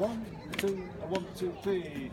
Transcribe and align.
one, 0.00 0.24
two, 0.56 0.82
one, 1.10 1.26
two, 1.36 1.52
three. 1.62 2.10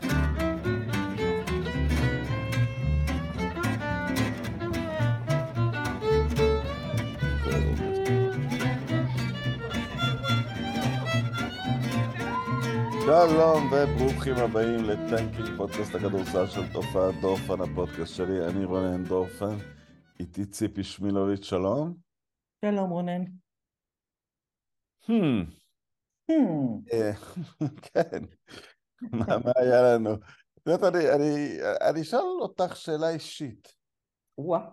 שלום 13.06 13.70
וברוכים 13.72 14.34
הבאים 14.36 14.84
לטנקינג 14.84 15.56
פודקאסט 15.56 15.94
הכדורסל 15.94 16.46
של 16.46 16.72
תופעת 16.72 17.14
דורפן 17.20 17.60
הפודקאסט 17.60 18.14
שלי, 18.14 18.46
אני 18.46 18.64
רונן 18.64 19.04
דורפן, 19.04 19.56
איתי 20.20 20.46
ציפי 20.46 20.84
שמילוביץ', 20.84 21.44
שלום. 21.44 21.94
שלום 22.64 22.90
רונן. 22.90 23.24
Hmm, 25.06 25.57
כן, 27.82 28.24
מה 29.12 29.26
מה 29.44 29.52
היה 29.56 29.82
לנו? 29.82 30.14
את 30.14 30.66
יודעת, 30.66 30.94
אני- 30.94 32.00
אשאל 32.02 32.18
אותך 32.40 32.76
שאלה 32.76 33.08
אישית. 33.08 33.74
וואה. 34.38 34.68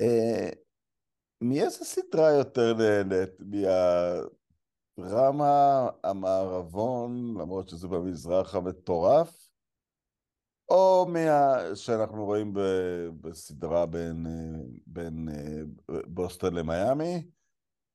אה, 0.00 0.48
מאיזה 1.40 1.84
סדרה 1.84 2.30
יותר 2.30 2.74
נהנית? 2.74 3.30
מהדרמה, 4.98 5.88
המערבון, 6.04 7.34
למרות 7.40 7.68
שזה 7.68 7.88
במזרח 7.88 8.54
המטורף, 8.54 9.48
או 10.68 11.06
מה... 11.08 11.56
שאנחנו 11.74 12.24
רואים 12.24 12.52
בסדרה 13.20 13.86
בין, 13.86 14.26
אה, 14.26 14.62
בין 14.86 15.28
אה, 15.28 15.62
בוסטון 16.06 16.54
למיאמי, 16.54 17.26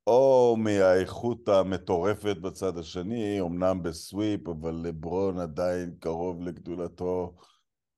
או 0.08 0.56
מהאיכות 0.58 1.48
המטורפת 1.48 2.36
בצד 2.36 2.78
השני, 2.78 3.40
אמנם 3.40 3.82
בסוויפ, 3.82 4.48
אבל 4.48 4.74
לברון 4.74 5.38
עדיין 5.38 5.94
קרוב 6.00 6.42
לגדולתו, 6.42 7.34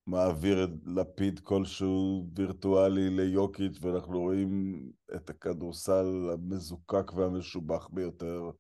מעביר 0.07 0.65
את 0.65 0.71
לפיד 0.87 1.39
כלשהו 1.39 2.27
וירטואלי 2.37 3.11
ליוקיץ', 3.11 3.79
ואנחנו 3.81 4.21
רואים 4.21 4.83
את 5.15 5.31
הכדורסל 5.31 6.31
המזוקק 6.33 7.13
והמשובח 7.15 7.89
ביותר 7.93 8.51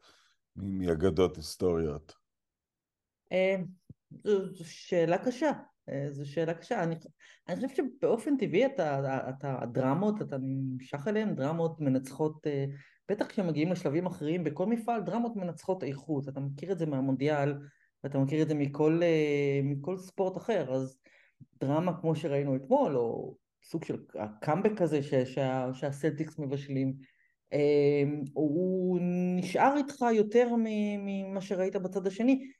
מאגדות 0.56 1.36
היסטוריות. 1.36 2.14
אה, 3.32 3.56
זו, 4.24 4.64
שאלה 4.64 5.18
קשה. 5.24 5.50
אה, 5.88 6.06
זו 6.10 6.30
שאלה 6.30 6.54
קשה. 6.54 6.82
אני, 6.82 6.94
אני 7.48 7.56
חושבת 7.56 7.76
שבאופן 7.76 8.36
טבעי 8.36 8.66
אתה, 8.66 9.00
אתה, 9.28 9.62
הדרמות, 9.62 10.22
אתה 10.22 10.36
נמשך 10.38 11.08
אליהן, 11.08 11.34
דרמות 11.34 11.80
מנצחות, 11.80 12.46
אה, 12.46 12.64
בטח 13.10 13.26
כשמגיעים 13.26 13.72
לשלבים 13.72 14.06
אחרים 14.06 14.44
בכל 14.44 14.66
מפעל, 14.66 15.00
דרמות 15.00 15.36
מנצחות 15.36 15.84
איכות. 15.84 16.28
אתה 16.28 16.40
מכיר 16.40 16.72
את 16.72 16.78
זה 16.78 16.86
מהמונדיאל, 16.86 17.54
ואתה 18.04 18.18
מכיר 18.18 18.42
את 18.42 18.48
זה 18.48 18.54
מכל, 18.54 19.00
אה, 19.02 19.60
מכל 19.62 19.96
ספורט 19.96 20.36
אחר, 20.36 20.74
אז 20.74 20.98
דרמה 21.60 22.00
כמו 22.00 22.16
שראינו 22.16 22.56
אתמול, 22.56 22.96
או 22.96 23.36
סוג 23.64 23.84
של 23.84 23.96
הקאמבק 24.18 24.78
כזה 24.78 25.02
ש, 25.02 25.14
שה, 25.14 25.68
שהסלטיקס 25.72 26.38
מבשלים, 26.38 26.94
אה, 27.52 28.02
הוא 28.32 28.98
נשאר 29.36 29.76
איתך 29.76 30.04
יותר 30.14 30.48
ממה 30.58 31.40
שראית 31.40 31.76
בצד 31.76 32.06
השני. 32.06 32.50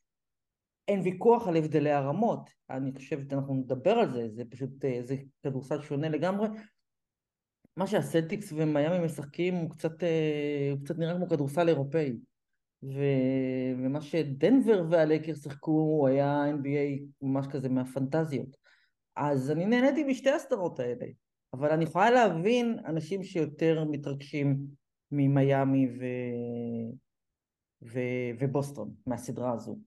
אין 0.89 1.01
ויכוח 1.01 1.49
על 1.49 1.57
הבדלי 1.57 1.91
הרמות, 1.91 2.51
אני 2.71 2.93
חושבת, 2.93 3.33
אנחנו 3.33 3.55
נדבר 3.55 3.93
על 3.93 4.11
זה, 4.11 4.29
זה 4.29 4.45
פשוט, 4.45 4.85
אה, 4.85 5.01
זה 5.03 5.17
כדורסל 5.43 5.83
שונה 5.83 6.09
לגמרי. 6.09 6.49
מה 7.81 7.87
שהסלטיקס 7.87 8.53
ומיאמי 8.53 9.05
משחקים 9.05 9.55
הוא 9.55 9.71
קצת, 9.71 10.03
אה, 10.03 10.69
הוא 10.73 10.85
קצת 10.85 10.99
נראה 10.99 11.15
כמו 11.15 11.29
כדורסל 11.29 11.69
אירופאי. 11.69 12.13
ו... 12.83 13.01
ומה 13.79 14.01
שדנבר 14.01 14.85
והלקר 14.91 15.35
שיחקו 15.35 15.71
הוא 15.71 16.09
היה 16.09 16.45
NBA 16.51 17.03
ממש 17.23 17.47
כזה 17.51 17.69
מהפנטזיות. 17.69 18.57
אז 19.17 19.51
אני 19.51 19.67
נהניתי 19.67 20.05
משתי 20.05 20.31
הסדרות 20.31 20.81
האלה, 20.81 21.07
אבל 21.55 21.71
אני 21.71 21.85
יכולה 21.85 22.11
להבין 22.11 22.79
אנשים 22.87 23.23
שיותר 23.23 23.85
מתרגשים 23.91 24.59
ממיאמי 25.13 25.89
ו... 25.99 26.05
ו... 27.83 28.01
ובוסטון, 28.39 28.95
מהסדרה 29.07 29.53
הזו. 29.53 29.79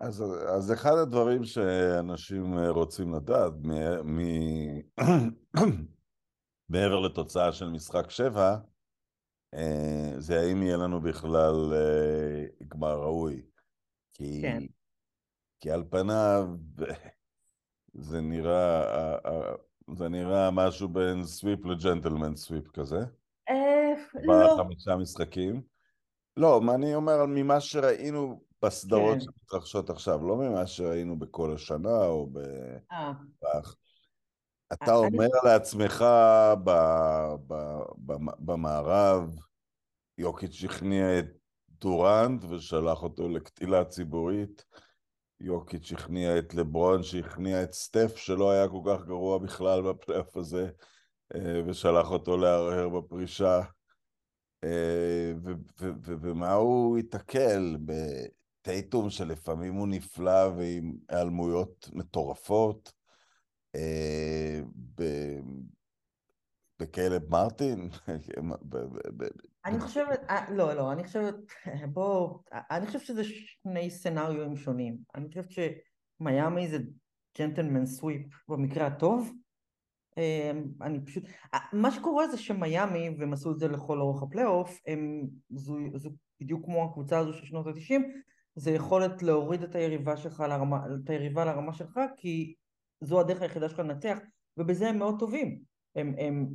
אז, 0.00 0.24
אז 0.56 0.72
אחד 0.72 0.96
הדברים 1.02 1.44
שאנשים 1.44 2.58
רוצים 2.58 3.14
לדעת, 3.14 3.52
מ, 3.62 3.70
מ, 4.04 4.20
מעבר 6.70 7.00
לתוצאה 7.00 7.52
של 7.52 7.68
משחק 7.68 8.10
שבע, 8.10 8.56
אה, 9.54 10.12
זה 10.18 10.40
האם 10.40 10.62
יהיה 10.62 10.76
לנו 10.76 11.00
בכלל 11.00 11.72
אה, 11.72 12.44
גמר 12.68 12.98
ראוי. 12.98 13.42
כי, 14.12 14.42
כן. 14.42 14.62
כי 15.60 15.70
על 15.70 15.84
פניו 15.90 16.48
זה 18.08 18.20
נראה, 18.20 18.82
אה, 18.82 19.18
אה, 19.26 19.54
זה 19.96 20.08
נראה 20.08 20.50
משהו 20.50 20.88
בין 20.88 21.24
סוויפ 21.24 21.64
לג'נטלמן 21.64 22.36
סוויפ 22.36 22.68
כזה, 22.68 23.00
אה, 23.48 23.92
לא. 24.22 24.56
בחמישה 24.56 24.96
משחקים. 24.96 25.62
לא, 26.36 26.60
מה 26.60 26.74
אני 26.74 26.94
אומר 26.94 27.26
ממה 27.26 27.60
שראינו 27.60 28.49
בסדרות 28.62 29.14
כן. 29.14 29.20
שמתרחשות 29.20 29.90
עכשיו, 29.90 30.26
לא 30.26 30.36
ממה 30.36 30.66
שראינו 30.66 31.18
בכל 31.18 31.54
השנה 31.54 32.04
או 32.04 32.26
ב... 32.32 32.38
אה. 32.92 33.12
אתה 34.72 34.94
אומר 34.94 35.28
לעצמך 35.44 36.04
ב, 36.64 36.70
ב, 37.46 37.54
ב, 38.06 38.12
במערב, 38.38 39.36
יוקיץ' 40.18 40.64
הכניע 40.64 41.18
את 41.18 41.26
דורנט 41.68 42.44
ושלח 42.44 43.02
אותו 43.02 43.28
לקטילה 43.28 43.84
ציבורית. 43.84 44.64
יוקיץ' 45.40 45.92
הכניע 45.92 46.38
את 46.38 46.54
לברון 46.54 47.02
שהכניע 47.02 47.62
את 47.62 47.72
סטף 47.72 48.16
שלא 48.16 48.50
היה 48.50 48.68
כל 48.68 48.80
כך 48.86 49.04
גרוע 49.04 49.38
בכלל 49.38 49.82
בפלייאוף 49.82 50.36
הזה 50.36 50.70
אה, 51.34 51.62
ושלח 51.66 52.10
אותו 52.10 52.36
להרהר 52.36 52.88
בפרישה. 52.88 53.60
אה, 54.64 55.32
ומה 56.04 56.52
הוא 56.52 56.96
ייתקל? 56.96 57.76
בטייטום 58.60 59.10
שלפעמים 59.10 59.74
הוא 59.74 59.88
נפלא 59.88 60.48
ועם 60.56 60.96
היעלמויות 61.08 61.88
מטורפות. 61.92 62.92
אה, 63.74 64.60
ב- 64.94 65.40
בקלב 66.80 67.30
מרטין? 67.30 67.88
אני 69.64 69.80
חושבת, 69.80 70.20
אה, 70.30 70.50
לא, 70.50 70.72
לא, 70.72 70.92
אני 70.92 71.04
חושבת, 71.04 71.34
בוא, 71.92 72.38
אני 72.70 72.86
חושבת 72.86 73.02
שזה 73.02 73.22
שני 73.24 73.90
סצנריואים 73.90 74.56
שונים. 74.56 74.98
אני 75.14 75.28
חושבת 75.28 75.50
שמיאמי 75.50 76.68
זה 76.68 76.78
gentleman 77.38 77.86
sweep 77.86 78.26
במקרה 78.48 78.86
הטוב. 78.86 79.32
אה, 80.18 80.52
אני 80.82 81.04
פשוט, 81.04 81.24
אה, 81.54 81.58
מה 81.72 81.90
שקורה 81.90 82.28
זה 82.28 82.38
שמיאמי, 82.38 83.16
והם 83.18 83.32
עשו 83.32 83.52
את 83.52 83.58
זה 83.58 83.68
לכל 83.68 84.00
אורך 84.00 84.22
הפלייאוף, 84.22 84.80
הם, 84.86 85.26
זו, 85.50 85.76
זו 85.94 86.10
בדיוק 86.40 86.64
כמו 86.64 86.84
הקבוצה 86.84 87.18
הזו 87.18 87.32
של 87.32 87.46
שנות 87.46 87.66
ה-90, 87.66 88.02
זה 88.54 88.70
יכולת 88.70 89.22
להוריד 89.22 89.62
את 89.62 89.74
היריבה 89.74 90.16
שלך 90.16 90.40
לרמה, 90.40 90.86
את 91.04 91.10
היריבה 91.10 91.44
לרמה 91.44 91.72
שלך, 91.72 92.00
כי 92.16 92.54
זו 93.00 93.20
הדרך 93.20 93.42
היחידה 93.42 93.68
שלך 93.68 93.78
לנצח, 93.78 94.18
ובזה 94.56 94.88
הם 94.88 94.98
מאוד 94.98 95.18
טובים. 95.18 95.60
הם, 95.96 96.14
הם 96.18 96.48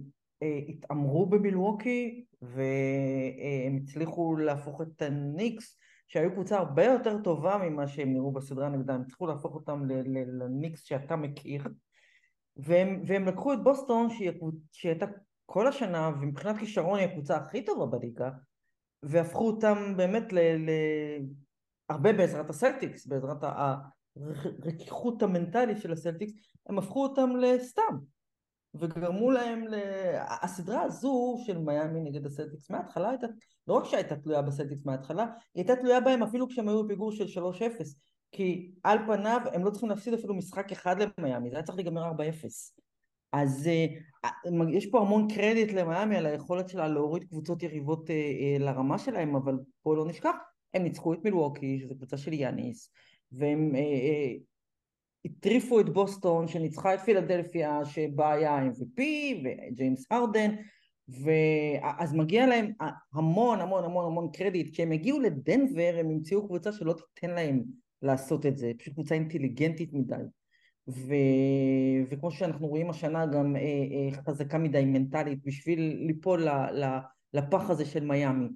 אה, 0.44 0.60
התעמרו 0.68 1.26
במילווקי, 1.26 2.26
והם 2.42 3.78
הצליחו 3.84 4.36
להפוך 4.36 4.82
את 4.82 5.02
הניקס, 5.02 5.78
שהיו 6.08 6.32
קבוצה 6.32 6.58
הרבה 6.58 6.84
יותר 6.84 7.22
טובה 7.24 7.58
ממה 7.58 7.88
שהם 7.88 8.14
נראו 8.14 8.32
בסדרה 8.32 8.70
נגדם, 8.70 8.96
הם 8.96 9.02
הצליחו 9.02 9.28
להפוך 9.28 9.56
אותם 9.56 9.86
לניקס 10.40 10.84
שאתה 10.84 11.16
מכיר, 11.16 11.64
והם, 12.58 13.02
והם 13.06 13.26
לקחו 13.26 13.54
את 13.54 13.64
בוסטון, 13.64 14.10
שהיא 14.10 14.92
הייתה 14.92 15.06
כל 15.46 15.68
השנה, 15.68 16.12
ומבחינת 16.22 16.58
כישרון 16.58 17.00
היא 17.00 17.08
הקבוצה 17.08 17.38
הכי 17.38 17.66
טובה 17.66 17.86
בליגה, 17.86 18.30
והפכו 19.04 19.48
אותם 19.48 19.94
באמת 19.98 20.34
ל... 20.34 20.40
ל... 20.40 20.70
הרבה 21.90 22.14
בעזרת 22.14 22.50
הסלטיקס, 22.50 23.08
בעזרת 23.08 23.44
הרכיכות 24.64 25.24
המנטלית 25.24 25.78
של 25.78 25.92
הסלטיקס, 25.92 26.34
הם 26.70 26.78
הפכו 26.78 27.04
אותם 27.04 27.36
לסתם. 27.36 27.98
וגרמו 28.80 29.32
להם 29.32 29.68
ל... 29.68 29.76
הסדרה 30.42 30.82
הזו 30.82 31.36
של 31.46 31.58
מיאמי 31.58 32.02
נגד 32.02 32.26
הסלטיקס 32.26 32.70
מההתחלה 32.70 33.10
הייתה, 33.10 33.28
לא 33.68 33.74
רק 33.74 33.86
שהייתה 33.86 34.16
תלויה 34.16 34.42
בסלטיקס 34.42 34.86
מההתחלה, 34.86 35.24
היא 35.24 35.32
הייתה 35.56 35.76
תלויה 35.76 36.00
בהם 36.00 36.24
אפילו 36.24 36.48
כשהם 36.48 36.68
היו 36.68 36.84
בפיגור 36.84 37.12
של 37.12 37.26
3-0, 37.26 37.60
כי 38.32 38.72
על 38.84 38.98
פניו 39.08 39.42
הם 39.54 39.66
לא 39.66 39.70
צריכים 39.70 39.90
להפסיד 39.90 40.14
אפילו 40.14 40.36
משחק 40.36 40.72
אחד 40.72 40.96
למיאמי, 41.18 41.50
זה 41.50 41.56
היה 41.56 41.64
צריך 41.64 41.78
להיגמר 41.78 42.12
4-0. 42.12 42.16
אז 43.32 43.68
אה, 43.68 43.86
יש 44.70 44.86
פה 44.86 45.00
המון 45.02 45.28
קרדיט 45.36 45.74
למיאמי 45.74 46.18
על 46.18 46.26
היכולת 46.26 46.70
שלה 46.70 46.88
להוריד 46.88 47.24
קבוצות 47.24 47.64
יריבות 47.64 48.10
אה, 48.10 48.16
אה, 48.16 48.58
לרמה 48.60 48.98
שלהם, 48.98 49.36
אבל 49.36 49.60
בואו 49.86 49.96
לא 49.96 50.06
נשכח, 50.06 50.36
הם 50.74 50.84
ניצחו 50.84 51.14
את 51.14 51.20
מילווקי, 51.24 51.80
שזו 51.80 51.96
קבוצה 51.96 52.18
של 52.18 52.34
יאניס, 52.34 52.90
והם 53.32 53.76
אה, 53.76 53.80
אה, 53.80 54.34
את 55.80 55.90
בוסטון 55.90 56.48
שניצחה 56.48 56.94
את 56.94 57.00
פילדלפיה 57.00 57.86
שבה 57.86 58.34
היה 58.34 58.60
MVP 58.60 59.02
וג'יימס 59.44 60.06
הרדן 60.12 60.56
ואז 61.08 62.14
מגיע 62.14 62.48
להם 62.48 62.72
המון 63.14 63.62
המון 63.62 63.84
המון 63.84 64.06
המון 64.06 64.30
קרדיט, 64.34 64.74
כשהם 64.74 64.92
הגיעו 64.92 65.20
לדנבר 65.20 65.96
הם 66.00 66.10
המציאו 66.10 66.48
קבוצה 66.48 66.72
שלא 66.72 66.94
תיתן 66.94 67.36
להם 67.36 67.64
לעשות 68.02 68.46
את 68.46 68.58
זה, 68.58 68.72
פשוט 68.78 68.94
קבוצה 68.94 69.16
אינטליגנטית 69.16 69.94
מדי. 69.94 70.16
ו... 70.88 71.14
וכמו 72.10 72.32
שאנחנו 72.32 72.68
רואים 72.68 72.90
השנה 72.90 73.26
גם 73.26 73.56
אה, 73.56 73.62
אה, 73.62 74.24
חזקה 74.24 74.58
מדי 74.58 74.86
מנטלית 74.86 75.40
בשביל 75.46 75.80
ליפול 76.08 76.44
ל... 76.44 76.50
ל... 76.50 76.86
לפח 77.34 77.70
הזה 77.70 77.86
של 77.86 78.06
מיאמי. 78.06 78.48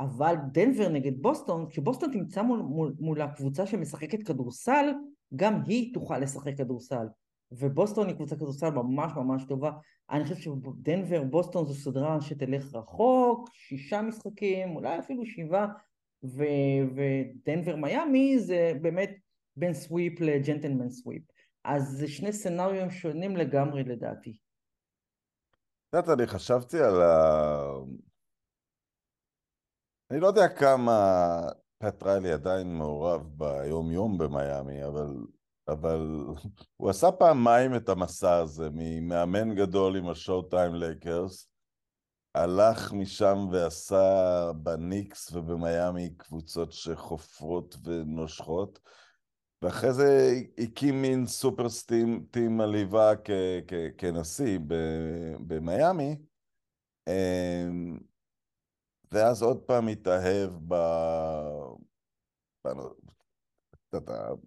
אבל 0.00 0.34
דנבר 0.52 0.88
נגד 0.88 1.22
בוסטון, 1.22 1.68
כשבוסטון 1.68 2.12
תמצא 2.12 2.42
מול, 2.42 2.58
מול, 2.58 2.94
מול 3.00 3.20
הקבוצה 3.20 3.66
שמשחקת 3.66 4.22
כדורסל, 4.22 4.90
גם 5.36 5.62
היא 5.66 5.94
תוכל 5.94 6.18
לשחק 6.18 6.56
כדורסל. 6.56 7.06
ובוסטון 7.52 8.06
היא 8.06 8.14
קבוצה 8.14 8.36
כדורסל 8.36 8.70
ממש 8.70 9.12
ממש 9.16 9.44
טובה. 9.44 9.70
אני 10.10 10.24
חושב 10.24 10.36
שדנבר, 10.36 11.22
בוסטון 11.22 11.66
זו 11.66 11.74
סדרה 11.74 12.20
שתלך 12.20 12.74
רחוק, 12.74 13.48
שישה 13.52 14.02
משחקים, 14.02 14.76
אולי 14.76 14.98
אפילו 14.98 15.26
שבעה, 15.26 15.66
ו, 16.24 16.44
ודנבר 16.94 17.76
מיאמי 17.76 18.38
זה 18.38 18.72
באמת 18.82 19.10
בין 19.56 19.74
סוויפ 19.74 20.20
לג'נטלמן 20.20 20.90
סוויפ. 20.90 21.22
אז 21.64 21.82
זה 21.88 22.08
שני 22.08 22.32
סצנריונים 22.32 22.90
שונים 22.90 23.36
לגמרי 23.36 23.84
לדעתי. 23.84 24.38
את 25.88 25.94
יודעת, 25.94 26.18
אני 26.18 26.26
חשבתי 26.26 26.78
על 26.80 27.02
ה... 27.02 27.62
אני 30.10 30.20
לא 30.20 30.26
יודע 30.26 30.48
כמה 30.48 31.48
פט 31.78 31.93
ריילי 31.93 32.32
עדיין 32.32 32.78
מעורב 32.78 33.22
ביום-יום 33.26 34.18
במיאמי, 34.18 34.84
אבל, 34.84 35.16
אבל 35.68 36.24
הוא 36.76 36.90
עשה 36.90 37.12
פעמיים 37.12 37.76
את 37.76 37.88
המסע 37.88 38.36
הזה, 38.36 38.68
ממאמן 38.72 39.54
גדול 39.54 39.96
עם 39.96 40.08
ה 40.08 40.42
showtime 40.42 40.74
לייקרס, 40.74 41.48
הלך 42.34 42.92
משם 42.92 43.48
ועשה 43.52 44.50
בניקס 44.56 45.32
ובמיאמי 45.32 46.14
קבוצות 46.16 46.72
שחופרות 46.72 47.76
ונושכות, 47.84 48.78
ואחרי 49.62 49.92
זה 49.92 50.34
הקים 50.58 51.02
מין 51.02 51.26
super 51.26 51.68
teams, 51.68 52.26
team 52.30 52.60
עליבה 52.60 53.12
כנשיא 53.98 54.58
במיאמי, 55.46 56.16
אמ, 57.08 57.98
ואז 59.14 59.42
עוד 59.42 59.58
פעם 59.58 59.88
התאהב 59.88 60.50
ב... 60.68 60.74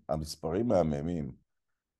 המספרים 0.09 0.67
מהממים. 0.67 1.31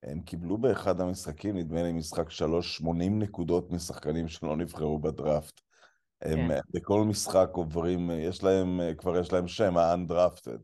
הם 0.04 0.22
קיבלו 0.22 0.58
באחד 0.58 1.02
המשחקים, 1.02 1.58
נדמה 1.58 1.84
לי 1.84 1.92
משחק 1.92 2.30
שלוש, 2.30 2.78
80 2.78 3.20
נקודות 3.20 3.72
משחקנים 3.72 4.28
שלא 4.28 4.58
נבחרו 4.58 5.00
בדראפט. 5.00 5.62
הם 6.22 6.48
כן. 6.48 6.60
בכל 6.74 7.04
משחק 7.04 7.50
עוברים, 7.54 8.12
יש 8.12 8.44
להם, 8.44 8.80
כבר 8.98 9.18
יש 9.18 9.34
להם 9.34 9.48
שם, 9.48 9.78
ה-undrafted. 9.78 10.60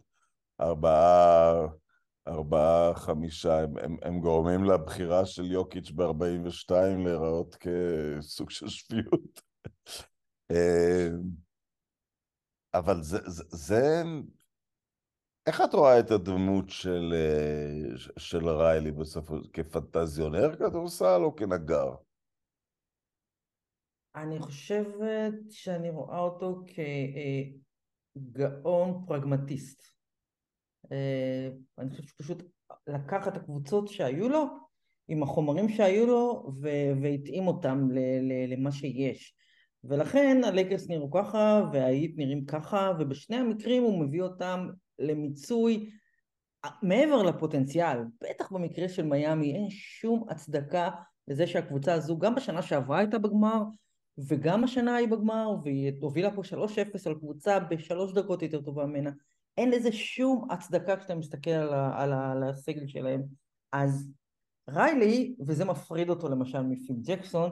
ארבעה, 0.62 1.68
ארבעה, 2.28 2.96
חמישה, 2.96 3.60
הם, 3.60 3.78
הם, 3.78 3.98
הם 4.02 4.20
גורמים 4.20 4.64
לבחירה 4.64 5.26
של 5.26 5.52
יוקיץ' 5.52 5.92
ב-42 5.92 6.72
להיראות 7.04 7.56
כסוג 7.56 8.50
של 8.50 8.68
שפיות. 8.68 9.42
אה, 12.76 12.80
אבל 12.80 13.02
זה, 13.02 13.18
זה, 13.26 13.44
זה... 13.48 14.04
איך 15.48 15.62
את 15.62 15.74
רואה 15.74 16.00
את 16.00 16.12
הדמות 16.12 16.70
של, 16.70 17.14
אה, 17.14 17.98
של 18.18 18.50
ריילי 18.50 18.92
בסופו, 18.92 19.36
כפנטזיונר 19.54 20.56
כדורסל 20.56 21.22
או 21.24 21.36
כנגר? 21.36 21.96
אני 24.16 24.40
חושבת 24.40 25.34
שאני 25.50 25.90
רואה 25.90 26.20
אותו 26.20 26.62
כגאון 28.16 29.06
פרגמטיסט. 29.08 29.84
אה, 30.92 31.50
אני 31.78 31.90
חושבת 31.90 32.08
שהוא 32.08 32.18
פשוט 32.20 32.44
לקח 32.88 33.28
את 33.28 33.38
הקבוצות 33.38 33.88
שהיו 33.88 34.30
לו, 34.30 34.46
עם 35.08 35.24
החומרים 35.24 35.70
שהיו 35.70 36.06
לו, 36.06 36.52
והתאים 37.02 37.48
אותם 37.48 37.88
למה 38.48 38.72
שיש. 38.72 39.36
ולכן 39.84 40.42
הלייקרס 40.44 40.90
נראו 40.90 41.12
ככה 41.12 41.62
והאיט 41.74 42.14
נראים 42.18 42.46
ככה 42.46 42.92
ובשני 43.00 43.36
המקרים 43.36 43.84
הוא 43.84 44.06
מביא 44.06 44.22
אותם 44.22 44.70
למיצוי 45.00 45.90
מעבר 46.82 47.24
לפוטנציאל, 47.24 47.98
בטח 48.24 48.52
במקרה 48.52 48.90
של 48.90 49.06
מיאמי 49.06 49.54
אין 49.54 49.70
שום 49.70 50.26
הצדקה 50.30 50.90
לזה 51.28 51.48
שהקבוצה 51.48 51.94
הזו 51.94 52.20
גם 52.20 52.36
בשנה 52.36 52.62
שעברה 52.62 53.00
הייתה 53.00 53.18
בגמר 53.18 53.62
וגם 54.18 54.64
השנה 54.64 54.96
היא 54.96 55.08
בגמר 55.08 55.50
והיא 55.64 55.92
הובילה 56.02 56.32
פה 56.36 56.42
3-0 56.42 56.56
על 57.06 57.16
קבוצה 57.16 57.60
בשלוש 57.60 58.14
דקות 58.14 58.42
יותר 58.42 58.62
טובה 58.62 58.86
ממנה. 58.86 59.12
אין 59.58 59.72
לזה 59.72 59.92
שום 59.92 60.48
הצדקה 60.52 60.98
כשאתה 60.98 61.16
מסתכל 61.16 61.52
על, 61.52 61.74
ה, 61.74 62.02
על, 62.02 62.14
ה, 62.14 62.32
על 62.32 62.44
הסגל 62.44 62.88
שלהם. 62.88 63.24
אז 63.72 64.12
ריילי 64.70 65.36
וזה 65.48 65.66
מפריד 65.66 66.10
אותו 66.10 66.30
למשל 66.30 66.62
מפיל 66.62 66.96
ג'קסון 67.02 67.52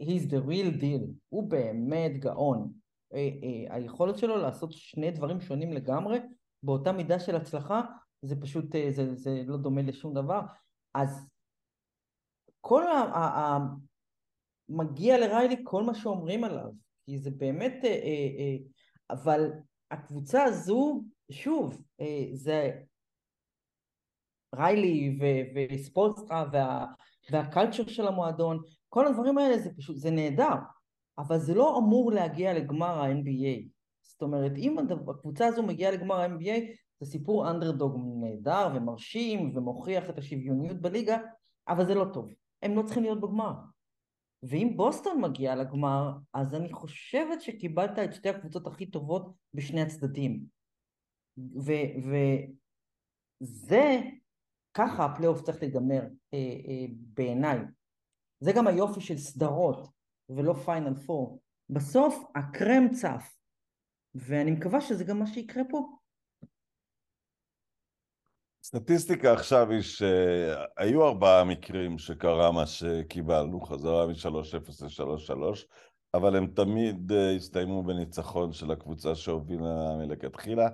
he's 0.00 0.30
the 0.30 0.40
real 0.48 0.80
deal, 0.80 1.04
הוא 1.28 1.50
באמת 1.50 2.12
גאון. 2.18 2.72
אה, 3.14 3.18
אה, 3.18 3.74
היכולת 3.74 4.18
שלו 4.18 4.36
לעשות 4.36 4.72
שני 4.72 5.10
דברים 5.10 5.40
שונים 5.40 5.72
לגמרי, 5.72 6.18
באותה 6.62 6.92
מידה 6.92 7.20
של 7.20 7.36
הצלחה, 7.36 7.82
זה 8.22 8.40
פשוט, 8.40 8.74
אה, 8.74 8.88
זה, 8.90 9.14
זה 9.14 9.42
לא 9.46 9.56
דומה 9.56 9.82
לשום 9.82 10.14
דבר. 10.14 10.40
אז 10.94 11.28
כל 12.60 12.86
ה... 12.86 12.96
ה, 12.96 13.38
ה 13.38 13.58
מגיע 14.68 15.18
לריילי 15.18 15.56
כל 15.64 15.82
מה 15.82 15.94
שאומרים 15.94 16.44
עליו, 16.44 16.70
כי 17.06 17.18
זה 17.18 17.30
באמת, 17.30 17.84
אבל 19.10 19.50
הקבוצה 19.90 20.44
הזו, 20.44 21.02
שוב, 21.30 21.82
זה 22.32 22.70
ריילי 24.54 25.18
וספולסטרה 25.54 26.44
וה, 26.52 26.86
והקלצ'ר 27.30 27.88
של 27.88 28.06
המועדון, 28.06 28.62
כל 28.88 29.06
הדברים 29.06 29.38
האלה 29.38 29.58
זה 29.58 29.70
פשוט, 29.76 29.96
זה 29.96 30.10
נהדר, 30.10 30.54
אבל 31.18 31.38
זה 31.38 31.54
לא 31.54 31.78
אמור 31.78 32.12
להגיע 32.12 32.54
לגמר 32.54 33.00
ה-NBA. 33.00 33.68
זאת 34.02 34.22
אומרת, 34.22 34.52
אם 34.56 34.76
הקבוצה 35.08 35.46
הזו 35.46 35.62
מגיעה 35.62 35.92
לגמר 35.92 36.20
ה-NBA, 36.20 36.60
זה 37.00 37.10
סיפור 37.10 37.50
אנדרדוג 37.50 37.96
נהדר 38.20 38.68
ומרשים 38.74 39.52
ומוכיח 39.56 40.10
את 40.10 40.18
השוויוניות 40.18 40.80
בליגה, 40.80 41.18
אבל 41.68 41.86
זה 41.86 41.94
לא 41.94 42.06
טוב. 42.12 42.30
הם 42.62 42.76
לא 42.76 42.82
צריכים 42.82 43.02
להיות 43.02 43.20
בגמר. 43.20 43.52
ואם 44.42 44.72
בוסטון 44.76 45.20
מגיעה 45.20 45.54
לגמר, 45.54 46.12
אז 46.34 46.54
אני 46.54 46.72
חושבת 46.72 47.40
שקיבלת 47.40 47.98
את 47.98 48.14
שתי 48.14 48.28
הקבוצות 48.28 48.66
הכי 48.66 48.86
טובות 48.86 49.32
בשני 49.54 49.82
הצדדים. 49.82 50.44
וזה, 53.42 54.00
ככה 54.74 55.04
הפלייאוף 55.04 55.42
צריך 55.42 55.62
להיגמר 55.62 56.02
אה, 56.34 56.38
אה, 56.38 56.86
בעיניי. 56.90 57.58
זה 58.40 58.52
גם 58.52 58.66
היופי 58.66 59.00
של 59.00 59.18
סדרות 59.18 59.88
ולא 60.28 60.52
פיינל 60.52 60.94
פור. 60.94 61.40
בסוף 61.70 62.24
הקרם 62.34 62.88
צף, 62.92 63.38
ואני 64.14 64.50
מקווה 64.50 64.80
שזה 64.80 65.04
גם 65.04 65.18
מה 65.18 65.26
שיקרה 65.26 65.62
פה. 65.70 65.98
סטטיסטיקה 68.64 69.32
עכשיו 69.32 69.70
היא 69.70 69.82
שהיו 69.82 71.06
ארבעה 71.06 71.44
מקרים 71.44 71.98
שקרה 71.98 72.52
מה 72.52 72.66
שקיבלנו, 72.66 73.60
חזרה 73.60 74.06
מ-3-0 74.06 74.84
ל-3-3, 74.84 75.66
אבל 76.14 76.36
הם 76.36 76.46
תמיד 76.46 77.12
אה, 77.12 77.36
הסתיימו 77.36 77.82
בניצחון 77.82 78.52
של 78.52 78.70
הקבוצה 78.70 79.14
שהובילה 79.14 79.96
מלכתחילה, 79.98 80.68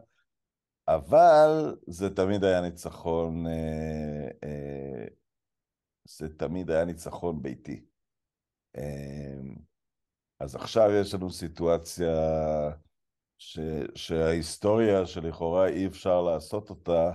אבל 0.89 1.77
זה 1.87 2.15
תמיד 2.15 2.45
היה 2.45 2.61
ניצחון 2.61 3.47
אה, 3.47 4.29
אה, 4.45 5.07
זה 6.05 6.39
תמיד 6.39 6.71
היה 6.71 6.85
ניצחון 6.85 7.43
ביתי. 7.43 7.85
אמ, 8.77 9.55
אז 10.41 10.55
עכשיו 10.55 10.91
יש 11.01 11.15
לנו 11.15 11.31
סיטואציה 11.31 12.15
ש, 13.39 13.59
שההיסטוריה 13.95 15.07
שלכאורה 15.07 15.69
אי 15.69 15.87
אפשר 15.87 16.23
לעשות 16.23 16.71
אותה, 16.71 17.11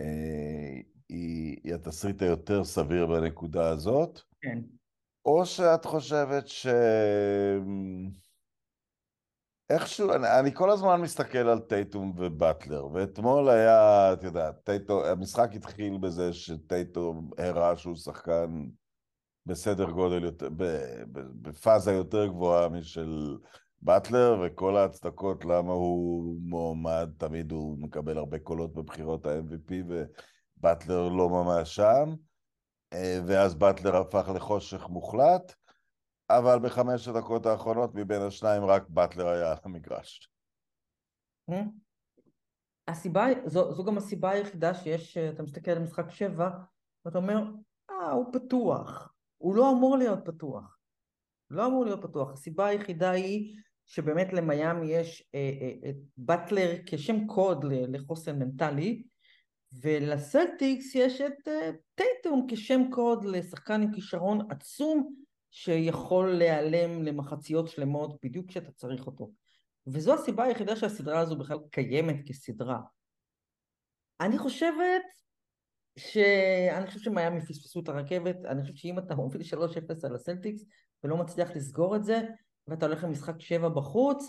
אה, 0.00 0.80
היא, 1.08 1.56
היא 1.64 1.74
התסריט 1.74 2.22
היותר 2.22 2.64
סביר 2.64 3.06
בנקודה 3.06 3.68
הזאת. 3.68 4.20
כן. 4.40 4.58
או 5.24 5.46
שאת 5.46 5.84
חושבת 5.84 6.48
ש... 6.48 6.66
איכשהו, 9.70 10.12
אני, 10.12 10.38
אני 10.40 10.54
כל 10.54 10.70
הזמן 10.70 11.00
מסתכל 11.00 11.38
על 11.38 11.58
טייטום 11.58 12.12
ובטלר, 12.16 12.86
ואתמול 12.86 13.48
היה, 13.48 14.12
את 14.12 14.22
יודעת, 14.22 14.54
טייטום, 14.64 15.02
המשחק 15.04 15.50
התחיל 15.54 15.98
בזה 15.98 16.32
שטייטום 16.32 17.30
הראה 17.38 17.76
שהוא 17.76 17.96
שחקן 17.96 18.64
בסדר 19.46 19.90
גודל 19.90 20.24
יותר, 20.24 20.48
בפאזה 21.42 21.92
יותר 21.92 22.26
גבוהה 22.26 22.68
משל 22.68 23.36
באטלר, 23.82 24.40
וכל 24.44 24.76
ההצדקות 24.76 25.44
למה 25.44 25.72
הוא 25.72 26.36
מועמד, 26.40 27.10
תמיד 27.18 27.52
הוא 27.52 27.78
מקבל 27.78 28.18
הרבה 28.18 28.38
קולות 28.38 28.74
בבחירות 28.74 29.26
ה-MVP, 29.26 29.72
ובטלר 30.58 31.08
לא 31.08 31.28
ממש 31.28 31.74
שם, 31.74 32.14
אה, 32.92 33.18
ואז 33.26 33.54
באטלר 33.54 33.96
הפך 33.96 34.30
לחושך 34.34 34.88
מוחלט. 34.88 35.54
אבל 36.30 36.58
בחמש 36.58 37.08
הדקות 37.08 37.46
האחרונות 37.46 37.94
מבין 37.94 38.22
השניים 38.22 38.64
רק 38.64 38.88
באטלר 38.88 39.28
היה 39.28 39.50
על 39.50 39.56
המגרש. 39.64 40.30
אה? 41.50 41.62
הסיבה, 42.88 43.26
זו, 43.46 43.74
זו 43.74 43.84
גם 43.84 43.98
הסיבה 43.98 44.30
היחידה 44.30 44.74
שיש, 44.74 45.16
אתה 45.16 45.42
מסתכל 45.42 45.70
על 45.70 45.78
משחק 45.78 46.10
שבע, 46.10 46.50
ואתה 47.04 47.18
אומר, 47.18 47.44
אה, 47.90 48.10
הוא 48.10 48.32
פתוח. 48.32 49.12
הוא 49.38 49.54
לא 49.54 49.70
אמור 49.70 49.96
להיות 49.96 50.18
פתוח. 50.24 50.78
לא 51.50 51.66
אמור 51.66 51.84
להיות 51.84 52.02
פתוח. 52.02 52.32
הסיבה 52.32 52.66
היחידה 52.66 53.10
היא 53.10 53.56
שבאמת 53.86 54.32
למיאמי 54.32 54.86
יש 54.86 55.30
אה, 55.34 55.50
אה, 55.60 55.90
את 55.90 55.96
באטלר 56.16 56.70
כשם 56.86 57.26
קוד 57.26 57.64
לחוסן 57.64 58.38
מנטלי, 58.38 59.02
ולסלטיקס 59.72 60.94
יש 60.94 61.20
את 61.20 61.48
אה, 61.48 61.70
טייטום 61.94 62.46
כשם 62.50 62.82
קוד 62.90 63.24
לשחקן 63.24 63.82
עם 63.82 63.92
כישרון 63.92 64.50
עצום 64.50 65.14
שיכול 65.56 66.32
להיעלם 66.38 67.02
למחציות 67.02 67.68
שלמות 67.68 68.20
בדיוק 68.24 68.48
כשאתה 68.48 68.72
צריך 68.72 69.06
אותו. 69.06 69.30
וזו 69.86 70.14
הסיבה 70.14 70.44
היחידה 70.44 70.76
שהסדרה 70.76 71.20
הזו 71.20 71.38
בכלל 71.38 71.58
קיימת 71.70 72.16
כסדרה. 72.28 72.80
אני 74.20 74.38
חושבת 74.38 75.02
ש... 75.98 76.16
אני 76.76 76.86
חושב 76.86 77.00
שמיאמי 77.00 77.40
פספסו 77.40 77.80
את 77.80 77.88
הרכבת, 77.88 78.36
אני 78.44 78.62
חושב 78.62 78.74
שאם 78.74 78.98
אתה 78.98 79.14
מוביל 79.14 79.42
3-0 79.42 80.06
על 80.06 80.14
הסלטיקס 80.14 80.64
ולא 81.04 81.16
מצליח 81.16 81.50
לסגור 81.56 81.96
את 81.96 82.04
זה, 82.04 82.20
ואתה 82.68 82.86
הולך 82.86 83.04
למשחק 83.04 83.40
7 83.40 83.68
בחוץ, 83.68 84.28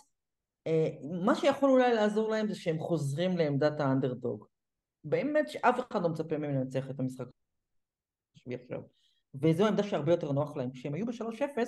אה, 0.68 0.90
מה 1.24 1.36
שיכול 1.36 1.70
אולי 1.70 1.94
לעזור 1.94 2.30
להם 2.30 2.48
זה 2.48 2.56
שהם 2.56 2.80
חוזרים 2.80 3.38
לעמדת 3.38 3.80
האנדרדוג. 3.80 4.46
באמת 5.04 5.50
שאף 5.50 5.80
אחד 5.92 6.04
לא 6.04 6.10
מצפה 6.10 6.38
מהם 6.38 6.52
לנצח 6.52 6.90
את 6.90 7.00
המשחק 7.00 7.26
עכשיו. 8.36 8.82
וזו 9.42 9.68
עמדה 9.68 9.84
שהרבה 9.84 10.12
יותר 10.12 10.32
נוח 10.32 10.58
להם. 10.58 10.72
כשהם 10.72 10.94
היו 10.94 11.06
ב-3-0, 11.06 11.60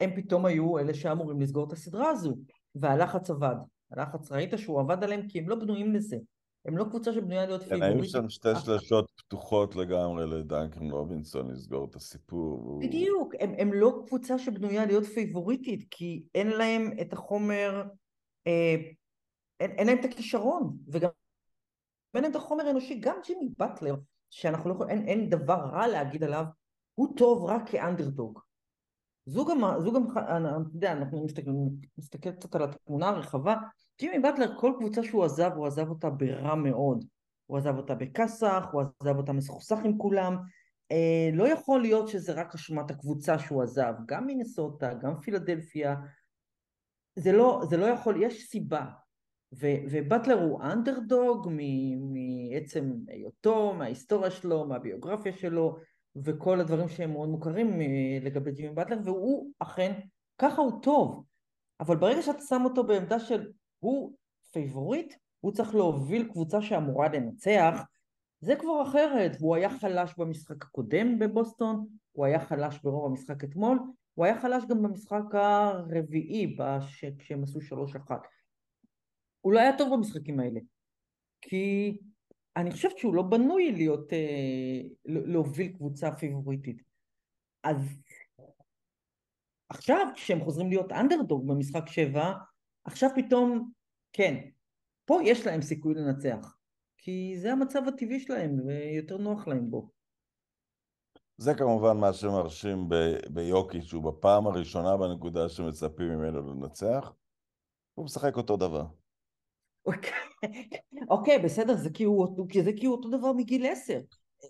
הם 0.00 0.10
פתאום 0.16 0.46
היו 0.46 0.78
אלה 0.78 0.94
שאמורים 0.94 1.40
לסגור 1.40 1.66
את 1.66 1.72
הסדרה 1.72 2.10
הזו. 2.10 2.34
והלחץ 2.74 3.30
עבד. 3.30 3.54
הלחץ, 3.90 4.32
ראית 4.32 4.50
שהוא 4.56 4.80
עבד 4.80 5.04
עליהם 5.04 5.28
כי 5.28 5.38
הם 5.38 5.48
לא 5.48 5.56
בנויים 5.56 5.94
לזה. 5.94 6.16
הם 6.64 6.76
לא 6.76 6.84
קבוצה 6.84 7.12
שבנויה 7.12 7.46
להיות 7.46 7.62
פיבוריטית. 7.62 7.88
כן, 7.90 7.96
היו 7.98 8.04
שם 8.04 8.28
שתי 8.28 8.48
שלשות 8.64 9.10
פתוחות 9.16 9.76
לגמרי 9.76 10.26
לדנקן 10.26 10.90
רובינסון 10.90 11.50
לסגור 11.50 11.84
את 11.90 11.96
הסיפור. 11.96 12.80
בדיוק, 12.82 13.34
הם, 13.40 13.54
הם 13.58 13.72
לא 13.72 14.02
קבוצה 14.06 14.38
שבנויה 14.38 14.86
להיות 14.86 15.04
פייבוריטית, 15.04 15.86
כי 15.90 16.24
אין 16.34 16.48
להם 16.48 16.90
את 17.00 17.12
החומר, 17.12 17.82
אה, 18.46 18.76
אין, 19.60 19.70
אין 19.70 19.86
להם 19.86 19.98
את 20.00 20.04
הכישרון, 20.04 20.76
וגם 20.88 21.10
אין 22.14 22.22
להם 22.22 22.30
את 22.30 22.36
החומר 22.36 22.66
האנושי, 22.66 22.98
גם 23.00 23.16
ג'ימי 23.26 23.48
באטלר, 23.58 23.94
שאנחנו 24.30 24.70
לא 24.70 24.74
יכולים, 24.74 24.98
אין, 24.98 25.08
אין 25.08 25.30
דבר 25.30 25.58
רע 25.72 25.86
להגיד 25.86 26.24
עליו, 26.24 26.44
הוא 26.94 27.16
טוב 27.16 27.44
רק 27.44 27.70
כאנדרדוג. 27.70 28.38
זו 29.26 29.44
גם, 29.44 29.60
זו 29.78 29.92
גם, 29.92 30.06
אתה 30.12 30.68
יודע, 30.74 30.92
אנחנו 30.92 31.24
מסתכלים, 31.24 31.56
מסתכל 31.98 32.30
קצת 32.32 32.54
על 32.54 32.62
התמונה 32.62 33.08
הרחבה, 33.08 33.56
ג'ימי 34.00 34.18
באטלר, 34.18 34.58
כל 34.60 34.72
קבוצה 34.78 35.02
שהוא 35.02 35.24
עזב, 35.24 35.50
הוא 35.56 35.66
עזב 35.66 35.88
אותה 35.88 36.10
ברע 36.10 36.54
מאוד. 36.54 37.04
הוא 37.46 37.58
עזב 37.58 37.76
אותה 37.76 37.94
בכסח, 37.94 38.64
הוא 38.72 38.82
עזב 39.00 39.16
אותה 39.16 39.32
מסוכסך 39.32 39.78
עם 39.84 39.98
כולם. 39.98 40.36
אה, 40.92 41.30
לא 41.32 41.48
יכול 41.48 41.80
להיות 41.80 42.08
שזה 42.08 42.32
רק 42.32 42.54
אשמת 42.54 42.90
הקבוצה 42.90 43.38
שהוא 43.38 43.62
עזב, 43.62 43.92
גם 44.06 44.26
מינסוטה, 44.26 44.94
גם 44.94 45.20
פילדלפיה. 45.20 45.96
זה 47.16 47.32
לא, 47.32 47.62
זה 47.70 47.76
לא 47.76 47.86
יכול, 47.86 48.22
יש 48.22 48.46
סיבה. 48.46 48.84
ו, 49.60 49.66
ובטלר 49.90 50.42
הוא 50.42 50.62
אנדרדוג 50.62 51.48
מעצם 52.00 52.92
היותו, 53.08 53.74
מההיסטוריה 53.74 54.30
שלו, 54.30 54.66
מהביוגרפיה 54.66 55.32
שלו, 55.32 55.76
וכל 56.16 56.60
הדברים 56.60 56.88
שהם 56.88 57.12
מאוד 57.12 57.28
מוכרים 57.28 57.80
אה, 57.80 58.18
לגבי 58.22 58.52
ג'ימי 58.52 58.74
באטלר, 58.74 58.98
והוא 59.04 59.52
אכן, 59.58 60.00
ככה 60.38 60.62
הוא 60.62 60.82
טוב. 60.82 61.24
אבל 61.80 61.96
ברגע 61.96 62.22
שאתה 62.22 62.40
שם 62.40 62.62
אותו 62.64 62.84
בעמדה 62.84 63.20
של 63.20 63.52
הוא 63.78 64.12
favorite, 64.52 65.14
הוא 65.40 65.52
צריך 65.52 65.74
להוביל 65.74 66.28
קבוצה 66.28 66.62
שאמורה 66.62 67.08
לנצח, 67.08 67.82
זה 68.40 68.56
כבר 68.56 68.82
אחרת. 68.82 69.36
הוא 69.40 69.56
היה 69.56 69.70
חלש 69.78 70.14
במשחק 70.18 70.64
הקודם 70.64 71.18
בבוסטון, 71.18 71.86
הוא 72.12 72.26
היה 72.26 72.40
חלש 72.40 72.78
ברוב 72.82 73.06
המשחק 73.06 73.44
אתמול, 73.44 73.78
הוא 74.14 74.24
היה 74.24 74.40
חלש 74.40 74.64
גם 74.68 74.82
במשחק 74.82 75.22
הרביעי, 75.32 76.56
כשהם 77.18 77.42
עשו 77.42 77.60
שלוש 77.60 77.96
אחת. 77.96 78.26
הוא 79.40 79.52
לא 79.52 79.60
היה 79.60 79.78
טוב 79.78 79.94
במשחקים 79.94 80.40
האלה. 80.40 80.60
כי 81.40 81.98
אני 82.56 82.70
חושבת 82.70 82.98
שהוא 82.98 83.14
לא 83.14 83.22
בנוי 83.22 83.72
להיות, 83.72 84.12
אה, 84.12 84.80
להוביל 85.04 85.72
קבוצה 85.72 86.12
פיבוריטית. 86.12 86.82
אז 87.64 87.76
עכשיו 89.68 90.06
כשהם 90.14 90.40
חוזרים 90.44 90.68
להיות 90.68 90.92
אנדרדוג 90.92 91.48
במשחק 91.48 91.86
שבע, 91.86 92.32
עכשיו 92.84 93.10
פתאום, 93.16 93.70
כן, 94.12 94.48
פה 95.04 95.18
יש 95.24 95.46
להם 95.46 95.62
סיכוי 95.62 95.94
לנצח. 95.94 96.56
כי 96.98 97.34
זה 97.38 97.52
המצב 97.52 97.82
הטבעי 97.88 98.20
שלהם 98.20 98.66
ויותר 98.66 99.16
נוח 99.16 99.48
להם 99.48 99.70
בו. 99.70 99.90
זה 101.36 101.54
כמובן 101.54 101.96
מה 101.96 102.12
שמרשים 102.12 102.88
ביוקי, 103.30 103.82
שהוא 103.82 104.12
בפעם 104.12 104.46
הראשונה 104.46 104.96
בנקודה 104.96 105.48
שמצפים 105.48 106.08
ממנו 106.08 106.54
לנצח, 106.54 107.12
הוא 107.94 108.04
משחק 108.04 108.36
אותו 108.36 108.56
דבר. 108.56 108.86
אוקיי, 109.86 110.68
אוקיי, 111.10 111.38
בסדר, 111.38 111.76
זה 111.76 111.90
כי, 111.90 112.04
הוא, 112.04 112.46
זה 112.64 112.70
כי 112.76 112.86
הוא 112.86 112.96
אותו 112.96 113.08
דבר 113.08 113.32
מגיל 113.32 113.66
עשר. 113.66 114.00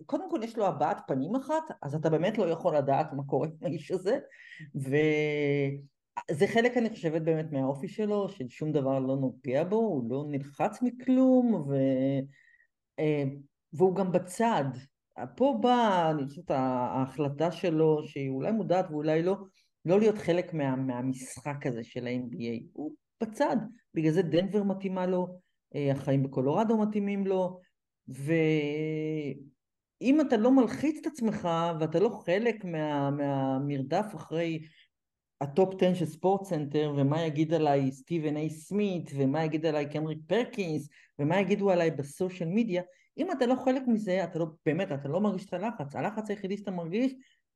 קודם 0.06 0.30
כל 0.30 0.40
יש 0.42 0.56
לו 0.58 0.66
הבעת 0.66 1.00
פנים 1.06 1.36
אחת, 1.36 1.62
אז 1.82 1.94
אתה 1.94 2.10
באמת 2.10 2.38
לא 2.38 2.44
יכול 2.44 2.76
לדעת 2.76 3.12
מה 3.12 3.22
קורה 3.26 3.48
עם 3.48 3.54
האיש 3.62 3.90
הזה, 3.90 4.18
וזה 4.74 6.46
חלק, 6.46 6.76
אני 6.76 6.90
חושבת, 6.90 7.22
באמת 7.22 7.52
מהאופי 7.52 7.88
שלו, 7.88 8.28
ששום 8.28 8.72
דבר 8.72 8.98
לא 8.98 9.16
נוגע 9.16 9.64
בו, 9.64 9.76
הוא 9.76 10.10
לא 10.10 10.24
נלחץ 10.28 10.82
מכלום, 10.82 11.54
ו... 11.54 11.74
אה, 12.98 13.24
והוא 13.72 13.94
גם 13.94 14.12
בצד. 14.12 14.64
פה 15.36 15.58
באה, 15.60 16.10
אני 16.10 16.26
חושבת, 16.26 16.50
ההחלטה 16.50 17.52
שלו, 17.52 18.02
שהיא 18.06 18.30
אולי 18.30 18.52
מודעת 18.52 18.90
ואולי 18.90 19.22
לא, 19.22 19.36
לא 19.84 19.98
להיות 19.98 20.18
חלק 20.18 20.54
מה, 20.54 20.76
מהמשחק 20.76 21.66
הזה 21.66 21.84
של 21.84 22.06
ה-NBA. 22.06 22.62
הוא 22.72 22.92
בצד. 23.22 23.56
בגלל 23.94 24.12
זה 24.12 24.22
דנבר 24.22 24.62
מתאימה 24.62 25.06
לו, 25.06 25.38
אה, 25.74 25.92
החיים 25.92 26.22
בקולורדו 26.22 26.78
מתאימים 26.78 27.26
לו, 27.26 27.60
ואם 28.08 29.40
אתה 30.20 30.36
לא 30.36 30.50
מלחיץ 30.50 30.98
את 31.00 31.06
עצמך 31.06 31.48
ואתה 31.80 32.00
לא 32.00 32.08
חלק 32.08 32.64
מה, 32.64 33.10
מהמרדף 33.10 34.06
אחרי 34.14 34.60
ה 35.40 35.49
top 35.49 35.74
10 35.82 35.94
של 35.94 36.06
ספורט 36.06 36.44
סנטר, 36.44 36.94
ומה 36.96 37.22
יגיד 37.22 37.54
עליי 37.54 37.92
סטיבן 37.92 38.36
איי 38.36 38.50
סמית, 38.50 39.10
ומה 39.14 39.44
יגיד 39.44 39.66
עליי 39.66 39.88
קנדריק 39.90 40.18
פרקינס, 40.26 40.88
ומה 41.18 41.40
יגידו 41.40 41.70
עליי 41.70 41.90
ב 41.90 41.98
social 41.98 42.48
media, 42.52 42.82
אם 43.18 43.32
אתה 43.32 43.46
לא 43.46 43.54
חלק 43.64 43.82
מזה, 43.86 44.24
אתה 44.24 44.38
לא, 44.38 44.46
באמת, 44.66 44.92
אתה 44.92 45.08
לא 45.08 45.20
מרגיש 45.20 45.44
את 45.44 45.52
הלחץ. 45.52 45.96
הלחץ 45.96 46.30
היחידי 46.30 46.56
שאתה 46.56 46.70
מרגיש 46.70 47.12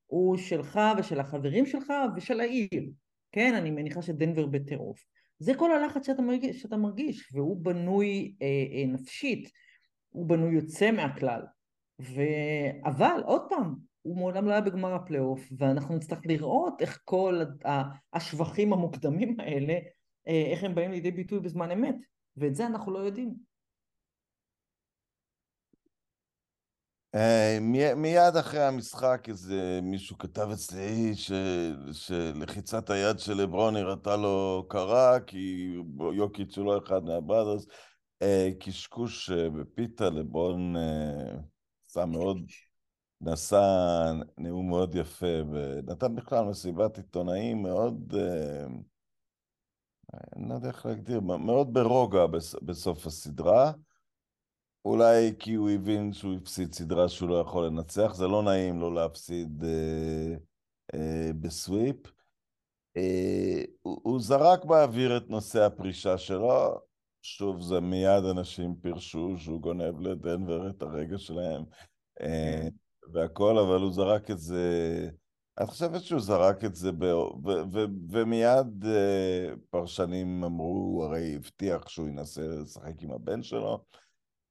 הוא 0.07 0.37
שלך 0.37 0.81
ושל 0.99 1.21
החברים 1.21 1.67
שלך 1.67 1.93
ושל 2.17 2.41
העיר. 2.41 2.91
כן, 3.33 3.55
אני 3.55 3.71
מניחה 3.71 4.03
שדנבר 4.03 4.47
בטירוף. 4.47 5.05
זה 5.39 5.55
כל 5.55 5.73
הלחץ 5.73 6.07
שאתה 6.07 6.23
מרגיש, 6.23 6.63
שאתה 6.63 6.77
מרגיש 6.77 7.33
והוא 7.33 7.65
בנוי 7.65 8.35
אה, 8.43 8.47
אה, 8.47 8.87
נפשית, 8.87 9.49
הוא 10.09 10.27
בנוי 10.27 10.55
יוצא 10.55 10.91
מהכלל. 10.91 11.43
ו... 12.01 12.21
אבל 12.85 13.23
עוד 13.25 13.43
פעם, 13.49 13.75
הוא 14.03 14.17
מעולם 14.17 14.47
לא 14.47 14.53
היה 14.53 14.61
בגמר 14.61 14.95
הפלייאוף, 14.95 15.49
ואנחנו 15.59 15.97
נצטרך 15.97 16.21
לראות 16.27 16.83
איך 16.83 17.01
כל 17.05 17.41
השבחים 18.13 18.73
המוקדמים 18.73 19.41
האלה, 19.41 19.75
אה, 20.29 20.47
איך 20.53 20.65
הם 20.65 20.75
באים 20.75 20.91
לידי 20.91 21.11
ביטוי 21.11 21.41
בזמן 21.41 21.71
אמת, 21.71 21.97
ואת 22.37 22.55
זה 22.55 22.67
אנחנו 22.67 22.93
לא 22.93 22.99
יודעים. 22.99 23.35
מיד 27.97 28.37
אחרי 28.41 28.63
המשחק 28.63 29.25
איזה 29.29 29.81
מישהו 29.83 30.19
כתב 30.19 30.49
אצלי 30.53 31.15
ש... 31.15 31.33
שלחיצת 31.93 32.91
היד 32.91 33.19
של 33.19 33.35
לברון 33.35 33.75
נראתה 33.75 34.17
לו 34.17 34.67
קרה 34.69 35.21
כי 35.21 35.75
יוקיץ' 36.13 36.59
הוא 36.59 36.67
לא 36.67 36.79
אחד 36.79 37.05
מהבראדרס. 37.05 37.67
אה, 38.23 38.49
קשקוש 38.61 39.31
אה, 39.31 39.51
בפיתה, 39.51 40.11
לברון 40.11 40.75
עשה 41.89 42.07
מאוד, 42.07 42.39
נשא 43.21 43.63
נאום 44.39 44.69
מאוד 44.69 44.95
יפה 44.95 45.43
ונתן 45.53 46.15
בכלל 46.15 46.45
מסיבת 46.45 46.97
עיתונאים 46.97 47.63
מאוד, 47.63 48.15
אני 50.37 50.49
לא 50.49 50.55
יודע 50.55 50.69
איך 50.69 50.87
להגדיר, 50.87 51.21
מאוד 51.21 51.73
ברוגע 51.73 52.27
בסוף 52.63 53.07
הסדרה. 53.07 53.73
אולי 54.87 55.35
כי 55.39 55.55
הוא 55.55 55.71
הבין 55.71 56.13
שהוא 56.13 56.35
הפסיד 56.35 56.73
סדרה 56.73 57.09
שהוא 57.09 57.29
לא 57.29 57.41
יכול 57.41 57.67
לנצח, 57.67 58.15
זה 58.15 58.27
לא 58.27 58.43
נעים 58.43 58.81
לו 58.81 58.91
להפסיד 58.91 59.65
אה, 59.65 60.35
אה, 60.95 61.31
בסוויפ. 61.41 61.97
אה, 62.97 63.63
הוא, 63.83 64.01
הוא 64.03 64.21
זרק 64.21 64.65
באוויר 64.65 65.17
את 65.17 65.31
נושא 65.31 65.63
הפרישה 65.63 66.19
שלו, 66.19 66.81
שוב, 67.23 67.61
זה 67.61 67.81
מיד 67.81 68.25
אנשים 68.31 68.75
פירשו 68.75 69.35
שהוא 69.39 69.61
גונב 69.61 70.01
לדנבר 70.01 70.71
את 70.71 70.83
הרגע 70.83 71.19
שלהם 71.19 71.65
אה. 72.21 72.69
והכל, 73.13 73.59
אבל 73.59 73.81
הוא 73.81 73.93
זרק 73.93 74.31
את 74.31 74.39
זה 74.39 75.09
את 75.63 75.69
חושבת 75.69 76.03
שהוא 76.03 76.21
זרק 76.21 76.65
את 76.65 76.75
זה, 76.75 76.93
ב... 76.93 77.03
ו... 77.03 77.51
ו... 77.73 77.85
ומיד 78.11 78.85
אה, 78.85 79.55
פרשנים 79.71 80.45
אמרו, 80.45 80.67
הוא 80.67 81.05
הרי 81.05 81.35
הבטיח 81.35 81.89
שהוא 81.89 82.09
ינסה 82.09 82.43
לשחק 82.43 83.03
עם 83.03 83.11
הבן 83.11 83.43
שלו, 83.43 83.85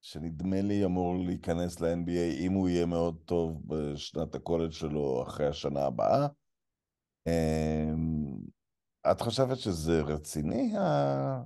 שנדמה 0.05 0.61
לי 0.61 0.85
אמור 0.85 1.15
להיכנס 1.25 1.81
ל-NBA 1.81 2.39
אם 2.39 2.51
הוא 2.51 2.69
יהיה 2.69 2.85
מאוד 2.85 3.17
טוב 3.25 3.61
בשנת 3.67 4.35
הקולג' 4.35 4.71
שלו 4.71 5.23
אחרי 5.27 5.47
השנה 5.47 5.85
הבאה. 5.85 6.27
אמ, 7.27 8.37
את 9.11 9.21
חושבת 9.21 9.57
שזה 9.57 10.01
רציני? 10.01 10.77
ה... 10.77 11.41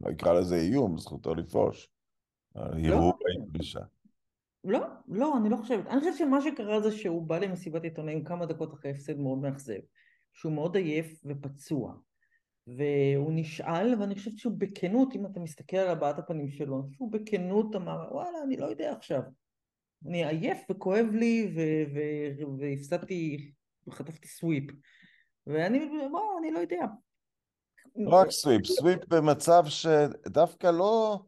לא 0.00 0.10
אקרא 0.10 0.32
לזה 0.32 0.56
איום, 0.56 0.98
זכותו 0.98 1.34
לפרוש. 1.34 1.88
פרישה. 3.52 3.80
לא, 4.64 4.80
לא, 5.08 5.36
אני 5.38 5.48
לא 5.48 5.56
חושבת. 5.56 5.86
אני 5.86 5.98
חושבת 5.98 6.16
שמה 6.18 6.40
שקרה 6.40 6.80
זה 6.80 6.92
שהוא 6.92 7.26
בא 7.26 7.38
למסיבת 7.38 7.82
עיתונאים 7.82 8.24
כמה 8.24 8.46
דקות 8.46 8.74
אחרי 8.74 8.90
הפסד 8.90 9.18
מאוד 9.18 9.38
מאכזב. 9.38 9.80
שהוא 10.32 10.52
מאוד 10.52 10.76
עייף 10.76 11.22
ופצוע. 11.24 11.94
והוא 12.66 13.32
נשאל, 13.34 13.94
ואני 14.00 14.14
חושבת 14.14 14.38
שהוא 14.38 14.52
בכנות, 14.58 15.14
אם 15.14 15.26
אתה 15.26 15.40
מסתכל 15.40 15.76
על 15.76 15.88
הבעת 15.88 16.18
הפנים 16.18 16.50
שלו, 16.50 16.82
שהוא 16.92 17.12
בכנות 17.12 17.76
אמר, 17.76 18.08
וואלה, 18.10 18.42
אני 18.42 18.56
לא 18.56 18.66
יודע 18.66 18.92
עכשיו. 18.92 19.22
אני 20.06 20.24
עייף 20.24 20.58
וכואב 20.70 21.06
לי, 21.12 21.54
והפסדתי, 22.58 23.52
וחטפתי 23.86 24.28
sweep. 24.28 24.64
ואני, 25.46 25.88
בוא, 26.10 26.38
אני 26.38 26.50
לא 26.50 26.58
יודע. 26.58 26.84
לא 27.96 28.16
רק 28.16 28.30
sweep, 28.30 28.66
sweep 28.66 29.06
במצב 29.08 29.64
שדווקא 29.66 30.66
לא, 30.66 31.20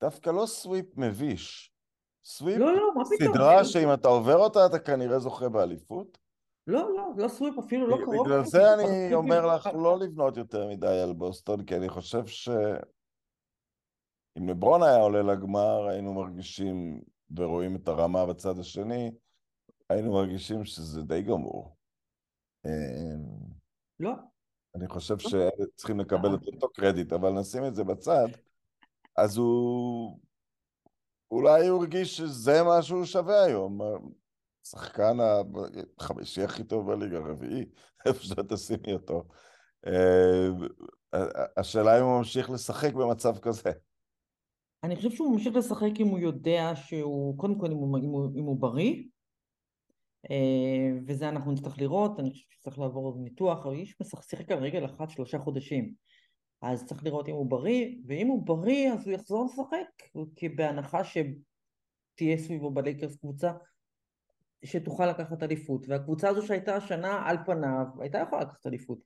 דווקא 0.00 0.30
לא 0.30 0.46
sweep 0.46 0.86
מביש. 0.96 1.72
sweep, 2.24 2.58
לא, 2.58 2.72
לא? 2.72 3.04
סדרה 3.18 3.64
שאם 3.64 3.94
אתה 3.94 4.08
עובר 4.08 4.36
אותה 4.36 4.66
אתה 4.66 4.78
כנראה 4.78 5.18
זוכה 5.18 5.48
באליפות. 5.48 6.18
לא, 6.68 6.94
לא, 6.94 7.10
לא 7.16 7.28
sweep 7.28 7.58
אפילו 7.58 7.86
לא 7.86 7.96
קרוב. 8.04 8.26
בגלל 8.26 8.44
זה 8.44 8.74
אני 8.74 9.14
אומר 9.14 9.54
לך 9.54 9.66
לא 9.74 9.98
לבנות 9.98 10.36
יותר 10.36 10.68
מדי 10.68 11.00
על 11.04 11.12
בוסטון, 11.12 11.64
כי 11.64 11.76
אני 11.76 11.88
חושב 11.88 12.26
ש... 12.26 12.48
אם 14.38 14.48
לברון 14.48 14.82
היה 14.82 14.96
עולה 14.96 15.22
לגמר, 15.22 15.86
היינו 15.88 16.14
מרגישים, 16.14 17.00
ורואים 17.36 17.76
את 17.76 17.88
הרמה 17.88 18.26
בצד 18.26 18.58
השני, 18.58 19.10
היינו 19.88 20.12
מרגישים 20.12 20.64
שזה 20.64 21.02
די 21.02 21.22
גמור. 21.22 21.76
אמ, 22.66 22.70
לא. 24.00 24.12
אני 24.74 24.88
חושב 24.88 25.18
שצריכים 25.18 26.00
לקבל 26.00 26.34
את 26.34 26.46
אותו 26.46 26.68
קרדיט, 26.68 27.12
אבל 27.12 27.30
נשים 27.30 27.64
את 27.64 27.74
זה 27.74 27.84
בצד. 27.84 28.28
אז 29.16 29.36
הוא... 29.36 30.18
אולי 31.30 31.66
הוא 31.66 31.80
הרגיש 31.80 32.16
שזה 32.16 32.62
מה 32.62 32.82
שהוא 32.82 33.04
שווה 33.04 33.44
היום. 33.44 33.78
שחקן 34.70 35.16
החמישי 35.98 36.42
הכי 36.42 36.64
טוב 36.64 36.92
בליגה, 36.92 37.18
הרביעי, 37.18 37.64
איפה 38.06 38.22
שאתה 38.22 38.42
תשימי 38.42 38.92
אותו. 38.92 39.24
אה, 39.86 40.48
השאלה 41.56 41.98
אם 41.98 42.04
הוא 42.04 42.18
ממשיך 42.18 42.50
לשחק 42.50 42.94
במצב 42.94 43.38
כזה. 43.38 43.70
אני 44.84 44.96
חושב 44.96 45.10
שהוא 45.10 45.32
ממשיך 45.32 45.56
לשחק 45.56 46.00
אם 46.00 46.06
הוא 46.06 46.18
יודע 46.18 46.72
שהוא, 46.74 47.38
קודם 47.38 47.58
כל 47.58 47.66
אם 47.66 47.76
הוא, 47.76 47.98
אם 47.98 48.08
הוא, 48.08 48.30
אם 48.36 48.44
הוא 48.44 48.60
בריא, 48.60 49.02
אה, 50.30 51.00
וזה 51.06 51.28
אנחנו 51.28 51.52
נצטרך 51.52 51.78
לראות, 51.78 52.20
אני 52.20 52.30
חושב 52.30 52.46
שצריך 52.50 52.78
לעבור 52.78 53.18
ניתוח, 53.18 53.66
אבל 53.66 53.74
איש 53.74 53.96
שיחק 54.22 54.50
על 54.50 54.58
רגל 54.58 54.84
אחת 54.84 55.10
שלושה 55.10 55.38
חודשים, 55.38 55.94
אז 56.62 56.84
צריך 56.84 57.04
לראות 57.04 57.28
אם 57.28 57.34
הוא 57.34 57.50
בריא, 57.50 57.86
ואם 58.06 58.26
הוא 58.26 58.46
בריא 58.46 58.92
אז 58.92 59.06
הוא 59.06 59.14
יחזור 59.14 59.44
לשחק, 59.44 60.08
כי 60.36 60.48
בהנחה 60.48 61.00
שתהיה 61.04 62.38
סביבו 62.38 62.70
בלייקרס 62.70 63.16
קבוצה 63.16 63.52
שתוכל 64.64 65.06
לקחת 65.06 65.42
אליפות, 65.42 65.88
והקבוצה 65.88 66.28
הזו 66.28 66.46
שהייתה 66.46 66.76
השנה 66.76 67.22
על 67.26 67.36
פניו 67.46 67.86
הייתה 68.00 68.18
יכולה 68.18 68.42
לקחת 68.42 68.66
אליפות, 68.66 68.98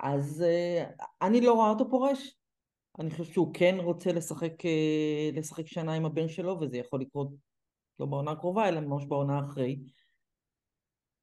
אז 0.00 0.44
אה, 0.46 1.04
אני 1.22 1.40
לא 1.40 1.52
רואה 1.52 1.70
אותו 1.70 1.90
פורש, 1.90 2.38
אני 2.98 3.10
חושב 3.10 3.24
שהוא 3.24 3.54
כן 3.54 3.76
רוצה 3.78 4.12
לשחק, 4.12 4.52
אה, 4.62 5.36
לשחק 5.36 5.66
שנה 5.66 5.94
עם 5.94 6.06
הבן 6.06 6.28
שלו 6.28 6.60
וזה 6.60 6.78
יכול 6.78 7.00
לקרות 7.00 7.28
לא 7.98 8.06
בעונה 8.06 8.30
הקרובה 8.30 8.68
אלא 8.68 8.80
ממש 8.80 9.04
בעונה 9.06 9.40
אחרי. 9.40 9.80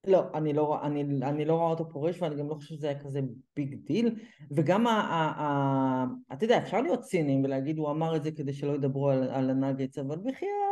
לא, 0.07 0.23
אני 0.33 0.53
לא, 0.53 0.81
אני, 0.83 1.01
אני 1.23 1.45
לא 1.45 1.53
רואה 1.53 1.69
אותו 1.69 1.89
פורש 1.89 2.21
ואני 2.21 2.35
גם 2.35 2.49
לא 2.49 2.55
חושב 2.55 2.75
שזה 2.75 2.89
היה 2.89 2.99
כזה 2.99 3.19
big 3.55 3.75
deal. 3.75 4.15
וגם, 4.51 4.87
ה, 4.87 4.91
ה, 4.91 5.41
ה, 5.41 6.05
אתה 6.33 6.45
יודע, 6.45 6.57
אפשר 6.57 6.81
להיות 6.81 7.01
ציניים 7.01 7.43
ולהגיד 7.43 7.77
הוא 7.77 7.91
אמר 7.91 8.15
את 8.15 8.23
זה 8.23 8.31
כדי 8.31 8.53
שלא 8.53 8.71
ידברו 8.71 9.09
על, 9.09 9.23
על 9.23 9.49
הנאגטס, 9.49 9.97
אבל 9.97 10.17
בחייאת, 10.17 10.70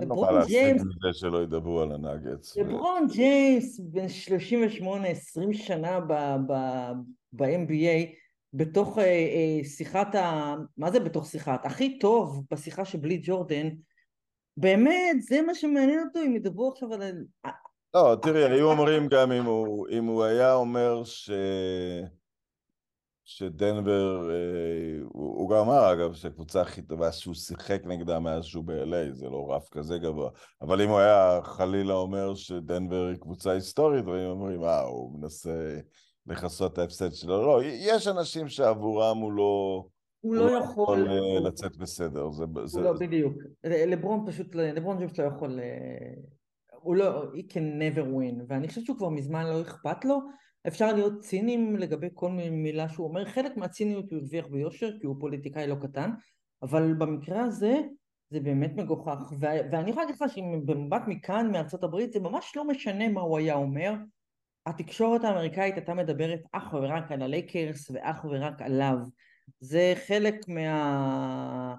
לברון 0.00 0.44
ג'יימס... 0.46 0.82
מזה 0.82 1.12
שלא 1.12 1.42
ידברו 1.42 1.80
על 1.80 1.92
הנאגטס. 1.92 2.56
לברון 2.56 3.06
ג'יימס 3.12 3.80
בן 3.80 4.08
38, 4.08 5.08
20 5.08 5.52
שנה 5.52 6.00
ב-NBA, 7.36 8.14
בתוך 8.54 8.98
אה, 8.98 9.04
אה, 9.04 9.64
שיחת 9.64 10.14
ה... 10.14 10.54
מה 10.76 10.90
זה 10.90 11.00
בתוך 11.00 11.26
שיחת? 11.26 11.66
הכי 11.66 11.98
טוב 11.98 12.44
בשיחה 12.50 12.84
שבלי 12.84 13.20
ג'ורדן, 13.22 13.68
באמת, 14.56 15.22
זה 15.22 15.42
מה 15.42 15.54
שמעניין 15.54 16.06
אותו, 16.06 16.20
אם 16.26 16.36
ידברו 16.36 16.72
עכשיו 16.72 16.92
על... 16.92 17.02
לא, 17.94 18.16
תראי, 18.22 18.44
היו 18.44 18.70
אומרים 18.70 19.08
גם 19.08 19.32
אם 19.90 20.04
הוא 20.04 20.24
היה 20.24 20.54
אומר 20.54 21.04
ש... 21.04 21.30
שדנבר, 23.28 24.30
אה, 24.30 24.98
הוא, 25.02 25.40
הוא 25.40 25.50
גם 25.50 25.56
אמר 25.56 25.92
אגב 25.92 26.14
שהקבוצה 26.14 26.60
הכי 26.60 26.82
טובה 26.82 27.12
שהוא 27.12 27.34
שיחק 27.34 27.82
נגדה 27.84 28.18
מאז 28.18 28.44
שהוא 28.44 28.64
ב-LA, 28.64 29.12
זה 29.12 29.28
לא 29.28 29.54
רף 29.54 29.68
כזה 29.68 29.98
גבוה, 29.98 30.30
אבל 30.62 30.82
אם 30.82 30.88
הוא 30.88 30.98
היה 30.98 31.40
חלילה 31.42 31.94
אומר 31.94 32.34
שדנבר 32.34 33.06
היא 33.06 33.16
קבוצה 33.16 33.50
היסטורית, 33.50 34.04
והיו 34.04 34.30
אומרים, 34.30 34.64
אה, 34.64 34.80
הוא 34.80 35.20
מנסה 35.20 35.78
לכסות 36.26 36.72
את 36.72 36.78
ההפסד 36.78 37.12
שלו, 37.12 37.46
לא, 37.46 37.60
יש 37.64 38.08
אנשים 38.08 38.48
שעבורם 38.48 39.18
הוא 39.18 39.32
לא... 39.32 39.84
הוא 40.20 40.36
לא 40.36 40.58
יכול... 40.64 41.08
אה, 41.08 41.40
לצאת 41.40 41.76
בסדר. 41.76 42.30
זה, 42.30 42.44
זה, 42.64 42.80
לא, 42.80 42.92
בדיוק. 42.92 43.34
לברון 43.64 44.24
פשוט, 44.26 44.54
לברון 44.54 44.96
ג'יימס 44.96 45.18
לא 45.18 45.24
יכול... 45.24 45.60
אה, 45.60 46.22
הוא 46.82 46.96
לא, 46.96 47.22
he 47.22 47.52
can 47.52 47.80
never 47.80 48.02
win, 48.02 48.44
ואני 48.48 48.68
חושבת 48.68 48.84
שהוא 48.84 48.96
כבר 48.96 49.08
מזמן 49.08 49.46
לא 49.46 49.60
אכפת 49.62 50.04
לו. 50.04 50.18
אפשר 50.68 50.92
להיות 50.92 51.20
ציניים 51.20 51.76
לגבי 51.76 52.08
כל 52.14 52.30
מילה 52.50 52.88
שהוא 52.88 53.08
אומר, 53.08 53.24
חלק 53.24 53.56
מהציניות 53.56 54.10
הוא 54.10 54.18
הרוויח 54.18 54.46
ביושר, 54.46 54.98
כי 55.00 55.06
הוא 55.06 55.16
פוליטיקאי 55.20 55.66
לא 55.66 55.76
קטן, 55.82 56.10
אבל 56.62 56.94
במקרה 56.94 57.42
הזה 57.44 57.80
זה 58.30 58.40
באמת 58.40 58.72
מגוחך. 58.76 59.32
ואני 59.38 59.90
יכולה 59.90 60.06
להגיד 60.06 60.22
לך 60.22 60.32
שבמבט 60.34 61.02
מכאן, 61.06 61.52
מארצות 61.52 61.84
הברית, 61.84 62.12
זה 62.12 62.20
ממש 62.20 62.52
לא 62.56 62.64
משנה 62.64 63.08
מה 63.08 63.20
הוא 63.20 63.38
היה 63.38 63.54
אומר. 63.54 63.94
התקשורת 64.66 65.24
האמריקאית 65.24 65.74
הייתה 65.74 65.94
מדברת 65.94 66.40
אך 66.52 66.74
ורק 66.74 67.12
על 67.12 67.22
הלייקרס 67.22 67.90
ואך 67.90 68.24
ורק 68.24 68.62
עליו. 68.62 68.96
זה 69.60 69.94
חלק 70.06 70.48
מה... 70.48 71.74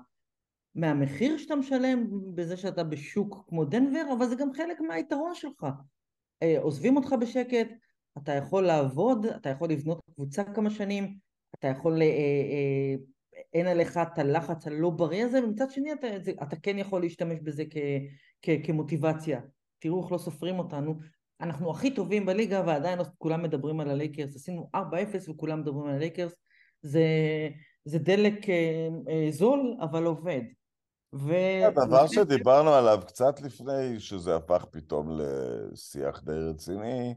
מהמחיר 0.76 1.38
שאתה 1.38 1.56
משלם 1.56 2.08
בזה 2.36 2.58
שאתה 2.58 2.84
בשוק 2.84 3.44
כמו 3.48 3.66
דנבר, 3.66 4.02
אבל 4.18 4.26
זה 4.26 4.36
גם 4.36 4.54
חלק 4.54 4.82
מהיתרון 4.82 5.36
שלך. 5.36 5.66
אה, 6.44 6.56
עוזבים 6.60 6.98
אותך 6.98 7.16
בשקט, 7.22 7.68
אתה 8.24 8.32
יכול 8.32 8.64
לעבוד, 8.64 9.26
אתה 9.26 9.50
יכול 9.50 9.70
לבנות 9.70 10.02
קבוצה 10.16 10.44
כמה 10.44 10.70
שנים, 10.70 11.18
אתה 11.60 11.68
יכול, 11.68 12.02
אה, 12.02 12.08
אה, 12.08 12.96
אין 13.54 13.68
עליך 13.68 13.98
את 13.98 14.20
הלחץ 14.20 14.68
הלא 14.68 14.90
בריא 14.90 15.26
הזה, 15.26 15.44
ומצד 15.44 15.72
שני 15.72 15.94
אתה, 15.94 16.08
אתה 16.44 16.56
כן 16.56 16.78
יכול 16.78 17.02
להשתמש 17.02 17.40
בזה 17.44 17.64
כ, 17.70 17.78
כ, 18.42 18.50
כמוטיבציה. 18.64 19.42
תראו 19.80 20.04
איך 20.04 20.12
לא 20.12 20.18
סופרים 20.18 20.60
אותנו. 20.60 21.00
אנחנו 21.42 21.72
הכי 21.72 21.92
טובים 21.92 22.26
בליגה 22.26 22.64
ועדיין 22.66 23.00
כולם 23.18 23.44
מדברים 23.44 23.80
על 23.80 23.90
הלייקרס, 23.90 24.36
עשינו 24.36 24.70
4-0 24.76 24.80
וכולם 25.30 25.60
מדברים 25.60 25.88
על 25.88 25.96
הלייקרס, 25.96 26.34
זה, 26.82 27.06
זה 27.86 28.00
דלק 28.00 28.50
אה, 28.50 28.88
אה, 29.10 29.28
זול 29.32 29.78
אבל 29.82 30.04
עובד. 30.04 30.42
ו... 31.16 31.34
הדבר 31.68 32.08
שדיברנו 32.08 32.74
עליו 32.74 33.00
קצת 33.08 33.42
לפני 33.42 34.00
שזה 34.00 34.36
הפך 34.36 34.66
פתאום 34.72 35.20
לשיח 35.20 36.22
די 36.24 36.32
רציני, 36.32 37.16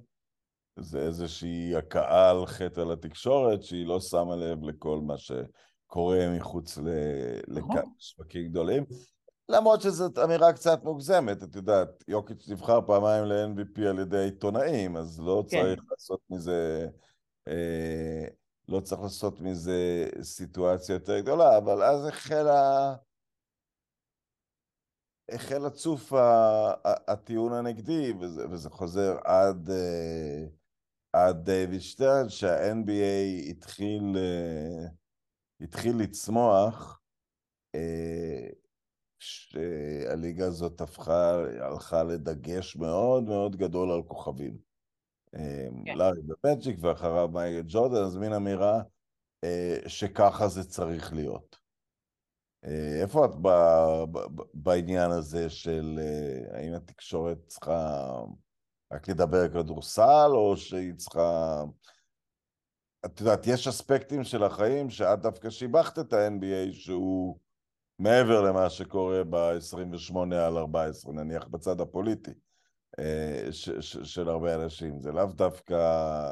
זה 0.77 0.99
איזושהי 0.99 1.77
הכאה 1.77 2.31
על 2.31 2.47
חטא 2.47 2.81
על 2.81 2.93
התקשורת 2.93 3.63
שהיא 3.63 3.87
לא 3.87 4.01
שמה 4.01 4.37
לב 4.37 4.65
לכל 4.65 5.01
מה 5.01 5.15
שקורה 5.19 6.29
מחוץ 6.37 6.79
ל... 6.79 6.89
נכון. 7.49 7.77
לכמה 7.77 7.91
שווקים 7.99 8.49
גדולים. 8.49 8.85
למרות 9.49 9.81
שזאת 9.81 10.19
אמירה 10.19 10.53
קצת 10.53 10.85
מוגזמת, 10.85 11.43
את 11.43 11.57
יודעת, 11.57 12.05
יוקיץ' 12.09 12.49
נבחר 12.49 12.81
פעמיים 12.87 13.25
ל-MVP 13.25 13.89
על 13.89 13.99
ידי 13.99 14.25
עיתונאים, 14.25 14.97
אז 14.97 15.21
לא 15.21 15.45
כן. 15.49 15.63
צריך 15.63 15.83
לעשות 15.91 16.21
מזה... 16.31 16.89
אה, 17.49 18.25
לא 18.69 18.81
צריך 18.81 19.01
לעשות 19.01 19.41
מזה 19.41 20.09
סיטואציה 20.23 20.93
יותר 20.93 21.21
גדולה, 21.21 21.59
אבל 21.59 21.83
אז 21.83 22.07
החלה... 22.07 22.95
החל 25.29 25.67
לצוף 25.67 26.13
הטיעון 26.85 27.53
הנגדי, 27.53 28.13
וזה, 28.21 28.49
וזה 28.51 28.71
חוזר 28.71 29.17
עד, 29.25 29.71
אה, 29.71 30.47
עד 31.12 31.44
דייוויד 31.44 31.81
שטרן, 31.81 32.29
שה-NBA 32.29 33.51
התחיל, 33.51 34.16
אה, 34.16 34.87
התחיל 35.61 35.96
לצמוח, 35.96 37.01
אה, 37.75 38.46
שהליגה 39.18 40.46
הזאת 40.46 40.81
הפכה, 40.81 41.35
הלכה 41.61 42.03
לדגש 42.03 42.77
מאוד 42.77 43.23
מאוד 43.25 43.57
גדול 43.57 43.90
על 43.90 44.03
כוכבים. 44.03 44.59
כן. 45.85 45.99
לארי 45.99 46.20
ומג'יק 46.20 46.77
ואחריו 46.81 47.29
מייקל 47.29 47.66
ג'ורדן, 47.66 48.03
אז 48.05 48.16
מין 48.16 48.33
אמירה 48.33 48.83
אה, 49.44 49.77
שככה 49.87 50.49
זה 50.49 50.64
צריך 50.64 51.12
להיות. 51.12 51.57
אה, 52.64 53.03
איפה 53.03 53.25
את 53.25 53.31
ב- 53.42 54.05
ב- 54.12 54.42
בעניין 54.55 55.11
הזה 55.11 55.51
של 55.51 55.99
אה, 55.99 56.59
האם 56.59 56.75
התקשורת 56.75 57.38
צריכה 57.46 58.11
רק 58.92 59.09
לדבר 59.09 59.48
כדורסל, 59.48 60.31
או 60.33 60.57
שהיא 60.57 60.94
צריכה... 60.94 61.62
את 63.05 63.20
יודעת, 63.20 63.46
יש 63.46 63.68
אספקטים 63.68 64.24
של 64.24 64.44
החיים 64.44 64.90
שאת 64.90 65.20
דווקא 65.20 65.50
שיבחת 65.50 65.98
את 65.98 66.12
ה-NBA 66.12 66.72
שהוא 66.72 67.38
מעבר 67.98 68.42
למה 68.42 68.70
שקורה 68.70 69.24
ב-28 69.24 70.35
על 70.35 70.57
14, 70.59 71.12
נניח 71.12 71.48
בצד 71.48 71.81
הפוליטי 71.81 72.31
אה, 72.98 73.53
ש- 73.53 73.70
ש- 73.81 74.14
של 74.14 74.29
הרבה 74.29 74.55
אנשים. 74.55 75.00
זה 75.00 75.12
לאו 75.12 75.26
דווקא 75.26 75.79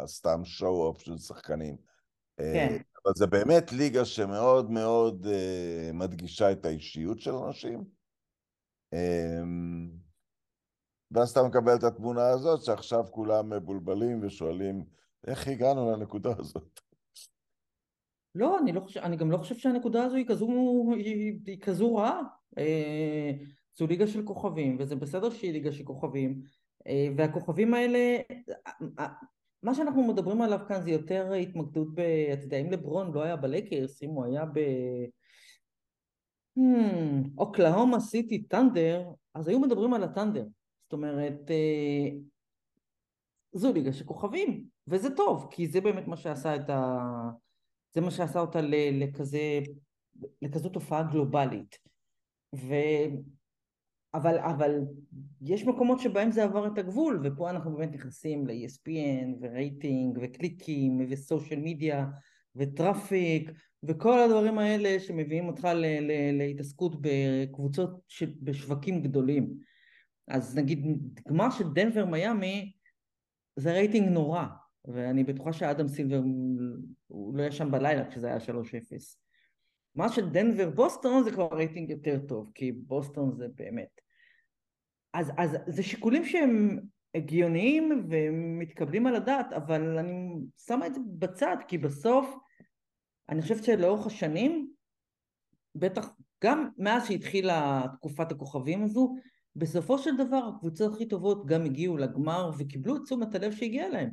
סתם 0.07 0.43
show-off 0.45 1.05
של 1.05 1.19
שחקנים. 1.19 1.77
אה, 2.41 2.53
כן. 2.55 2.77
אבל 3.05 3.13
זה 3.17 3.27
באמת 3.27 3.73
ליגה 3.73 4.05
שמאוד 4.05 4.71
מאוד 4.71 5.27
uh, 5.27 5.93
מדגישה 5.93 6.53
את 6.53 6.65
האישיות 6.65 7.21
של 7.21 7.35
אנשים. 7.35 7.85
ואז 11.11 11.31
אתה 11.31 11.43
מקבל 11.43 11.75
את 11.75 11.85
התמונה 11.85 12.29
הזאת 12.29 12.65
שעכשיו 12.65 13.05
כולם 13.11 13.51
מבולבלים 13.51 14.21
ושואלים 14.23 14.85
איך 15.27 15.49
הגענו 15.49 15.93
לנקודה 15.93 16.33
הזאת. 16.39 16.81
לא, 18.35 18.59
אני, 18.59 18.73
לא 18.73 18.81
חושב, 18.81 19.01
אני 19.01 19.17
גם 19.17 19.31
לא 19.31 19.37
חושב 19.37 19.55
שהנקודה 19.55 20.05
הזו 20.05 20.17
היא 20.17 20.27
כזו, 20.27 20.49
היא, 20.97 21.41
היא 21.47 21.61
כזו 21.61 21.97
רעה. 21.97 22.21
אה, 22.59 23.33
זו 23.79 23.87
ליגה 23.87 24.07
של 24.07 24.25
כוכבים, 24.25 24.77
וזה 24.81 24.97
בסדר 24.97 25.31
שהיא 25.31 25.53
ליגה 25.53 25.73
של 25.73 25.85
כוכבים, 25.85 26.43
אה, 26.87 27.09
והכוכבים 27.17 27.75
האלה, 27.75 27.99
אה, 27.99 28.73
אה, 28.99 29.09
מה 29.63 29.75
שאנחנו 29.75 30.03
מדברים 30.03 30.43
עליו 30.43 30.61
כאן 30.69 30.83
זה 30.83 30.91
יותר 30.91 31.33
התמקדות 31.33 31.95
ב... 31.95 32.01
אתה 32.33 32.45
יודע, 32.45 32.57
אם 32.57 32.71
לברון 32.71 33.13
לא 33.13 33.23
היה 33.23 33.37
בלייקרס, 33.37 34.03
אם 34.03 34.11
הוא 34.11 34.25
היה 34.25 34.45
ב... 34.45 34.59
Hmm, 36.59 37.29
אוקלהומה 37.39 38.01
סיטי 38.01 38.43
טנדר, 38.43 39.05
אז 39.35 39.49
היו 39.49 39.61
מדברים 39.61 39.95
על 39.95 40.03
הטנדר. 40.03 40.45
זאת 40.89 40.93
אומרת, 40.93 41.51
אה, 41.51 42.09
זו 43.53 43.73
ליגה 43.73 43.93
של 43.93 44.05
כוכבים, 44.05 44.65
וזה 44.87 45.17
טוב, 45.17 45.49
כי 45.51 45.67
זה 45.67 45.81
באמת 45.81 46.07
מה 46.07 46.17
שעשה 46.17 46.57
את 46.57 46.71
ה... 46.71 46.99
זה 47.95 48.01
מה 48.01 48.11
שעשה 48.11 48.41
אותה 48.41 48.61
לכזה, 48.93 49.61
לכזו 50.43 50.69
תופעה 50.69 51.03
גלובלית. 51.03 51.79
ו... 52.55 52.75
אבל, 54.15 54.39
אבל 54.39 54.81
יש 55.41 55.65
מקומות 55.65 56.01
שבהם 56.01 56.31
זה 56.31 56.45
עבר 56.45 56.67
את 56.67 56.79
הגבול, 56.79 57.21
ופה 57.25 57.51
אנחנו 57.51 57.77
באמת 57.77 57.93
נכנסים 57.93 58.47
ל-ESPN 58.47 59.37
ורייטינג 59.41 60.19
וקליקים 60.23 61.07
ו 61.11 61.18
social 61.18 61.61
media 61.61 62.07
ו 62.57 62.68
traffic 62.68 63.51
וכל 63.83 64.21
הדברים 64.21 64.59
האלה 64.59 65.01
שמביאים 65.01 65.49
אותך 65.49 65.65
ל- 65.65 66.01
ל- 66.01 66.39
להתעסקות 66.39 66.93
בקבוצות 67.01 67.91
ש... 68.09 68.23
בשווקים 68.43 69.03
גדולים. 69.03 69.69
אז 70.29 70.57
נגיד 70.57 70.81
גמר 71.29 71.51
של 71.51 71.73
דנבר 71.73 72.05
מיאמי 72.05 72.73
זה 73.57 73.73
רייטינג 73.73 74.09
נורא, 74.09 74.45
ואני 74.85 75.25
בטוחה 75.25 75.53
שאדם 75.53 75.89
סילבר 75.89 76.21
הוא 77.07 77.37
לא 77.37 77.43
ישן 77.43 77.71
בלילה 77.71 78.11
כשזה 78.11 78.27
היה 78.27 78.37
3-0. 78.37 78.41
גמר 79.95 80.09
של 80.09 80.31
דנבר 80.31 80.71
בוסטון 80.71 81.25
זה 81.25 81.33
כבר 81.33 81.49
רייטינג 81.53 81.91
יותר 81.91 82.19
טוב, 82.29 82.51
כי 82.55 82.73
בוסטון 82.73 83.33
זה 83.33 83.47
באמת. 83.55 84.01
אז, 85.15 85.33
אז 85.39 85.57
זה 85.67 85.83
שיקולים 85.83 86.25
שהם 86.25 86.79
הגיוניים 87.15 88.07
ומתקבלים 88.11 89.07
על 89.07 89.17
הדעת, 89.17 89.53
אבל 89.53 89.99
אני 89.99 90.35
שמה 90.67 90.87
את 90.87 90.95
זה 90.95 91.01
בצד, 91.19 91.57
כי 91.69 91.79
בסוף 91.79 92.37
אני 93.29 93.43
חושבת 93.43 93.65
שלאורך 93.65 94.07
השנים, 94.07 94.71
בטח 95.75 96.09
גם 96.45 96.69
מאז 96.79 97.09
שהתחילה 97.09 97.87
תקופת 97.97 98.33
הכוכבים 98.33 98.85
הזו, 98.85 99.15
בסופו 99.57 99.99
של 99.99 100.17
דבר 100.17 100.51
הקבוצות 100.55 100.95
הכי 100.95 101.07
טובות 101.07 101.47
גם 101.47 101.65
הגיעו 101.65 101.97
לגמר 101.97 102.51
וקיבלו 102.59 102.97
את 102.97 103.03
תשומת 103.05 103.35
הלב 103.35 103.53
שהגיעה 103.53 103.89
להם. 103.89 104.11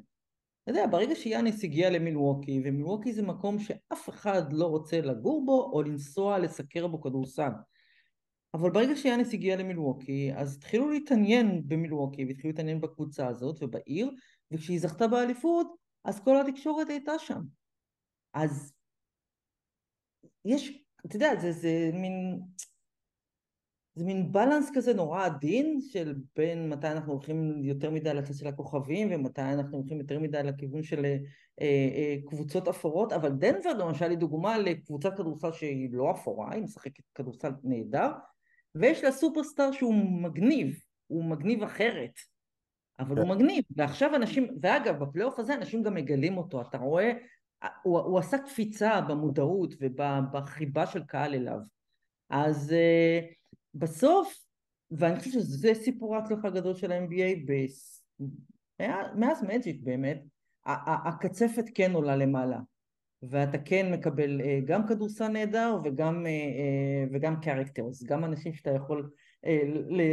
אתה 0.63 0.71
יודע, 0.71 0.87
ברגע 0.87 1.15
שיאניס 1.15 1.63
הגיע 1.63 1.89
למילווקי, 1.89 2.61
ומילווקי 2.65 3.13
זה 3.13 3.21
מקום 3.21 3.59
שאף 3.59 4.09
אחד 4.09 4.53
לא 4.53 4.65
רוצה 4.65 5.01
לגור 5.01 5.45
בו 5.45 5.71
או 5.73 5.83
לנסוע 5.83 6.39
לסקר 6.39 6.87
בו 6.87 7.01
כדורסל. 7.01 7.51
אבל 8.53 8.69
ברגע 8.69 8.95
שיאניס 8.95 9.33
הגיע 9.33 9.55
למילווקי, 9.55 10.31
אז 10.35 10.55
התחילו 10.55 10.89
להתעניין 10.89 11.61
במילווקי, 11.67 12.25
והתחילו 12.25 12.49
להתעניין 12.49 12.81
בקבוצה 12.81 13.27
הזאת 13.27 13.63
ובעיר, 13.63 14.11
וכשהיא 14.51 14.79
זכתה 14.79 15.07
באליפות, 15.07 15.75
אז 16.03 16.19
כל 16.19 16.41
התקשורת 16.41 16.89
הייתה 16.89 17.19
שם. 17.19 17.41
אז 18.33 18.73
יש, 20.45 20.83
אתה 21.05 21.15
יודע, 21.15 21.35
זה, 21.41 21.51
זה 21.51 21.89
מין... 21.93 22.41
זה 23.95 24.05
מין 24.05 24.31
בלנס 24.31 24.71
כזה 24.73 24.93
נורא 24.93 25.25
עדין 25.25 25.79
של 25.81 26.15
בין 26.35 26.69
מתי 26.69 26.87
אנחנו 26.87 27.13
הולכים 27.13 27.63
יותר 27.63 27.89
מדי 27.89 28.13
לצד 28.13 28.33
של 28.33 28.47
הכוכבים 28.47 29.07
ומתי 29.11 29.41
אנחנו 29.41 29.77
הולכים 29.77 29.99
יותר 29.99 30.19
מדי 30.19 30.43
לכיוון 30.43 30.83
של 30.83 31.05
אה, 31.05 31.17
אה, 31.61 32.15
קבוצות 32.27 32.67
אפורות 32.67 33.13
אבל 33.13 33.29
דנבר 33.29 33.73
למשל 33.73 34.09
היא 34.09 34.17
דוגמה 34.17 34.57
לקבוצת 34.57 35.17
כדורסל 35.17 35.51
שהיא 35.51 35.89
לא 35.91 36.11
אפורה, 36.11 36.53
היא 36.53 36.63
משחקת 36.63 37.03
כדורסל 37.15 37.51
נהדר 37.63 38.11
ויש 38.75 39.03
לה 39.03 39.11
סופרסטאר 39.11 39.71
שהוא 39.71 39.95
מגניב, 40.21 40.79
הוא 41.07 41.23
מגניב 41.23 41.63
אחרת 41.63 42.19
אבל 42.99 43.17
הוא 43.17 43.27
מגניב 43.27 43.63
ועכשיו 43.75 44.15
אנשים, 44.15 44.47
ואגב 44.61 45.03
בפלייאוף 45.03 45.39
הזה 45.39 45.53
אנשים 45.53 45.83
גם 45.83 45.93
מגלים 45.93 46.37
אותו, 46.37 46.61
אתה 46.61 46.77
רואה 46.77 47.11
הוא, 47.83 47.99
הוא 47.99 48.19
עשה 48.19 48.37
קפיצה 48.37 49.01
במודעות 49.01 49.73
ובחיבה 49.79 50.85
של 50.85 51.03
קהל 51.03 51.33
אליו 51.33 51.59
אז 52.29 52.73
uh, 52.73 53.44
בסוף, 53.75 54.45
ואני 54.91 55.19
חושבת 55.19 55.33
שזה 55.33 55.73
סיפור 55.73 56.15
ההצלחה 56.15 56.47
הגדול 56.47 56.75
של 56.75 56.91
ה-NBA 56.91 57.51
מאז 59.15 59.43
מג'יק 59.43 59.81
באמת, 59.83 60.21
הקצפת 60.65 61.65
כן 61.75 61.93
עולה 61.93 62.15
למעלה 62.15 62.59
ואתה 63.29 63.57
כן 63.57 63.91
מקבל 63.93 64.41
uh, 64.41 64.65
גם 64.65 64.87
כדורסל 64.87 65.27
נהדר 65.27 65.77
וגם, 65.83 66.25
uh, 66.25 66.27
uh, 66.27 67.15
וגם 67.15 67.41
קרקטרס, 67.41 68.03
גם 68.03 68.25
אנשים 68.25 68.53
שאתה 68.53 68.71
יכול 68.71 69.09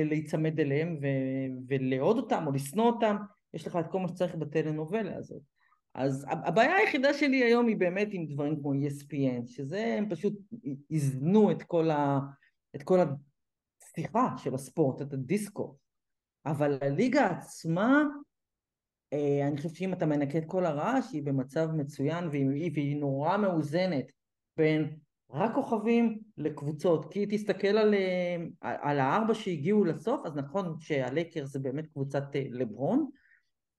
להיצמד 0.05 0.61
אליהם 0.61 0.99
ולאהוד 1.69 2.17
אותם 2.17 2.45
או 2.47 2.53
לשנוא 2.53 2.87
אותם, 2.87 3.17
יש 3.55 3.67
לך 3.67 3.77
את 3.77 3.87
כל 3.87 3.99
מה 3.99 4.09
שצריך 4.09 4.35
בטלנובלה 4.35 5.17
הזאת. 5.17 5.43
אז 5.95 6.27
הבעיה 6.29 6.77
היחידה 6.77 7.15
שלי 7.15 7.45
היום 7.45 7.67
היא 7.67 7.77
באמת 7.77 8.09
עם 8.11 8.27
דברים 8.27 8.57
כמו 8.61 8.73
ESPN, 8.73 9.47
שזה 9.47 9.95
הם 9.99 10.09
פשוט 10.09 10.35
איזנו 10.91 11.51
את 11.51 11.63
כל, 11.63 11.91
ה, 11.91 12.21
את 12.77 12.83
כל 12.83 13.01
השיחה 13.93 14.35
של 14.37 14.55
הספורט, 14.55 15.03
את 15.03 15.13
הדיסקו. 15.13 15.77
אבל 16.47 16.79
הליגה 16.81 17.27
עצמה, 17.27 18.03
אה, 19.13 19.49
אני 19.49 19.57
חושבת 19.57 19.75
שאם 19.75 19.93
אתה 19.93 20.07
מנקה 20.07 20.39
את 20.39 20.45
כל 20.47 20.67
הרעש, 20.67 21.13
היא 21.13 21.23
במצב 21.23 21.69
מצוין 21.77 22.29
והיא, 22.29 22.71
והיא 22.75 22.97
נורא 22.97 23.37
מאוזנת 23.37 24.13
בין 24.57 24.97
רק 25.31 25.55
כוכבים 25.55 26.19
לקבוצות. 26.37 27.13
כי 27.13 27.27
תסתכל 27.31 27.67
על, 27.67 27.95
אה, 27.95 28.37
על 28.61 28.99
הארבע 28.99 29.35
שהגיעו 29.35 29.85
לסוף, 29.85 30.27
אז 30.27 30.37
נכון 30.37 30.77
שהלייקר 30.81 31.45
זה 31.47 31.59
באמת 31.59 31.87
קבוצת 31.87 32.25
אה, 32.35 32.45
לברון, 32.51 33.11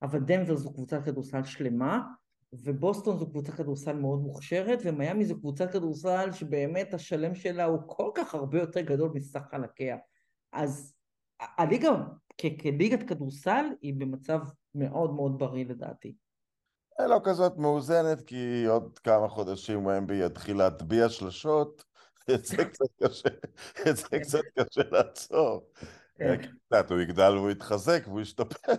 אבל 0.02 0.18
דנבר 0.20 0.56
זו 0.56 0.74
קבוצת 0.74 1.04
כדורסל 1.04 1.44
שלמה, 1.44 2.02
ובוסטון 2.62 3.18
זו 3.18 3.30
קבוצת 3.30 3.54
כדורסל 3.54 3.96
מאוד 3.96 4.18
מוכשרת, 4.18 4.78
ומיאמי 4.84 5.24
זו 5.24 5.38
קבוצת 5.38 5.72
כדורסל 5.72 6.32
שבאמת 6.32 6.94
השלם 6.94 7.34
שלה 7.34 7.64
הוא 7.64 7.78
כל 7.86 8.10
כך 8.14 8.34
הרבה 8.34 8.58
יותר 8.58 8.80
גדול 8.80 9.10
מסך 9.14 9.42
חלקיה. 9.50 9.96
אז 10.52 10.94
הליגה 11.40 11.90
כליגת 12.40 13.08
כדורסל 13.08 13.64
היא 13.82 13.94
במצב 13.98 14.40
מאוד 14.74 15.14
מאוד 15.14 15.38
בריא 15.38 15.64
לדעתי. 15.64 16.14
לא 16.98 17.20
כזאת 17.24 17.56
מאוזנת, 17.56 18.20
כי 18.20 18.64
עוד 18.68 18.98
כמה 18.98 19.28
חודשים 19.28 19.86
ומבי 19.86 20.24
יתחיל 20.24 20.56
להטביע 20.56 21.08
שלשות, 21.08 21.84
את 22.34 22.44
זה 22.46 22.64
קצת 22.64 22.86
קשה, 23.02 23.28
את 23.90 23.96
זה 23.96 24.18
קצת 24.22 24.40
קשה 24.58 24.82
לעצור. 24.90 25.70
קצת, 26.16 26.90
הוא 26.90 27.00
יגדל 27.00 27.32
והוא 27.36 27.50
יתחזק 27.50 28.02
והוא 28.06 28.20
ישתפר. 28.20 28.72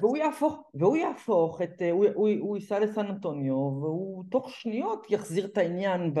והוא 0.00 0.16
יהפוך, 0.16 0.70
והוא 0.74 0.96
יהפוך 0.96 1.62
את, 1.62 1.82
הוא, 1.92 2.06
הוא, 2.14 2.28
הוא 2.40 2.56
ייסע 2.56 2.78
לסן 2.78 3.06
אנטוניו 3.06 3.54
והוא 3.54 4.24
תוך 4.30 4.50
שניות 4.50 5.06
יחזיר 5.10 5.46
את 5.46 5.58
העניין 5.58 6.14
ב, 6.14 6.20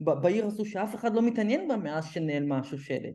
ב, 0.00 0.10
בעיר 0.10 0.46
הזו 0.46 0.64
שאף 0.64 0.94
אחד 0.94 1.14
לא 1.14 1.22
מתעניין 1.22 1.68
בה 1.68 1.76
מאז 1.76 2.04
שנעלמה 2.04 2.58
השושלת. 2.58 3.14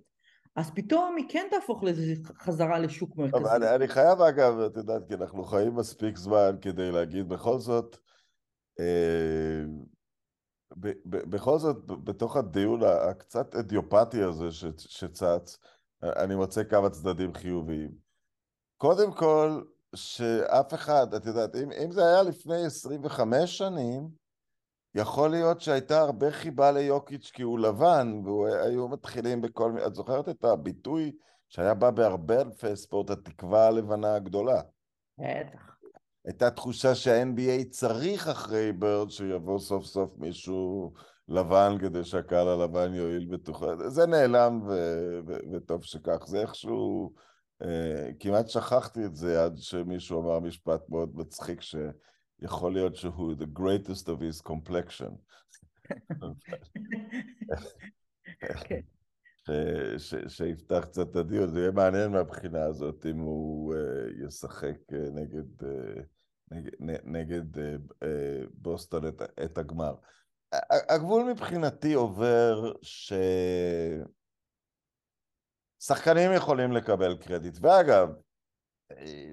אז 0.55 0.71
פתאום 0.71 1.15
היא 1.17 1.25
כן 1.29 1.47
תהפוך 1.51 1.83
לאיזה 1.83 2.13
חזרה 2.37 2.79
לשוק 2.79 3.17
מרכזי. 3.17 3.55
אני, 3.55 3.75
אני 3.75 3.87
חייב 3.87 4.21
אגב, 4.21 4.59
את 4.59 4.77
יודעת, 4.77 5.07
כי 5.07 5.13
אנחנו 5.13 5.43
חיים 5.43 5.75
מספיק 5.75 6.17
זמן 6.17 6.55
כדי 6.61 6.91
להגיד 6.91 7.29
בכל 7.29 7.59
זאת, 7.59 7.97
אה, 8.79 9.63
ב, 10.77 10.87
ב, 11.05 11.17
בכל 11.29 11.59
זאת, 11.59 11.85
בתוך 11.85 12.37
הדיון 12.37 12.81
הקצת 12.83 13.55
אדיופטי 13.55 14.21
הזה 14.21 14.51
ש, 14.51 14.65
שצץ, 14.77 15.57
אני 16.03 16.35
מוצא 16.35 16.63
כמה 16.63 16.89
צדדים 16.89 17.33
חיוביים. 17.33 18.08
קודם 18.81 19.13
כל, 19.13 19.61
שאף 19.95 20.73
אחד, 20.73 21.13
את 21.13 21.25
יודעת, 21.25 21.55
אם, 21.55 21.71
אם 21.71 21.91
זה 21.91 22.05
היה 22.05 22.23
לפני 22.23 22.65
25 22.65 23.57
שנים, 23.57 24.09
יכול 24.95 25.29
להיות 25.29 25.61
שהייתה 25.61 25.99
הרבה 25.99 26.31
חיבה 26.31 26.71
ליוקיץ' 26.71 27.31
כי 27.33 27.41
הוא 27.41 27.59
לבן, 27.59 28.21
והיו 28.25 28.87
מתחילים 28.87 29.41
בכל 29.41 29.71
מיני... 29.71 29.85
את 29.87 29.95
זוכרת 29.95 30.29
את 30.29 30.43
הביטוי 30.43 31.11
שהיה 31.49 31.73
בא 31.73 31.91
בהרבה 31.91 32.41
ענפי 32.41 32.75
ספורט, 32.75 33.09
התקווה 33.09 33.67
הלבנה 33.67 34.15
הגדולה? 34.15 34.61
בטח. 35.17 35.75
הייתה 36.25 36.51
תחושה 36.51 36.95
שה-NBA 36.95 37.69
צריך 37.69 38.27
אחרי 38.27 38.71
ברד 38.71 39.09
שיבוא 39.09 39.59
סוף 39.59 39.85
סוף 39.85 40.17
מישהו 40.17 40.93
לבן 41.27 41.77
כדי 41.81 42.03
שהקהל 42.03 42.47
הלבן 42.47 42.93
יועיל 42.93 43.27
בתוכה. 43.31 43.89
זה 43.89 44.05
נעלם 44.05 44.61
ו- 44.67 45.19
ו- 45.27 45.53
וטוב 45.53 45.83
שכך. 45.83 46.25
זה 46.25 46.41
איכשהו... 46.41 47.13
אה, 47.61 48.09
כמעט 48.19 48.47
שכחתי 48.49 49.05
את 49.05 49.15
זה 49.15 49.43
עד 49.43 49.57
שמישהו 49.57 50.21
אמר 50.21 50.39
משפט 50.39 50.89
מאוד 50.89 51.15
מצחיק 51.15 51.61
שיכול 51.61 52.73
להיות 52.73 52.95
שהוא 52.95 53.33
the 53.33 53.59
greatest 53.59 54.03
of 54.05 54.19
his 54.21 54.51
complexion. 54.51 55.11
כן. 58.39 58.79
ש- 59.47 60.13
ש- 60.13 60.37
שיפתח 60.37 60.85
קצת 60.85 61.11
את 61.11 61.15
הדיון, 61.15 61.49
זה 61.49 61.59
יהיה 61.59 61.71
מעניין 61.71 62.11
מהבחינה 62.11 62.65
הזאת 62.65 63.05
אם 63.05 63.19
הוא 63.19 63.75
uh, 63.75 64.27
ישחק 64.27 64.77
uh, 64.91 64.95
נגד, 64.95 65.67
נגד, 66.51 66.71
נגד 67.03 67.61
בוסטון 68.53 69.07
את, 69.07 69.21
את 69.43 69.57
הגמר. 69.57 69.95
הגבול 70.89 71.31
מבחינתי 71.31 71.93
עובר 71.93 72.71
ששחקנים 75.79 76.31
יכולים 76.33 76.71
לקבל 76.71 77.17
קרדיט. 77.17 77.57
ואגב, 77.61 78.09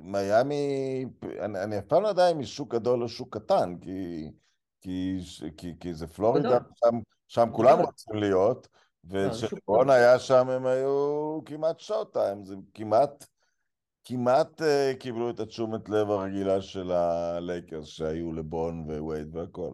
מיאמי, 0.02 1.04
אני, 1.40 1.62
אני 1.62 1.78
אף 1.78 1.84
פעם 1.84 2.02
לא 2.02 2.08
יודע 2.08 2.30
אם 2.30 2.38
היא 2.38 2.46
שוק 2.46 2.74
גדול 2.74 3.02
או 3.02 3.08
שוק 3.08 3.36
קטן, 3.36 3.76
כי, 3.80 4.30
כי, 4.80 5.18
כי, 5.56 5.74
כי 5.80 5.94
זה 5.94 6.06
פלורידה, 6.06 6.58
שם, 6.74 6.98
שם 7.28 7.48
כולם 7.52 7.78
רוצים 7.78 8.14
להיות. 8.14 8.68
וכשרון 9.10 9.90
היה 9.90 10.18
שם 10.18 10.48
הם 10.48 10.66
היו 10.66 11.40
כמעט 11.44 11.80
שעות 11.80 12.12
טיים, 12.12 12.44
זה 12.44 12.54
כמעט, 12.74 13.26
כמעט 14.04 14.60
uh, 14.60 14.96
קיבלו 14.98 15.30
את 15.30 15.40
התשומת 15.40 15.88
לב 15.88 16.10
הרגילה 16.10 16.62
של 16.62 16.92
הלייקרס 16.92 17.86
שהיו 17.86 18.32
לבון 18.32 18.84
ווייד 18.88 19.36
והכל. 19.36 19.70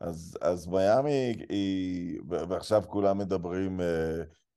אז, 0.00 0.38
אז 0.40 0.66
מיאמי 0.66 1.36
היא, 1.48 2.20
ועכשיו 2.28 2.82
כולם 2.88 3.18
מדברים 3.18 3.80
uh, 3.80 3.84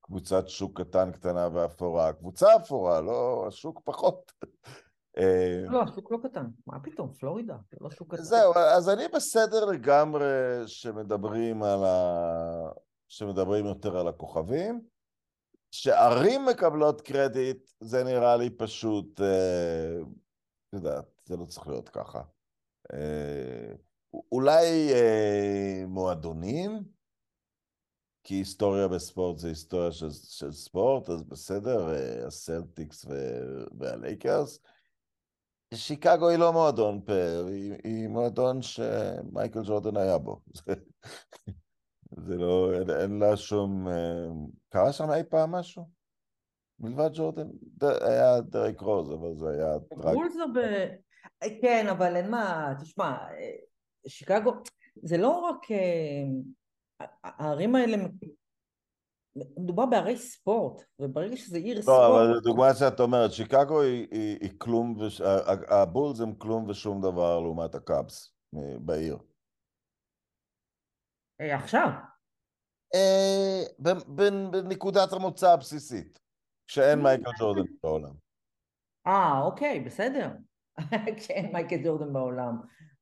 קבוצת 0.10 0.50
שוק 0.50 0.82
קטן, 0.82 1.12
קטנה 1.12 1.48
ואפורה. 1.54 2.14
קבוצה 2.14 2.56
אפורה, 2.56 3.02
לא, 3.02 3.46
השוק 3.48 3.82
פחות. 3.84 4.32
לא, 5.70 5.82
השוק 5.84 6.12
לא 6.12 6.18
קטן, 6.24 6.46
מה 6.68 6.80
פתאום, 6.80 7.14
פלורידה, 7.14 7.58
זה 7.72 7.78
לא 7.82 7.90
שוק 7.90 8.14
קטן. 8.14 8.24
זהו, 8.24 8.54
אז 8.56 8.90
אני 8.90 9.04
בסדר 9.16 9.66
לגמרי 9.66 10.26
שמדברים 10.68 11.64
על 11.64 11.84
ה... 11.84 12.70
שמדברים 13.08 13.66
יותר 13.66 13.98
על 13.98 14.08
הכוכבים. 14.08 14.82
שערים 15.72 16.46
מקבלות 16.46 17.02
קרדיט, 17.02 17.72
זה 17.80 18.04
נראה 18.04 18.38
לי 18.38 18.50
פשוט, 18.50 19.22
אה, 19.22 20.00
יודעת, 20.74 21.06
זה 21.26 21.38
לא 21.38 21.46
צריך 21.46 21.68
להיות 21.68 21.90
ככה. 21.90 22.22
אה, 22.94 23.74
אולי 24.32 24.94
אה, 24.94 25.84
מועדונים, 25.88 26.84
כי 28.24 28.36
היסטוריה 28.36 28.88
בספורט 28.88 29.38
זה 29.38 29.48
היסטוריה 29.48 29.92
של, 29.92 30.12
של 30.12 30.52
ספורט, 30.52 31.10
אז 31.10 31.24
בסדר, 31.24 31.94
אה, 31.94 32.28
הסלטיקס 32.28 33.06
והלייקרס. 33.80 34.60
שיקגו 35.74 36.30
היא 36.30 36.38
לא 36.38 36.54
מועדון 36.54 37.02
פאר, 37.02 37.46
היא, 37.48 37.74
היא 37.84 38.08
מועדון 38.08 38.62
שמייקל 38.62 39.62
ג'ורדן 39.64 39.98
היה 39.98 40.18
בו. 40.18 40.42
זה 42.26 42.38
לא, 42.38 42.74
אין, 42.74 42.90
אין 42.90 43.20
לה 43.20 43.38
שום... 43.38 43.88
אה, 43.88 44.28
קרה 44.70 44.94
שם 44.94 45.12
אי 45.12 45.24
פעם 45.24 45.52
משהו? 45.52 45.90
מלבד 46.80 47.10
ג'ורדן? 47.14 47.48
ד, 47.78 47.84
היה 47.84 48.42
דרק 48.42 48.82
רוז, 48.82 49.12
אבל 49.12 49.36
זה 49.36 49.50
היה. 49.50 49.78
בולס 50.14 50.36
ב... 50.56 50.60
כן, 51.62 51.88
אבל 51.88 52.16
אין 52.16 52.32
מה, 52.32 52.74
תשמע, 52.82 53.10
אה, 53.10 53.56
שיקגו, 54.08 54.52
זה 55.04 55.18
לא 55.18 55.40
רק... 55.40 55.62
אה, 57.02 57.06
הערים 57.24 57.76
האלה, 57.76 57.98
מדובר 59.58 59.86
בערי 59.86 60.18
ספורט, 60.18 60.82
וברגע 61.00 61.38
שזה 61.38 61.58
עיר 61.58 61.78
לא, 61.78 61.82
ספורט... 61.82 62.00
לא, 62.00 62.26
אבל 62.26 62.40
דוגמה 62.40 62.74
שאת 62.74 63.00
אומרת, 63.00 63.32
שיקגו 63.32 63.82
היא, 63.82 64.08
היא, 64.12 64.38
היא 64.42 64.52
כלום, 64.58 64.98
וש... 65.00 65.22
הבולס 65.68 66.20
הם 66.20 66.36
כלום 66.36 66.70
ושום 66.70 67.02
דבר 67.02 67.40
לעומת 67.40 67.76
הקאבס 67.76 68.34
בעיר. 68.80 69.18
עכשיו. 71.40 71.90
אה, 72.96 73.64
בנקודת 74.48 75.14
המוצא 75.14 75.52
הבסיסית, 75.52 76.20
כשאין 76.68 77.00
מייקל 77.00 77.32
ג'ורדן 77.40 77.62
בעולם. 77.84 78.14
אה, 79.08 79.42
אוקיי, 79.42 79.80
בסדר. 79.80 80.30
כשאין 81.18 81.52
מייקל 81.54 81.78
ג'ורדן 81.84 82.14
בעולם. 82.14 82.58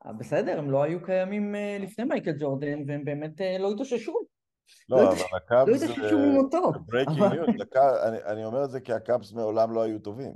בסדר, 0.05 0.59
הם 0.59 0.71
לא 0.71 0.83
היו 0.83 1.03
קיימים 1.03 1.55
לפני 1.79 2.03
מייקל 2.03 2.31
ג'ורדן, 2.39 2.83
והם 2.87 3.05
באמת 3.05 3.41
לא 3.59 3.71
התאוששו. 3.71 4.19
לא, 4.89 5.11
אבל 5.11 5.37
הקאבס... 5.37 5.69
לא 5.69 5.75
התאוששו 5.75 6.17
ממותו. 6.17 6.71
אני 8.25 8.45
אומר 8.45 8.63
את 8.63 8.71
זה 8.71 8.79
כי 8.79 8.93
הקאבס 8.93 9.33
מעולם 9.33 9.71
לא 9.71 9.81
היו 9.81 9.99
טובים. 9.99 10.33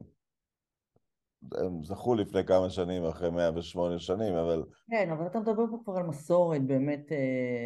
הם 1.55 1.83
זכו 1.83 2.15
לפני 2.15 2.45
כמה 2.45 2.69
שנים, 2.69 3.05
אחרי 3.05 3.29
108 3.29 3.99
שנים, 3.99 4.33
אבל... 4.33 4.63
כן, 4.89 5.11
אבל 5.11 5.27
אתה 5.27 5.39
מדבר 5.39 5.63
פה 5.71 5.81
כבר 5.83 5.97
על 5.97 6.03
מסורת, 6.03 6.61
באמת... 6.65 7.11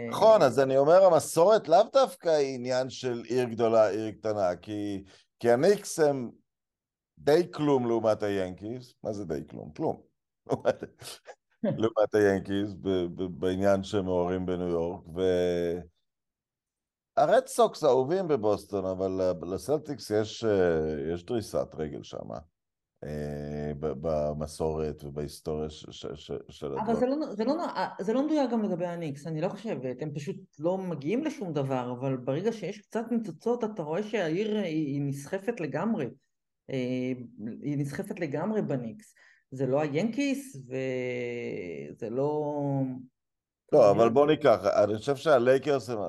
נכון, 0.09 0.41
אז 0.41 0.59
אני 0.59 0.77
אומר, 0.77 1.03
המסורת 1.03 1.67
לאו 1.67 1.83
דווקא 1.93 2.29
היא 2.29 2.55
עניין 2.55 2.89
של 2.89 3.21
עיר 3.25 3.45
גדולה, 3.45 3.89
עיר 3.89 4.11
קטנה, 4.11 4.55
כי, 4.55 5.03
כי 5.39 5.51
הניקס 5.51 5.99
הם 5.99 6.29
די 7.17 7.51
כלום 7.51 7.87
לעומת 7.87 8.23
היאנקיז, 8.23 8.93
מה 9.03 9.13
זה 9.13 9.25
די 9.25 9.41
כלום? 9.49 9.71
כלום. 9.71 10.01
לעומת 11.77 12.15
היאנקיז, 12.15 12.75
בעניין 13.29 13.83
שהם 13.83 14.05
מעוררים 14.05 14.45
בניו 14.45 14.67
יורק, 14.67 15.07
ו... 15.15 15.21
הרד 17.17 17.47
סוקס 17.47 17.83
אהובים 17.83 18.27
בבוסטון, 18.27 18.85
אבל 18.85 19.21
לסלטיקס 19.53 20.11
יש, 20.11 20.45
יש 21.13 21.25
דריסת 21.25 21.67
רגל 21.73 22.03
שם. 22.03 22.27
במסורת 23.79 25.03
ובהיסטוריה 25.03 25.69
של 25.69 26.65
הדבר. 26.65 26.81
אבל 26.81 26.95
זה 26.95 27.05
לא, 27.05 27.15
זה, 27.35 27.43
לא, 27.43 27.55
זה 27.99 28.13
לא 28.13 28.25
מדויק 28.25 28.51
גם 28.51 28.63
לגבי 28.63 28.85
הניקס, 28.85 29.27
אני 29.27 29.41
לא 29.41 29.49
חושבת, 29.49 30.01
הם 30.01 30.13
פשוט 30.13 30.35
לא 30.59 30.77
מגיעים 30.77 31.23
לשום 31.23 31.53
דבר, 31.53 31.91
אבל 31.99 32.17
ברגע 32.17 32.51
שיש 32.51 32.77
קצת 32.81 33.05
ניצוצות 33.11 33.63
אתה 33.63 33.83
רואה 33.83 34.03
שהעיר 34.03 34.57
היא 34.57 35.01
נסחפת 35.01 35.59
לגמרי, 35.59 36.09
היא 37.61 37.77
נסחפת 37.77 38.19
לגמרי 38.19 38.61
בניקס, 38.61 39.15
זה 39.55 39.65
לא 39.65 39.81
היאנקיס 39.81 40.55
וזה 40.55 42.09
לא... 42.09 42.61
לא, 43.73 43.91
אבל 43.91 44.09
בוא 44.09 44.27
ניקח, 44.27 44.59
אני 44.83 44.97
חושב 44.97 45.15
שהלייקרס 45.15 45.89
הם, 45.89 45.99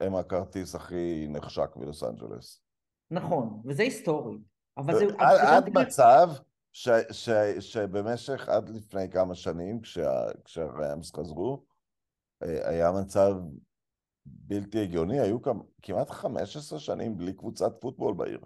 הם 0.00 0.14
הכרטיס 0.14 0.74
הכי 0.74 1.26
נחשק 1.28 1.76
בלוס 1.76 2.02
אנג'לס. 2.02 2.62
נכון, 3.10 3.62
וזה 3.64 3.82
היסטורי. 3.82 4.38
אבל 4.76 4.98
זה... 4.98 5.04
עד, 5.18 5.38
עד 5.40 5.78
מצב 5.78 6.28
ש, 6.72 6.88
ש, 7.10 7.30
שבמשך 7.60 8.48
עד 8.48 8.68
לפני 8.68 9.10
כמה 9.10 9.34
שנים, 9.34 9.80
כשה, 9.80 10.24
כשהראמס 10.44 11.14
חזרו, 11.14 11.64
היה 12.40 12.92
מצב 12.92 13.34
בלתי 14.26 14.82
הגיוני, 14.82 15.20
היו 15.20 15.42
כמה, 15.42 15.62
כמעט 15.82 16.10
15 16.10 16.78
שנים 16.78 17.16
בלי 17.16 17.32
קבוצת 17.32 17.72
פוטבול 17.80 18.14
בעיר, 18.14 18.40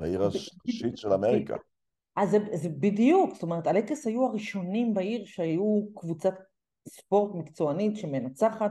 בעיר 0.00 0.22
השישית 0.22 0.98
של 0.98 1.12
אמריקה. 1.12 1.56
אז 2.18 2.30
זה, 2.30 2.38
זה 2.52 2.68
בדיוק, 2.68 3.34
זאת 3.34 3.42
אומרת, 3.42 3.66
הלקס 3.66 4.06
היו 4.06 4.26
הראשונים 4.26 4.94
בעיר 4.94 5.24
שהיו 5.24 5.80
קבוצת 5.94 6.34
ספורט 6.88 7.34
מקצוענית 7.34 7.96
שמנצחת, 7.96 8.70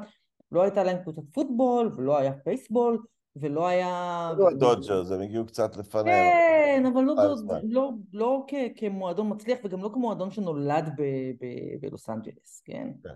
לא 0.51 0.62
הייתה 0.62 0.83
להם 0.83 0.97
קבוצת 1.03 1.21
פוטבול 1.31 1.91
ולא 1.97 2.17
היה 2.17 2.33
פייסבול, 2.33 3.03
ולא 3.36 3.67
היה... 3.67 4.31
לא 4.38 4.49
הדודג'רס, 4.49 5.12
הם 5.12 5.21
הגיעו 5.21 5.45
קצת 5.45 5.77
לפניהם. 5.77 6.07
כן, 6.07 6.86
אבל 6.93 7.03
לא, 7.03 7.15
לא, 7.63 7.91
לא 8.13 8.45
כ, 8.47 8.53
כמועדון 8.75 9.31
מצליח 9.33 9.60
וגם 9.63 9.83
לא 9.83 9.89
כמועדון 9.93 10.31
שנולד 10.31 10.89
בלוס 11.81 12.10
אנג'לס, 12.10 12.62
כן? 12.65 12.89
כן. 13.03 13.10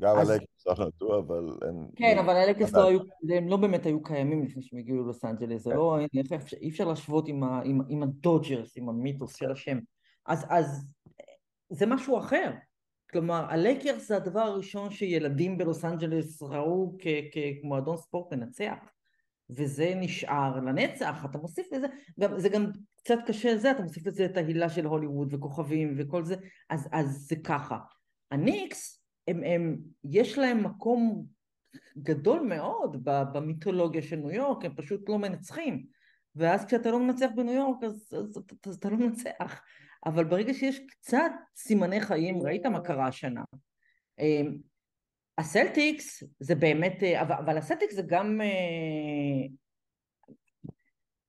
גם 0.00 0.18
אז... 0.18 0.30
לא 0.66 0.74
נולדו, 0.78 1.18
אבל 1.18 1.68
הם... 1.68 1.86
כן, 1.96 2.18
אבל 2.18 2.36
הלקס 2.36 2.72
לא 2.72 2.88
היו, 2.88 3.00
הם 3.36 3.48
לא 3.48 3.56
באמת 3.56 3.86
היו 3.86 4.02
קיימים 4.02 4.42
לפני 4.42 4.62
שהם 4.62 4.78
הגיעו 4.78 5.02
ללוס 5.02 5.24
אנג'לס, 5.24 5.62
זה 5.62 5.74
לא, 5.74 5.98
אי 6.60 6.68
אפשר 6.68 6.84
להשוות 6.84 7.28
עם, 7.28 7.42
ה, 7.42 7.60
עם, 7.64 7.80
עם 7.88 8.02
הדודג'רס, 8.02 8.76
עם 8.76 8.88
המיתוס 8.88 9.36
של 9.36 9.52
השם. 9.52 9.78
אז, 10.26 10.46
אז 10.48 10.92
זה 11.70 11.86
משהו 11.86 12.18
אחר. 12.18 12.50
כלומר, 13.10 13.46
הלייקרס 13.50 14.08
זה 14.08 14.16
הדבר 14.16 14.40
הראשון 14.40 14.90
שילדים 14.90 15.58
בלוס 15.58 15.84
אנג'לס 15.84 16.42
ראו 16.42 16.96
כמועדון 17.62 17.96
ספורט 17.96 18.32
מנצח. 18.32 18.78
וזה 19.50 19.92
נשאר 19.96 20.60
לנצח, 20.60 21.24
אתה 21.30 21.38
מוסיף 21.38 21.66
לזה, 21.72 21.86
גם, 22.20 22.38
זה 22.38 22.48
גם 22.48 22.66
קצת 22.96 23.18
קשה 23.26 23.54
לזה, 23.54 23.70
אתה 23.70 23.82
מוסיף 23.82 24.06
לזה 24.06 24.24
את 24.24 24.36
ההילה 24.36 24.68
של 24.68 24.84
הוליווד 24.84 25.34
וכוכבים 25.34 25.94
וכל 25.98 26.24
זה, 26.24 26.36
אז, 26.70 26.88
אז 26.92 27.26
זה 27.28 27.36
ככה. 27.36 27.78
הניקס, 28.30 28.97
הם, 29.28 29.42
הם, 29.44 29.76
יש 30.04 30.38
להם 30.38 30.64
מקום 30.64 31.26
גדול 31.98 32.40
מאוד 32.40 33.04
במיתולוגיה 33.04 34.02
של 34.02 34.16
ניו 34.16 34.30
יורק, 34.30 34.64
הם 34.64 34.74
פשוט 34.76 35.08
לא 35.08 35.18
מנצחים. 35.18 35.86
ואז 36.36 36.64
כשאתה 36.64 36.90
לא 36.90 37.00
מנצח 37.00 37.28
בניו 37.36 37.54
יורק, 37.54 37.84
אז, 37.84 38.12
אז, 38.18 38.42
אז, 38.66 38.76
אתה 38.76 38.90
לא 38.90 38.96
מנצח. 38.96 39.60
אבל 40.06 40.24
ברגע 40.24 40.54
שיש 40.54 40.80
קצת 40.88 41.30
סימני 41.56 42.00
חיים, 42.00 42.42
ראית 42.42 42.66
מה 42.66 42.80
קרה 42.80 43.06
השנה. 43.06 43.42
אמ, 44.18 44.58
הסלטיקס 45.38 46.22
זה 46.40 46.54
באמת, 46.54 47.02
אה, 47.02 47.22
אבל, 47.22 47.34
אבל 47.34 47.58
הסלטיקס 47.58 47.94
זה 47.94 48.02
גם... 48.02 48.40
אה, 48.40 49.48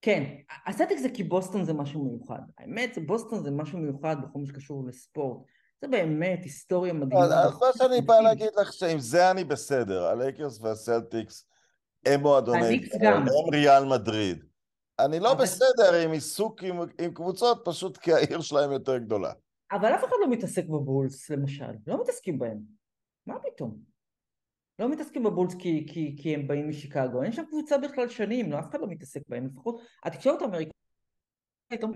כן, 0.02 0.24
הסלטיקס 0.66 1.02
זה 1.02 1.10
כי 1.10 1.24
בוסטון 1.24 1.64
זה 1.64 1.74
משהו 1.74 2.06
מיוחד. 2.06 2.42
האמת, 2.58 2.98
בוסטון 3.06 3.44
זה 3.44 3.52
משהו 3.52 3.80
מיוחד 3.80 4.16
בכל 4.24 4.40
מה 4.40 4.46
שקשור 4.46 4.88
לספורט. 4.88 5.48
זה 5.82 5.88
באמת 5.88 6.40
היסטוריה 6.44 6.94
מדהימה. 6.94 7.26
אז 7.26 7.60
מה 7.60 7.68
שאני 7.78 8.02
בא 8.02 8.20
להגיד 8.20 8.50
לך, 8.62 8.74
שעם 8.74 9.00
זה 9.00 9.32
אני 9.32 9.44
בסדר. 9.44 10.06
הלייקרס 10.06 10.62
והסלטיקס 10.62 11.46
הם 12.06 12.20
מועדוני, 12.20 12.90
הם 13.02 13.24
ריאל 13.54 13.86
מדריד. 13.86 14.44
אני 15.00 15.20
לא 15.20 15.34
בסדר 15.34 15.94
עם 16.04 16.12
עיסוק 16.12 16.64
עם, 16.64 16.80
עם 17.02 17.14
קבוצות, 17.14 17.62
פשוט 17.66 17.98
כי 17.98 18.14
העיר 18.14 18.42
שלהם 18.42 18.72
יותר 18.72 18.98
גדולה. 18.98 19.32
אבל 19.72 19.96
אף 19.96 20.04
אחד 20.04 20.16
לא 20.22 20.30
מתעסק 20.30 20.66
בבולס, 20.66 21.30
למשל. 21.30 21.72
לא 21.88 22.02
מתעסקים 22.02 22.40
בהם. 22.40 22.60
מה 23.26 23.36
פתאום? 23.40 23.78
לא 24.80 24.90
מתעסקים 24.90 25.24
בבולס 25.24 25.56
כי, 25.56 25.86
כי, 25.90 26.16
כי 26.22 26.36
הם 26.36 26.48
באים 26.48 26.70
משיקגו. 26.70 27.24
אין 27.24 27.32
שם 27.32 27.44
קבוצה 27.50 27.78
בכלל 27.78 28.10
שנים, 28.10 28.52
לא, 28.52 28.60
אף 28.60 28.70
אחד 28.70 28.80
לא 28.80 28.88
מתעסק 28.88 29.22
בהם. 29.28 29.48
לפחות 29.48 29.82
התקשורת 30.04 30.42
האמריקאית 30.42 30.74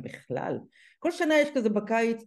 בכלל. 0.02 0.60
כל 1.00 1.12
שנה 1.12 1.36
יש 1.36 1.50
כזה 1.56 1.70
בקיץ, 1.70 2.24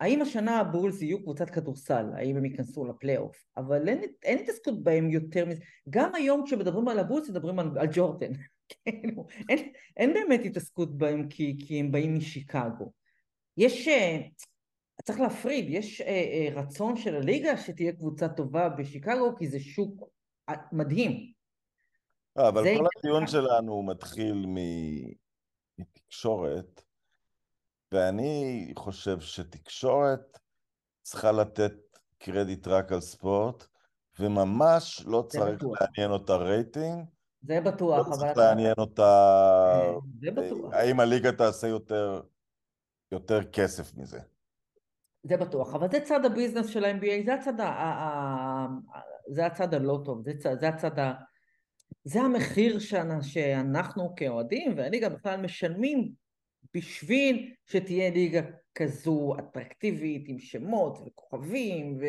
האם 0.00 0.22
השנה 0.22 0.60
הבולס 0.60 1.02
יהיו 1.02 1.22
קבוצת 1.22 1.50
כדורסל? 1.50 2.06
האם 2.14 2.36
הם 2.36 2.44
ייכנסו 2.44 2.84
לפלייאוף? 2.84 3.44
אבל 3.56 3.88
אין, 3.88 4.00
אין 4.22 4.38
התעסקות 4.38 4.84
בהם 4.84 5.10
יותר 5.10 5.44
מזה. 5.44 5.60
גם 5.90 6.14
היום 6.14 6.42
כשמדברים 6.46 6.88
על 6.88 6.98
הבולס 6.98 7.28
מדברים 7.28 7.58
על, 7.58 7.78
על 7.78 7.86
ג'ורדן. 7.92 8.32
כאילו, 8.84 9.26
אין, 9.48 9.72
אין 9.96 10.12
באמת 10.12 10.40
התעסקות 10.44 10.98
בהם 10.98 11.28
כי, 11.28 11.56
כי 11.66 11.80
הם 11.80 11.92
באים 11.92 12.14
משיקגו. 12.14 12.92
יש, 13.56 13.88
אה, 13.88 14.18
צריך 15.02 15.20
להפריד, 15.20 15.66
יש 15.68 16.00
אה, 16.00 16.06
אה, 16.06 16.48
רצון 16.62 16.96
של 16.96 17.14
הליגה 17.14 17.56
שתהיה 17.56 17.92
קבוצה 17.92 18.28
טובה 18.28 18.68
בשיקגו 18.68 19.36
כי 19.38 19.48
זה 19.48 19.60
שוק 19.60 20.08
מדהים. 20.72 21.32
אבל 22.36 22.64
כל 22.78 22.86
הדיון 22.98 23.26
שלנו 23.26 23.82
מתחיל 23.82 24.46
מתקשורת, 25.78 26.82
ואני 27.92 28.72
חושב 28.76 29.20
שתקשורת 29.20 30.38
צריכה 31.02 31.32
לתת 31.32 31.72
קרדיט 32.18 32.68
רק 32.68 32.92
על 32.92 33.00
ספורט, 33.00 33.66
וממש 34.20 35.02
לא 35.06 35.24
צריך 35.28 35.64
לעניין 35.80 36.10
אותה 36.10 36.36
רייטינג, 36.36 37.04
זה 37.42 37.60
בטוח, 37.60 37.98
לא 37.98 38.02
אבל... 38.02 38.10
לא 38.10 38.16
צריך 38.16 38.36
לעניין 38.38 38.74
אותה... 38.78 39.82
זה 40.20 40.30
בטוח. 40.30 40.74
האם 40.74 41.00
הליגה 41.00 41.32
תעשה 41.32 41.66
יותר, 41.66 42.20
יותר 43.12 43.44
כסף 43.44 43.94
מזה. 43.96 44.20
זה 45.22 45.36
בטוח, 45.36 45.74
אבל 45.74 45.90
זה 45.90 46.00
צד 46.00 46.24
ה 46.24 46.29
business 46.29 46.66
של 46.66 46.84
ה-NBA, 46.84 47.26
זה 47.26 47.34
הצד, 47.34 47.60
ה... 47.60 48.66
זה 49.28 49.46
הצד 49.46 49.74
הלא 49.74 50.00
טוב, 50.04 50.22
זה, 50.24 50.32
צד, 50.38 50.60
זה 50.60 50.68
הצד 50.68 50.98
ה... 50.98 51.12
זה 52.04 52.20
המחיר 52.20 52.78
שאנחנו 53.20 54.14
כאוהדים 54.16 54.74
והליגה 54.76 55.08
בכלל 55.08 55.40
משלמים 55.40 56.12
בשביל 56.76 57.54
שתהיה 57.66 58.10
ליגה 58.10 58.40
כזו 58.74 59.34
אטרקטיבית 59.38 60.24
עם 60.28 60.38
שמות 60.38 60.98
וכוכבים 61.06 61.96
ו... 62.00 62.04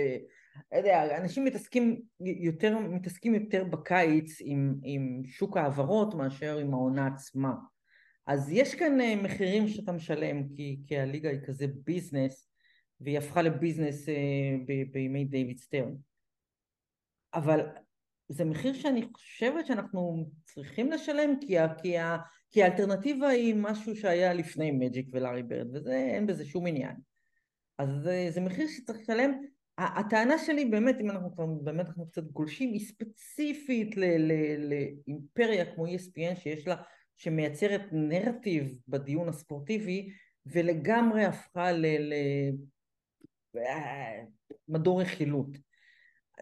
יודע, 0.78 1.18
אנשים 1.18 1.46
מתעסקים 1.46 2.02
יותר, 2.20 2.80
מתעסקים 2.80 3.34
יותר 3.34 3.64
בקיץ 3.64 4.38
עם, 4.42 4.76
עם 4.84 5.22
שוק 5.26 5.58
ההעברות 5.58 6.14
מאשר 6.14 6.58
עם 6.58 6.74
העונה 6.74 7.08
עצמה. 7.08 7.54
אז 8.28 8.52
יש 8.52 8.76
כאן 8.76 9.02
אה, 9.02 9.16
מחירים 9.16 9.68
שאתה 9.68 9.92
משלם 9.92 10.48
כי, 10.56 10.78
כי 10.88 11.00
הליגה 11.00 11.30
היא 11.30 11.40
כזה 11.46 11.66
ביזנס 11.84 12.50
והיא 13.02 13.18
הפכה 13.18 13.42
לביזנס 13.42 14.10
אה, 14.10 14.14
ב, 14.68 14.92
בימי 14.92 15.26
דיוויד 15.26 15.58
סטרן. 15.58 15.96
אבל 17.34 17.60
זה 18.30 18.46
מחיר 18.46 18.74
שאני 18.74 19.06
חושבת 19.14 19.66
שאנחנו 19.66 20.30
צריכים 20.44 20.92
לשלם 20.92 21.34
כי, 21.42 21.56
כי, 21.82 21.98
כי 22.52 22.64
האלטרנטיבה 22.64 23.28
היא 23.28 23.56
משהו 23.56 23.96
שהיה 23.96 24.34
לפני 24.34 24.72
מג'יק 24.72 25.08
ולארי 25.12 25.44
ברד 25.44 25.76
וזה 25.76 25.96
אין 25.96 26.28
בזה 26.28 26.46
שום 26.46 26.68
עניין. 26.68 26.96
אז 27.78 27.90
זה, 28.04 28.28
זה 28.30 28.42
מחיר 28.42 28.68
שצריך 28.68 29.00
לשלם 29.00 29.32
הטענה 29.78 30.38
שלי 30.38 30.66
באמת, 30.66 30.96
אם 31.02 31.10
אנחנו 31.10 31.32
כבר 31.34 31.46
באמת 31.46 31.86
אנחנו 31.86 32.08
קצת 32.08 32.24
גולשים, 32.24 32.74
היא 32.74 32.88
ספציפית 32.88 33.96
לאימפריה 34.58 35.76
כמו 35.76 35.88
ESPN 35.88 36.36
שיש 36.36 36.68
לה, 36.68 36.76
שמייצרת 37.18 37.82
נרטיב 37.92 38.80
בדיון 38.88 39.30
הספורטיבי 39.30 40.10
ולגמרי 40.46 41.26
הפכה 41.26 41.72
למדור 44.68 45.02
רכילות. 45.02 45.67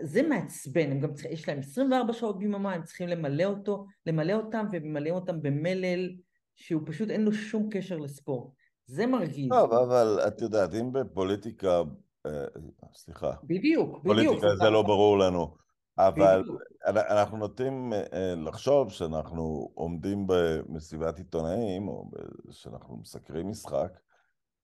זה 0.01 0.21
מעצבן, 0.23 0.91
הם 0.91 0.99
גם 0.99 1.13
צריכים, 1.13 1.31
יש 1.31 1.49
להם 1.49 1.59
24 1.59 2.13
שעות 2.13 2.39
ביממה, 2.39 2.73
הם 2.73 2.83
צריכים 2.83 3.07
למלא 3.07 3.43
אותו, 3.43 3.85
למלא 4.05 4.33
אותם 4.33 4.65
וממלא 4.71 5.09
אותם 5.09 5.41
במלל 5.41 6.09
שהוא 6.55 6.81
פשוט 6.85 7.09
אין 7.09 7.21
לו 7.21 7.33
שום 7.33 7.69
קשר 7.71 7.97
לספורט. 7.97 8.51
זה 8.85 9.07
מרגיז. 9.07 9.49
טוב, 9.49 9.73
אבל 9.73 10.19
את 10.27 10.41
יודעת, 10.41 10.75
אם 10.75 10.93
בפוליטיקה 10.93 11.81
אה, 12.25 12.45
סליחה. 12.93 13.31
בדיוק, 13.43 13.89
בדיוק. 13.89 14.03
פוליטיקה 14.03 14.55
זה 14.55 14.69
לא 14.69 14.81
ברור 14.81 15.17
לנו. 15.19 15.55
אבל 15.97 16.41
בדיוק. 16.41 16.61
אנחנו 16.85 17.37
נוטים 17.37 17.93
אה, 17.93 18.33
לחשוב 18.37 18.91
שאנחנו 18.91 19.71
עומדים 19.73 20.27
במסיבת 20.27 21.17
עיתונאים, 21.17 21.87
או 21.87 22.11
שאנחנו 22.51 22.97
מסקרים 22.97 23.49
משחק. 23.49 23.99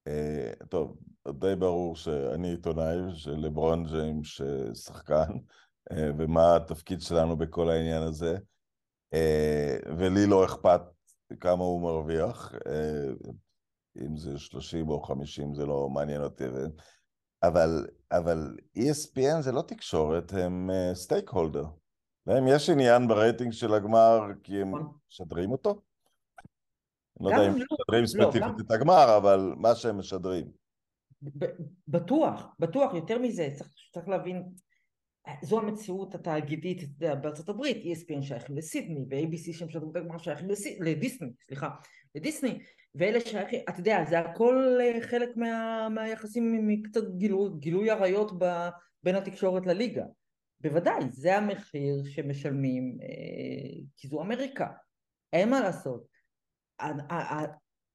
אה, 0.07 0.51
טוב, 0.69 0.97
די 1.27 1.55
ברור 1.55 1.95
שאני 1.95 2.49
עיתונאי, 2.49 2.97
שלברון 3.13 3.85
ג'יימס 3.85 4.41
שחקן, 4.73 5.33
ומה 6.17 6.55
התפקיד 6.55 7.01
שלנו 7.01 7.37
בכל 7.37 7.69
העניין 7.69 8.03
הזה. 8.03 8.37
ולי 9.97 10.25
לא 10.27 10.45
אכפת 10.45 10.81
כמה 11.39 11.63
הוא 11.63 11.81
מרוויח, 11.81 12.53
אם 14.01 14.17
זה 14.17 14.37
30 14.37 14.89
או 14.89 15.01
50 15.01 15.55
זה 15.55 15.65
לא 15.65 15.89
מעניין 15.89 16.23
אותי. 16.23 16.43
אבל, 17.43 17.87
אבל 18.11 18.57
ESPN 18.77 19.41
זה 19.41 19.51
לא 19.51 19.61
תקשורת, 19.61 20.33
הם 20.33 20.69
stakeholder. 20.93 21.65
להם 22.27 22.47
יש 22.47 22.69
עניין 22.69 23.07
ברייטינג 23.07 23.51
של 23.51 23.73
הגמר 23.73 24.19
כי 24.43 24.61
הם 24.61 24.67
נכון. 24.67 24.93
משדרים 25.09 25.51
אותו? 25.51 25.81
אני 27.19 27.25
לא 27.25 27.29
יודע 27.29 27.47
אם 27.47 27.57
לא, 27.57 27.65
משדרים 27.93 28.03
לא, 28.03 28.31
ספציפית 28.31 28.65
את 28.65 28.71
הגמר, 28.71 29.17
אבל 29.17 29.53
מה 29.57 29.75
שהם 29.75 29.97
משדרים. 29.97 30.51
בטוח, 31.87 32.55
בטוח, 32.59 32.93
יותר 32.93 33.19
מזה, 33.19 33.49
צריך, 33.91 34.07
להבין, 34.07 34.43
זו 35.41 35.59
המציאות 35.59 36.15
התאגידית 36.15 36.97
בארצות 36.97 37.49
הברית, 37.49 37.77
ESPN 37.77 38.21
שייכים 38.21 38.57
לסידני, 38.57 39.05
ו-ABC 39.09 39.53
שהם 39.53 39.69
שדרו 39.69 39.91
את 39.91 39.95
הגמר 39.95 40.17
שייכים 40.17 40.47
לדיסני, 40.79 41.29
סליחה, 41.47 41.69
לדיסני, 42.15 42.59
ואלה 42.95 43.19
שייכים, 43.19 43.59
אתה 43.69 43.79
יודע, 43.79 44.03
זה 44.09 44.19
הכל 44.19 44.77
אה, 44.81 45.01
חלק 45.01 45.29
מה, 45.35 45.87
מהיחסים 45.89 46.67
מקצת 46.67 47.03
גילוי, 47.17 47.49
גילוי 47.59 47.89
עריות 47.89 48.31
בין 49.03 49.15
התקשורת 49.15 49.65
לליגה. 49.65 50.03
בוודאי, 50.59 51.11
זה 51.11 51.37
המחיר 51.37 52.03
שמשלמים, 52.05 52.97
אה, 53.01 53.81
כי 53.97 54.07
זו 54.07 54.21
אמריקה, 54.21 54.67
אין 55.33 55.49
מה 55.49 55.59
לעשות. 55.59 56.10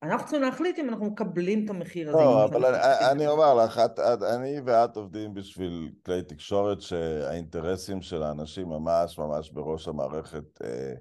אנחנו 0.03 0.27
צריכים 0.27 0.43
להחליט 0.43 0.79
אם 0.79 0.89
אנחנו 0.89 1.05
מקבלים 1.05 1.65
את 1.65 1.71
המחיר 1.71 2.09
הזה. 2.09 2.19
לא, 2.19 2.45
אבל 2.45 2.65
אני, 2.65 3.11
אני 3.11 3.27
אומר 3.27 3.55
לך, 3.55 3.79
את, 3.85 3.99
את, 3.99 4.23
אני 4.23 4.61
ואת 4.65 4.97
עובדים 4.97 5.35
בשביל 5.35 5.91
כלי 6.07 6.23
תקשורת 6.23 6.81
שהאינטרסים 6.81 8.03
של 8.03 8.23
האנשים 8.23 8.69
ממש 8.69 9.19
ממש 9.19 9.51
בראש 9.51 9.89
המערכת 9.89 10.63
אה, 10.63 10.95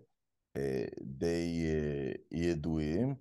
אה, 0.58 0.86
די 1.02 1.66
אה, 1.66 2.12
ידועים. 2.32 3.16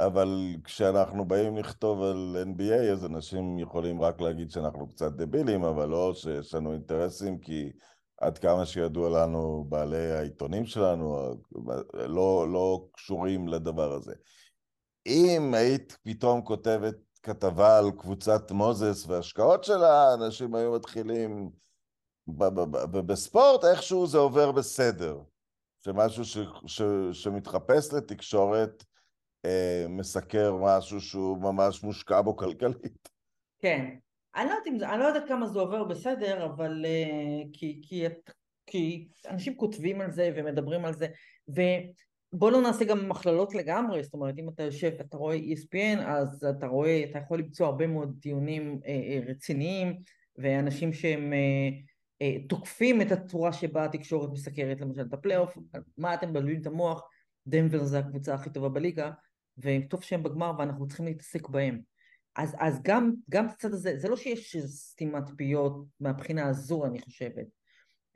אבל 0.00 0.56
כשאנחנו 0.64 1.24
באים 1.24 1.56
לכתוב 1.56 2.02
על 2.02 2.36
NBA, 2.56 2.92
אז 2.92 3.06
אנשים 3.06 3.58
יכולים 3.58 4.02
רק 4.02 4.20
להגיד 4.20 4.50
שאנחנו 4.50 4.88
קצת 4.88 5.12
דבילים, 5.12 5.64
אבל 5.64 5.88
לא 5.88 6.12
שיש 6.14 6.54
לנו 6.54 6.72
אינטרסים, 6.72 7.38
כי 7.38 7.72
עד 8.20 8.38
כמה 8.38 8.66
שידוע 8.66 9.22
לנו, 9.22 9.64
בעלי 9.68 10.12
העיתונים 10.12 10.66
שלנו 10.66 11.34
לא, 11.94 12.46
לא 12.52 12.86
קשורים 12.92 13.48
לדבר 13.48 13.92
הזה. 13.92 14.12
אם 15.06 15.54
היית 15.54 15.98
פתאום 16.02 16.42
כותבת 16.42 16.94
כתבה 17.22 17.78
על 17.78 17.90
קבוצת 17.98 18.50
מוזס 18.50 19.06
והשקעות 19.06 19.64
שלה, 19.64 20.14
אנשים 20.14 20.54
היו 20.54 20.72
מתחילים... 20.72 21.50
ובספורט 22.92 23.64
איכשהו 23.64 24.06
זה 24.06 24.18
עובר 24.18 24.52
בסדר. 24.52 25.18
שמשהו 25.84 26.24
ש, 26.24 26.38
ש, 26.66 26.82
שמתחפש 27.12 27.92
לתקשורת 27.92 28.84
אה, 29.44 29.86
מסקר 29.88 30.56
משהו 30.56 31.00
שהוא 31.00 31.38
ממש 31.38 31.82
מושקע 31.82 32.20
בו 32.20 32.36
כלכלית. 32.36 33.08
כן. 33.58 33.96
אני 34.36 34.48
לא 34.48 34.54
יודעת, 34.54 34.90
אני 34.90 35.00
לא 35.00 35.04
יודעת 35.04 35.28
כמה 35.28 35.46
זה 35.46 35.58
עובר 35.58 35.84
בסדר, 35.84 36.44
אבל 36.44 36.84
uh, 36.84 37.48
כי, 37.52 37.80
כי, 37.82 38.04
כי 38.66 39.08
אנשים 39.28 39.56
כותבים 39.56 40.00
על 40.00 40.10
זה 40.10 40.32
ומדברים 40.36 40.84
על 40.84 40.94
זה, 40.94 41.06
ובוא 41.48 42.50
לא 42.50 42.62
נעשה 42.62 42.84
גם 42.84 43.08
מכללות 43.08 43.54
לגמרי, 43.54 44.02
זאת 44.02 44.14
אומרת 44.14 44.38
אם 44.38 44.48
אתה 44.48 44.62
יושב 44.62 44.92
ואתה 44.98 45.16
רואה 45.16 45.36
ESPN 45.36 46.00
אז 46.00 46.44
אתה 46.58 46.66
רואה, 46.66 47.04
אתה 47.10 47.18
יכול 47.18 47.38
למצוא 47.38 47.66
הרבה 47.66 47.86
מאוד 47.86 48.16
דיונים 48.20 48.80
uh, 48.82 49.30
רציניים 49.30 49.96
ואנשים 50.36 50.92
שהם 50.92 51.32
uh, 51.32 51.92
uh, 52.22 52.48
תוקפים 52.48 53.02
את 53.02 53.12
הצורה 53.12 53.52
שבה 53.52 53.84
התקשורת 53.84 54.30
מסקרת 54.32 54.80
למשל 54.80 55.02
את 55.02 55.12
הפלייאוף, 55.12 55.58
מה 55.98 56.14
אתם 56.14 56.30
מבלבלים 56.30 56.60
את 56.60 56.66
המוח, 56.66 57.02
דנבר 57.46 57.84
זה 57.84 57.98
הקבוצה 57.98 58.34
הכי 58.34 58.50
טובה 58.50 58.68
בליגה 58.68 59.10
וטוב 59.58 60.02
שהם 60.02 60.22
בגמר 60.22 60.52
ואנחנו 60.58 60.88
צריכים 60.88 61.06
להתעסק 61.06 61.48
בהם. 61.48 61.89
אז, 62.36 62.56
אז 62.58 62.82
גם, 62.82 63.12
גם 63.30 63.46
את 63.46 63.50
הצד 63.52 63.72
הזה, 63.72 63.96
זה 63.96 64.08
לא 64.08 64.16
שיש 64.16 64.56
סתימת 64.56 65.24
פיות 65.36 65.84
מהבחינה 66.00 66.48
הזו 66.48 66.86
אני 66.86 67.00
חושבת, 67.00 67.46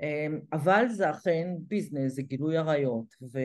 אמ, 0.01 0.41
אבל 0.53 0.89
זה 0.89 1.11
אכן 1.11 1.49
ביזנס, 1.59 2.12
זה 2.12 2.23
גילוי 2.23 2.57
עריות, 2.57 3.15
ו... 3.33 3.39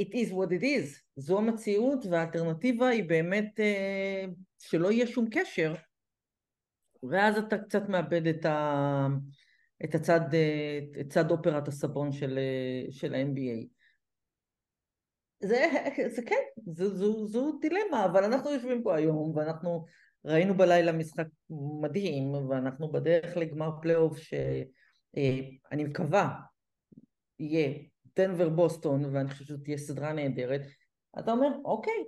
it 0.00 0.14
is 0.14 0.32
what 0.32 0.50
it 0.50 0.62
is, 0.62 1.02
זו 1.16 1.38
המציאות 1.38 2.06
והאלטרנטיבה 2.10 2.88
היא 2.88 3.04
באמת 3.04 3.60
אה, 3.60 4.24
שלא 4.58 4.92
יהיה 4.92 5.06
שום 5.06 5.28
קשר. 5.30 5.74
ואז 7.10 7.38
אתה 7.38 7.58
קצת 7.58 7.88
מאבד 7.88 8.26
את, 8.26 8.44
ה, 8.44 9.06
את 9.84 9.94
הצד, 9.94 10.34
אה, 10.34 10.78
את 11.00 11.10
צד 11.10 11.30
אופרת 11.30 11.68
הסבון 11.68 12.12
של, 12.12 12.38
אה, 12.38 12.92
של 12.92 13.14
ה-NBA. 13.14 13.77
זה, 15.40 15.66
זה 16.14 16.22
כן, 16.22 16.62
זו, 16.66 16.96
זו, 16.96 17.26
זו 17.26 17.58
דילמה, 17.60 18.04
אבל 18.04 18.24
אנחנו 18.24 18.50
יושבים 18.50 18.82
פה 18.82 18.96
היום 18.96 19.36
ואנחנו 19.36 19.84
ראינו 20.24 20.54
בלילה 20.54 20.92
משחק 20.92 21.26
מדהים 21.80 22.34
ואנחנו 22.34 22.92
בדרך 22.92 23.36
לגמר 23.36 23.70
פלייאוף 23.82 24.18
שאני 24.18 25.84
מקווה 25.84 26.34
יהיה 27.38 27.78
דנבר 28.16 28.48
בוסטון 28.48 29.04
ואני 29.04 29.28
חושבת 29.28 29.46
שזאת 29.46 29.60
תהיה 29.64 29.78
סדרה 29.78 30.12
נהדרת, 30.12 30.62
אתה 31.18 31.32
אומר 31.32 31.48
אוקיי, 31.64 32.04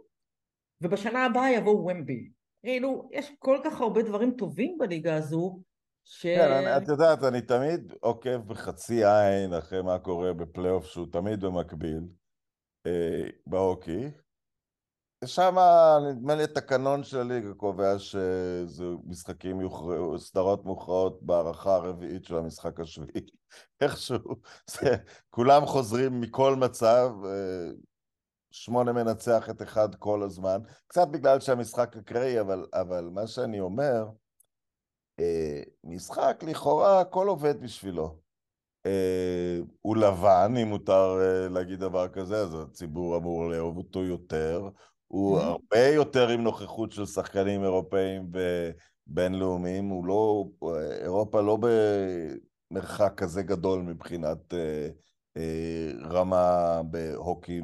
ובשנה 0.80 1.24
הבאה 1.24 1.52
יבוא 1.52 1.74
וומבי. 1.74 2.30
כאילו, 2.62 3.08
יש 3.12 3.32
כל 3.38 3.58
כך 3.64 3.80
הרבה 3.80 4.02
דברים 4.02 4.30
טובים 4.38 4.78
בליגה 4.78 5.14
הזו, 5.14 5.60
ש... 6.04 6.26
כן, 6.26 6.76
את 6.76 6.88
יודעת, 6.88 7.24
אני 7.24 7.40
תמיד 7.40 7.92
עוקב 8.00 8.36
בחצי 8.36 9.04
עין 9.04 9.54
אחרי 9.54 9.82
מה 9.82 9.98
קורה 9.98 10.32
בפלייאוף 10.32 10.86
שהוא 10.86 11.06
תמיד 11.12 11.40
במקביל. 11.40 12.00
אה, 12.86 13.28
בהוקי. 13.46 14.10
ושם 15.24 15.56
נדמה 16.10 16.34
לי 16.34 16.44
התקנון 16.44 17.04
של 17.04 17.18
הליגה 17.18 17.54
קובע 17.54 17.98
שזה 17.98 18.84
משחקים 19.06 19.60
יוכרעו, 19.60 20.18
סדרות 20.18 20.64
מוכרעות 20.64 21.22
בהערכה 21.22 21.74
הרביעית 21.74 22.24
של 22.24 22.36
המשחק 22.36 22.80
השביעי. 22.80 23.26
איכשהו, 23.80 24.36
זה, 24.70 24.96
כולם 25.30 25.66
חוזרים 25.66 26.20
מכל 26.20 26.56
מצב, 26.56 27.10
אה, 27.24 27.70
שמונה 28.50 28.92
מנצח 28.92 29.50
את 29.50 29.62
אחד 29.62 29.94
כל 29.94 30.22
הזמן, 30.22 30.60
קצת 30.86 31.08
בגלל 31.08 31.40
שהמשחק 31.40 31.96
אקראי, 31.96 32.40
אבל, 32.40 32.66
אבל 32.72 33.10
מה 33.12 33.26
שאני 33.26 33.60
אומר, 33.60 34.04
אה, 35.20 35.62
משחק 35.84 36.44
לכאורה 36.46 37.00
הכל 37.00 37.28
עובד 37.28 37.60
בשבילו. 37.60 38.19
אה, 38.86 39.58
הוא 39.80 39.96
לבן, 39.96 40.54
אם 40.62 40.68
מותר 40.68 41.18
אה, 41.20 41.48
להגיד 41.48 41.80
דבר 41.80 42.08
כזה, 42.08 42.36
אז 42.36 42.54
הציבור 42.54 43.16
אמור 43.16 43.50
לאהוב 43.50 43.76
אותו 43.76 44.04
יותר. 44.04 44.68
הוא 45.06 45.38
mm-hmm. 45.38 45.42
הרבה 45.42 45.86
יותר 45.86 46.28
עם 46.28 46.42
נוכחות 46.42 46.92
של 46.92 47.06
שחקנים 47.06 47.64
אירופאים 47.64 48.30
ובינלאומיים. 49.06 49.88
הוא 49.88 50.06
לא, 50.06 50.44
אירופה 51.02 51.40
לא 51.40 51.58
במרחק 52.70 53.12
כזה 53.16 53.42
גדול 53.42 53.80
מבחינת 53.82 54.54
אה, 54.54 54.88
רמה 56.10 56.80
בהוקי 56.90 57.60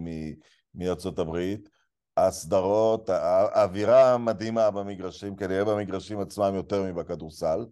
מארצות 0.74 1.18
הברית. 1.18 1.68
הסדרות, 2.16 3.08
האווירה 3.08 4.14
המדהימה 4.14 4.70
במגרשים, 4.70 5.36
כנראה 5.36 5.64
במגרשים 5.64 6.20
עצמם 6.20 6.52
יותר 6.54 6.82
מבכדורסל. 6.82 7.66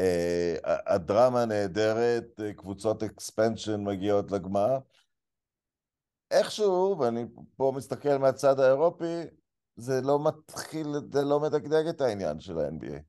אה, 0.00 0.56
הדרמה 0.86 1.44
נהדרת, 1.44 2.40
אה, 2.40 2.52
קבוצות 2.52 3.02
אקספנשן 3.02 3.84
מגיעות 3.84 4.32
לגמר. 4.32 4.78
איכשהו, 6.30 6.96
ואני 7.00 7.24
פה 7.56 7.72
מסתכל 7.76 8.16
מהצד 8.16 8.60
האירופי, 8.60 9.22
זה 9.76 10.00
לא 10.00 10.24
מתחיל, 10.24 10.86
זה 11.12 11.22
לא 11.22 11.40
מדגדג 11.40 11.86
את 11.88 12.00
העניין 12.00 12.40
של 12.40 12.58
ה-NBA. 12.58 13.00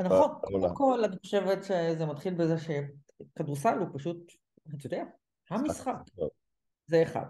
נכון, 0.00 0.28
קודם 0.40 0.74
כל 0.74 1.04
אני 1.04 1.16
חושבת 1.18 1.64
שזה 1.64 2.06
מתחיל 2.06 2.34
בזה 2.34 2.54
שכדורסל 2.58 3.78
הוא 3.78 3.88
פשוט, 3.94 4.32
אתה 4.76 4.86
יודע, 4.86 5.04
המשחק. 5.50 5.94
זה 6.86 7.02
אחד. 7.02 7.26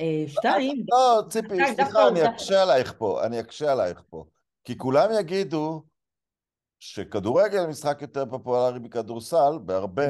אה, 0.00 0.24
שתיים... 0.26 0.84
לא, 0.88 1.22
ציפי, 1.28 1.56
סליחה, 1.74 2.08
אני 2.08 2.28
אקשה 2.28 2.62
עלייך 2.62 2.94
פה, 2.98 3.26
אני 3.26 3.40
אקשה 3.40 3.72
עלייך 3.72 4.02
פה. 4.10 4.24
כי 4.64 4.78
כולם 4.78 5.08
יגידו, 5.20 5.82
שכדורגל 6.80 7.66
משחק 7.66 8.02
יותר 8.02 8.26
פופולרי 8.30 8.78
מכדורסל, 8.78 9.58
בהרבה, 9.64 10.02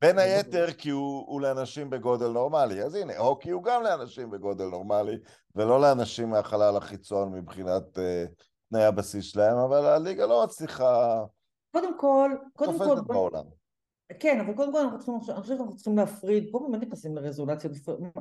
בין 0.00 0.18
היתר 0.18 0.72
כי 0.72 0.90
הוא, 0.90 1.24
הוא 1.26 1.40
לאנשים 1.40 1.90
בגודל 1.90 2.28
נורמלי. 2.28 2.82
אז 2.82 2.94
הנה, 2.94 3.18
הוקי 3.18 3.50
הוא 3.50 3.62
גם 3.62 3.82
לאנשים 3.82 4.30
בגודל 4.30 4.64
נורמלי, 4.64 5.16
ולא 5.54 5.80
לאנשים 5.80 6.30
מהחלל 6.30 6.76
החיצון 6.76 7.32
מבחינת 7.32 7.98
uh, 7.98 8.00
תנאי 8.70 8.84
הבסיס 8.84 9.24
שלהם, 9.24 9.56
אבל 9.56 9.86
הליגה 9.86 10.26
לא 10.26 10.44
מצליחה... 10.44 11.22
קודם 11.72 11.98
כל, 11.98 12.30
קודם 12.52 12.78
כל... 12.78 13.00
בעולם. 13.06 13.44
כן, 14.20 14.40
אבל 14.40 14.54
קודם 14.54 14.72
כל 14.72 14.78
אנחנו 14.78 14.98
צריכים, 14.98 15.14
אני 15.14 15.40
חושבת 15.40 15.58
שאנחנו 15.58 15.76
צריכים 15.76 15.96
להפריד, 15.96 16.48
פה 16.52 16.66
באמת 16.70 16.82
נכנסים 16.82 17.16
לרזולציות, 17.16 17.72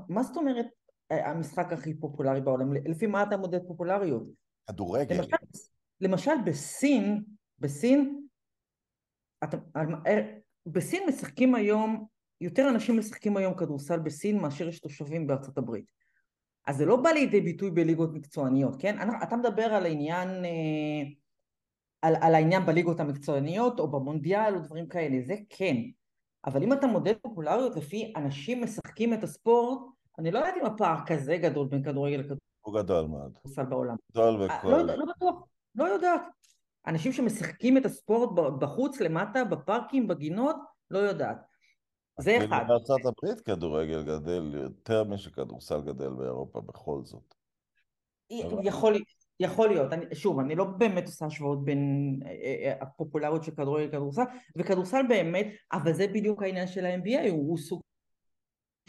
מה 0.09 0.23
זאת 0.23 0.37
אומרת 0.37 0.65
אה, 1.11 1.29
המשחק 1.29 1.73
הכי 1.73 1.93
פופולרי 1.93 2.41
בעולם? 2.41 2.73
לפי 2.73 3.07
מה 3.07 3.23
אתה 3.23 3.37
מודד 3.37 3.59
פופולריות? 3.67 4.23
כדורגל. 4.67 5.15
למשל, 5.15 5.35
למשל 6.01 6.31
בסין, 6.45 7.23
בסין, 7.59 8.27
אתה, 9.43 9.57
אה, 10.07 10.37
בסין 10.65 11.03
משחקים 11.09 11.55
היום, 11.55 12.05
יותר 12.41 12.69
אנשים 12.69 12.97
משחקים 12.97 13.37
היום 13.37 13.53
כדורסל 13.53 13.99
בסין 13.99 14.41
מאשר 14.41 14.67
יש 14.67 14.79
תושבים 14.79 15.27
בארצות 15.27 15.57
הברית. 15.57 15.91
אז 16.67 16.77
זה 16.77 16.85
לא 16.85 16.95
בא 16.95 17.09
לידי 17.09 17.41
ביטוי 17.41 17.71
בליגות 17.71 18.13
מקצועניות, 18.13 18.75
כן? 18.79 18.95
אתה 19.23 19.35
מדבר 19.35 19.63
על 19.63 19.85
העניין, 19.85 20.45
אה, 20.45 21.03
על, 22.01 22.15
על 22.21 22.35
העניין 22.35 22.65
בליגות 22.65 22.99
המקצועניות 22.99 23.79
או 23.79 23.91
במונדיאל 23.91 24.55
או 24.55 24.59
דברים 24.59 24.87
כאלה, 24.87 25.21
זה 25.21 25.35
כן. 25.49 25.75
אבל 26.45 26.63
אם 26.63 26.73
אתה 26.73 26.87
מודד 26.87 27.13
פופולריות 27.21 27.75
לפי 27.75 28.13
אנשים 28.15 28.63
משחקים 28.63 29.13
את 29.13 29.23
הספורט, 29.23 29.79
אני 30.19 30.31
לא 30.31 30.39
יודעת 30.39 30.55
אם 30.61 30.65
הפער 30.65 30.97
כזה 31.05 31.37
גדול 31.37 31.67
בין 31.67 31.83
כדורגל 31.83 32.17
לכדורגל. 32.17 32.39
הוא 32.61 32.79
גדול 32.79 33.05
מאוד. 33.05 33.37
בעולם. 33.69 33.95
גדול 34.11 34.41
אה, 34.41 34.57
וכל... 34.57 34.69
לא, 34.69 34.83
לא 34.83 35.05
בטוח, 35.05 35.35
לא 35.75 35.83
יודעת. 35.83 36.21
אנשים 36.87 37.11
שמשחקים 37.13 37.77
את 37.77 37.85
הספורט 37.85 38.29
בחוץ, 38.59 39.01
למטה, 39.01 39.43
בפארקים, 39.43 40.07
בגינות, 40.07 40.55
לא 40.91 40.99
יודעת. 40.99 41.37
זה 42.19 42.37
אחד. 42.45 42.65
בארצות 42.67 43.01
הברית 43.05 43.41
כדורגל 43.41 44.03
גדל 44.03 44.51
יותר 44.53 45.03
משכדורסל 45.03 45.81
גדל 45.81 46.09
באירופה 46.09 46.61
בכל 46.61 47.01
זאת. 47.03 47.35
יכול, 48.63 48.95
יכול 49.39 49.69
להיות, 49.69 49.93
אני, 49.93 50.15
שוב, 50.15 50.39
אני 50.39 50.55
לא 50.55 50.63
באמת 50.63 51.05
עושה 51.05 51.25
השוואות 51.25 51.65
בין 51.65 52.19
אה, 52.25 52.29
אה, 52.29 52.73
הפופולריות 52.81 53.43
של 53.43 53.51
כדורגל 53.51 53.85
לכדורסל, 53.85 54.23
וכדורסל 54.55 55.01
באמת, 55.09 55.47
אבל 55.71 55.93
זה 55.93 56.07
בדיוק 56.07 56.43
העניין 56.43 56.67
של 56.67 56.85
ה-NBA, 56.85 57.29
הוא, 57.29 57.49
הוא 57.49 57.57
סוג 57.57 57.81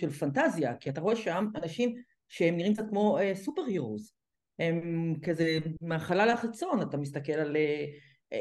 של 0.01 0.11
פנטזיה, 0.11 0.77
כי 0.77 0.91
אתה 0.91 1.01
רואה 1.01 1.17
שם 1.17 1.47
אנשים 1.57 1.95
שהם 2.29 2.57
נראים 2.57 2.75
קצת 2.75 2.85
כמו 2.89 3.19
אה, 3.19 3.35
סופר 3.35 3.63
הירוס, 3.63 4.13
הם 4.59 5.15
כזה 5.23 5.59
מהחלל 5.81 6.29
החיצון, 6.31 6.83
אתה 6.83 6.97
מסתכל 6.97 7.33
על... 7.33 7.57
אה, 7.57 7.87
אה, 8.33 8.41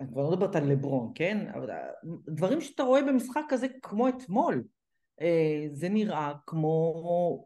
אני 0.00 0.08
כבר 0.08 0.22
לא 0.22 0.30
מדברת 0.30 0.56
על 0.56 0.72
לברון, 0.72 1.12
כן? 1.14 1.48
אבל 1.54 1.70
אה, 1.70 1.88
דברים 2.28 2.60
שאתה 2.60 2.82
רואה 2.82 3.02
במשחק 3.02 3.42
כזה 3.48 3.66
כמו 3.82 4.08
אתמול, 4.08 4.64
זה 5.72 5.88
נראה 5.88 6.32
כמו... 6.46 7.44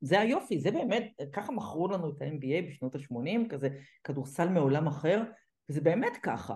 זה 0.00 0.20
היופי, 0.20 0.60
זה 0.60 0.70
באמת, 0.70 1.12
ככה 1.32 1.52
מכרו 1.52 1.88
לנו 1.88 2.10
את 2.10 2.22
ה-NBA 2.22 2.68
בשנות 2.68 2.94
ה-80, 2.94 3.48
כזה 3.48 3.68
כדורסל 4.04 4.48
מעולם 4.48 4.86
אחר, 4.86 5.22
וזה 5.68 5.80
באמת 5.80 6.16
ככה. 6.22 6.54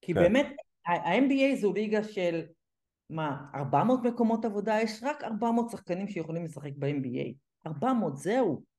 כי 0.00 0.14
כן. 0.14 0.20
באמת, 0.20 0.46
ה-NBA 0.86 1.60
זו 1.60 1.72
ליגה 1.72 2.04
של, 2.04 2.42
מה, 3.10 3.46
400 3.54 4.00
מקומות 4.04 4.44
עבודה? 4.44 4.80
יש 4.80 5.02
רק 5.02 5.24
400 5.24 5.70
שחקנים 5.70 6.08
שיכולים 6.08 6.44
לשחק 6.44 6.72
ב-NBA. 6.76 7.34
400, 7.66 8.16
זהו. 8.16 8.71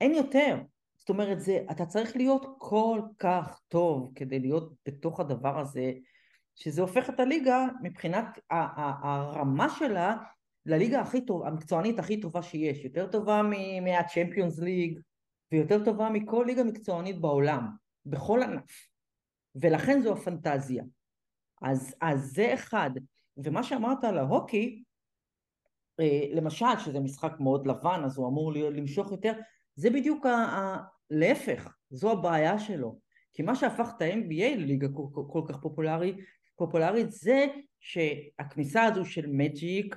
אין 0.00 0.14
יותר. 0.14 0.56
זאת 0.98 1.08
אומרת, 1.08 1.40
זה, 1.40 1.58
אתה 1.70 1.86
צריך 1.86 2.16
להיות 2.16 2.46
כל 2.58 3.00
כך 3.18 3.60
טוב 3.68 4.12
כדי 4.14 4.40
להיות 4.40 4.72
בתוך 4.86 5.20
הדבר 5.20 5.58
הזה, 5.58 5.92
שזה 6.54 6.82
הופך 6.82 7.10
את 7.10 7.20
הליגה 7.20 7.66
מבחינת 7.82 8.38
הרמה 8.50 9.68
שלה 9.68 10.16
לליגה 10.66 11.00
הכי 11.00 11.20
טוב, 11.20 11.46
המקצוענית 11.46 11.98
הכי 11.98 12.20
טובה 12.20 12.42
שיש, 12.42 12.84
יותר 12.84 13.06
טובה 13.06 13.42
מהצ'מפיונס 13.82 14.58
ליג 14.58 15.00
ויותר 15.52 15.84
טובה 15.84 16.10
מכל 16.10 16.44
ליגה 16.46 16.64
מקצוענית 16.64 17.20
בעולם, 17.20 17.68
בכל 18.06 18.42
ענף, 18.42 18.88
ולכן 19.54 20.00
זו 20.02 20.12
הפנטזיה. 20.12 20.84
אז, 21.62 21.94
אז 22.00 22.32
זה 22.34 22.54
אחד. 22.54 22.90
ומה 23.36 23.62
שאמרת 23.62 24.04
על 24.04 24.18
ההוקי, 24.18 24.82
אה, 26.00 26.26
למשל, 26.34 26.78
שזה 26.78 27.00
משחק 27.00 27.32
מאוד 27.40 27.66
לבן, 27.66 28.02
אז 28.04 28.16
הוא 28.16 28.28
אמור 28.28 28.52
למשוך 28.52 29.10
יותר, 29.10 29.32
זה 29.74 29.90
בדיוק 29.90 30.26
ה... 30.26 30.30
ה 30.30 30.82
להפך, 31.10 31.76
זו 31.90 32.12
הבעיה 32.12 32.58
שלו. 32.58 32.98
כי 33.34 33.42
מה 33.42 33.54
שהפך 33.54 33.88
את 33.96 34.02
ה-NBA 34.02 34.56
לליגה 34.56 34.88
כל, 34.88 35.06
כל, 35.12 35.22
כל 35.28 35.42
כך 35.48 35.60
פופולרי, 35.62 36.16
פופולרית 36.56 37.10
זה 37.10 37.46
שהכניסה 37.80 38.84
הזו 38.84 39.04
של 39.04 39.26
מג'יק 39.26 39.96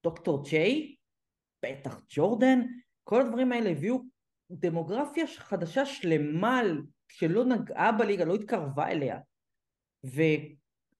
ודוקטור 0.00 0.38
אה, 0.38 0.50
ג'יי, 0.50 0.96
בטח 1.64 2.00
ג'ורדן, 2.08 2.60
כל 3.04 3.20
הדברים 3.20 3.52
האלה 3.52 3.70
הביאו 3.70 4.02
דמוגרפיה 4.50 5.26
חדשה 5.26 5.86
שלמה 5.86 6.60
שלא 7.08 7.44
נגעה 7.44 7.92
בליגה, 7.92 8.24
לא 8.24 8.34
התקרבה 8.34 8.88
אליה. 8.88 9.18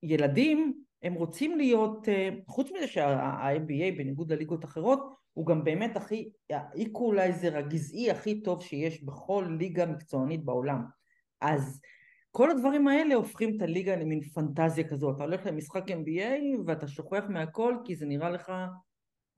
וילדים 0.03 0.84
הם 1.05 1.15
רוצים 1.15 1.57
להיות, 1.57 2.09
אה, 2.09 2.29
חוץ 2.47 2.71
מזה 2.71 2.87
שה-NBA 2.87 3.99
בניגוד 3.99 4.33
לליגות 4.33 4.65
אחרות 4.65 5.15
הוא 5.33 5.47
גם 5.47 5.65
באמת 5.65 5.97
הכי, 5.97 6.31
האיקולייזר 6.51 7.57
הגזעי 7.57 8.11
הכי 8.11 8.41
טוב 8.41 8.63
שיש 8.63 9.05
בכל 9.05 9.47
ליגה 9.59 9.87
מקצוענית 9.87 10.45
בעולם. 10.45 10.85
אז 11.41 11.81
כל 12.31 12.51
הדברים 12.51 12.89
האלה 12.89 13.15
הופכים 13.15 13.57
את 13.57 13.63
הליגה 13.63 13.97
למין 13.97 14.21
פנטזיה 14.21 14.89
כזו 14.89 15.11
אתה 15.11 15.23
הולך 15.23 15.47
למשחק 15.47 15.91
NBA 15.91 16.61
ואתה 16.67 16.89
שוכח 16.89 17.25
מהכל 17.29 17.77
כי 17.85 17.97
זה 17.97 18.07
נראה 18.07 18.31
לך 18.31 18.53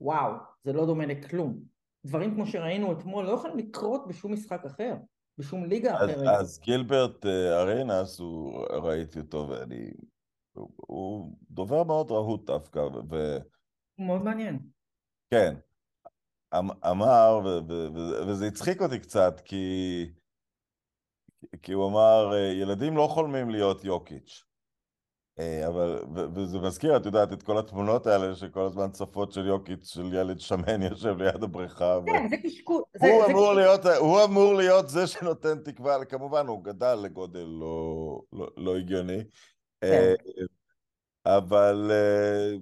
וואו 0.01 0.31
זה 0.63 0.73
לא 0.73 0.85
דומה 0.85 1.05
לכלום. 1.05 1.59
דברים 2.05 2.35
כמו 2.35 2.47
שראינו 2.47 2.91
אתמול 2.91 3.25
לא 3.25 3.31
יכולים 3.31 3.57
לקרות 3.57 4.07
בשום 4.07 4.33
משחק 4.33 4.65
אחר 4.65 4.95
בשום 5.37 5.65
ליגה 5.65 5.95
אז, 5.95 6.09
אחרת. 6.09 6.39
אז 6.39 6.59
גילברט 6.59 7.25
אה, 7.25 7.61
ארנס 7.61 8.19
הוא 8.19 8.65
ראיתי 8.69 9.19
אותו 9.19 9.49
ואני 9.49 9.91
הוא, 10.57 10.69
הוא 10.77 11.37
דובר 11.51 11.83
מאוד 11.83 12.11
רהוט 12.11 12.45
דווקא 12.45 12.79
ו... 12.79 13.37
מאוד 13.97 14.23
מעניין 14.23 14.59
כן 15.29 15.55
אמ, 16.53 16.69
אמר, 16.89 17.39
וזה 18.27 18.47
הצחיק 18.47 18.81
אותי 18.81 18.99
קצת, 18.99 19.41
כי, 19.45 20.05
כי 21.61 21.73
הוא 21.73 21.89
אמר, 21.89 22.31
ילדים 22.61 22.97
לא 22.97 23.07
חולמים 23.07 23.49
להיות 23.49 23.83
יוקיץ'. 23.83 24.43
אה, 25.39 25.67
אבל, 25.67 26.03
וזה 26.35 26.59
מזכיר, 26.59 26.97
את 26.97 27.05
יודעת, 27.05 27.33
את 27.33 27.43
כל 27.43 27.57
התמונות 27.57 28.07
האלה 28.07 28.35
שכל 28.35 28.61
הזמן 28.61 28.91
צפות 28.91 29.31
של 29.31 29.45
יוקיץ', 29.45 29.87
של 29.87 30.13
ילד 30.13 30.39
שמן 30.39 30.81
יושב 30.81 31.17
ליד 31.17 31.43
הבריכה. 31.43 31.99
כן, 32.05 32.27
זה 32.29 32.35
קשקוש. 32.43 32.83
הוא, 33.01 33.25
אמור 33.25 33.53
להיות, 33.53 33.85
הוא 33.85 34.23
אמור 34.23 34.53
להיות 34.53 34.89
זה 34.89 35.07
שנותן 35.07 35.59
תקווה, 35.59 36.05
כמובן, 36.05 36.47
הוא 36.47 36.63
גדל 36.63 36.95
לגודל 36.95 37.47
לא, 37.59 38.21
לא, 38.33 38.47
לא 38.57 38.77
הגיוני. 38.77 39.23
כן. 39.81 40.13
אה, 41.27 41.37
אבל 41.37 41.91
אה, 41.91 42.57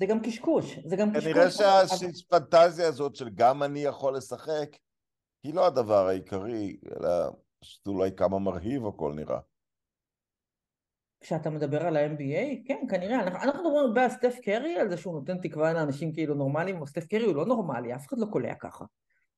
זה 0.00 0.06
גם 0.06 0.20
קשקוש, 0.22 0.78
זה 0.84 0.96
גם 0.96 1.10
קשקוש. 1.10 1.24
כנראה 1.24 1.50
שהפנטזיה 1.88 2.88
הזאת 2.88 3.16
של 3.16 3.28
גם 3.34 3.62
אני 3.62 3.80
יכול 3.80 4.16
לשחק, 4.16 4.76
היא 5.42 5.54
לא 5.54 5.66
הדבר 5.66 6.06
העיקרי, 6.06 6.76
אלא 6.90 7.08
פשוט 7.60 7.86
אולי 7.86 8.10
כמה 8.16 8.38
מרהיב 8.38 8.86
הכל 8.86 9.12
נראה. 9.16 9.38
כשאתה 11.20 11.50
מדבר 11.50 11.86
על 11.86 11.96
ה-NBA, 11.96 12.66
כן, 12.66 12.78
כנראה, 12.90 13.22
אנחנו, 13.22 13.38
אנחנו 13.38 13.62
מדברים 13.62 13.86
הרבה 13.86 14.04
על 14.04 14.10
סטף 14.10 14.34
קרי, 14.42 14.78
על 14.78 14.90
זה 14.90 14.96
שהוא 14.96 15.14
נותן 15.14 15.38
תקווה 15.40 15.72
לאנשים 15.72 16.12
כאילו 16.12 16.34
נורמליים, 16.34 16.76
אבל 16.76 16.86
סטף 16.86 17.06
קרי 17.06 17.24
הוא 17.24 17.36
לא 17.36 17.46
נורמלי, 17.46 17.94
אף 17.94 18.06
אחד 18.06 18.18
לא 18.18 18.26
קולע 18.26 18.54
ככה. 18.54 18.84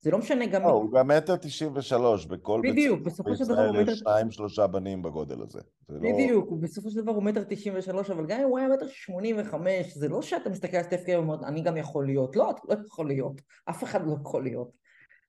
זה 0.03 0.11
לא 0.11 0.19
משנה 0.19 0.47
גם... 0.47 0.63
לא, 0.63 0.69
הוא 0.69 0.93
גם 0.93 1.09
מטר 1.09 1.37
תשעים 1.37 1.73
ושלוש, 1.75 2.27
בכל 2.27 2.61
בדיוק, 2.65 3.01
בסופו 3.01 3.37
של 3.37 3.45
דבר 3.45 3.67
הוא 3.69 3.77
מטר... 3.77 3.95
שניים 3.95 4.31
שלושה 4.31 4.67
בנים 4.67 5.03
בגודל 5.03 5.43
הזה. 5.43 5.61
לא- 5.89 5.99
בדיוק, 6.01 6.51
לא... 6.51 6.57
בסופו 6.61 6.91
של 6.91 7.01
דבר 7.01 7.13
הוא 7.13 7.23
מטר 7.23 7.45
תשעים 7.49 7.75
ושלוש, 7.77 8.11
אבל 8.11 8.27
גם 8.27 8.41
אם 8.41 8.47
הוא 8.47 8.59
היה 8.59 8.69
מטר 8.69 8.87
שמונים 8.89 9.37
וחמש, 9.39 9.95
זה 9.95 10.09
לא 10.09 10.23
שאתה 10.23 10.51
מסתכל 10.51 10.77
על 10.77 10.83
סטף 10.83 11.03
קרי 11.05 11.17
ואומר, 11.17 11.47
אני 11.47 11.61
גם 11.61 11.77
יכול 11.77 12.07
להיות. 12.07 12.37
לא, 12.37 12.51
אתה 12.51 12.61
לא 12.69 12.77
יכול 12.87 13.07
להיות. 13.07 13.41
אף 13.71 13.85
אחד 13.85 14.07
לא 14.07 14.17
יכול 14.21 14.43
להיות. 14.43 14.71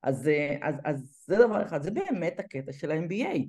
אז, 0.04 0.28
אה, 0.28 0.58
אז, 0.62 0.76
אז 0.86 1.24
זה 1.26 1.36
דבר 1.36 1.64
אחד, 1.64 1.82
זה 1.82 1.92
באמת 1.92 2.40
הקטע 2.40 2.72
של 2.72 2.92
ה-NBA. 2.92 3.40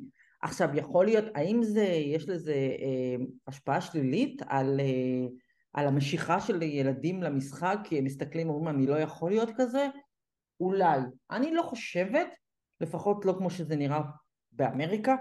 עכשיו, 0.42 0.68
יכול 0.74 1.04
להיות, 1.04 1.24
האם 1.34 1.62
זה, 1.62 1.84
יש 1.84 2.28
לזה 2.28 2.54
אה, 2.54 3.24
השפעה 3.46 3.80
שלילית 3.80 4.42
על, 4.46 4.80
אה, 4.80 5.28
על 5.72 5.86
המשיכה 5.86 6.40
של 6.40 6.62
ילדים 6.62 7.22
למשחק, 7.22 7.78
כי 7.84 7.98
הם 7.98 8.04
מסתכלים 8.04 8.50
ואומרים, 8.50 8.76
אני 8.76 8.86
לא 8.86 8.98
יכול 8.98 9.30
להיות 9.30 9.50
כזה? 9.56 9.88
אולי. 10.62 11.00
אני 11.30 11.54
לא 11.54 11.62
חושבת, 11.62 12.28
לפחות 12.80 13.24
לא 13.24 13.34
כמו 13.38 13.50
שזה 13.50 13.76
נראה 13.76 14.00
באמריקה, 14.52 15.16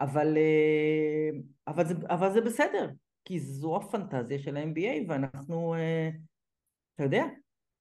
אבל, 0.00 0.36
אה, 0.36 1.38
אבל, 1.66 1.86
זה, 1.86 1.94
אבל 2.08 2.32
זה 2.32 2.40
בסדר, 2.40 2.90
כי 3.24 3.40
זו 3.40 3.76
הפנטזיה 3.76 4.38
של 4.38 4.56
ה-NBA 4.56 5.08
ואנחנו, 5.08 5.74
אה, 5.74 6.10
אתה 6.94 7.02
יודע, 7.02 7.24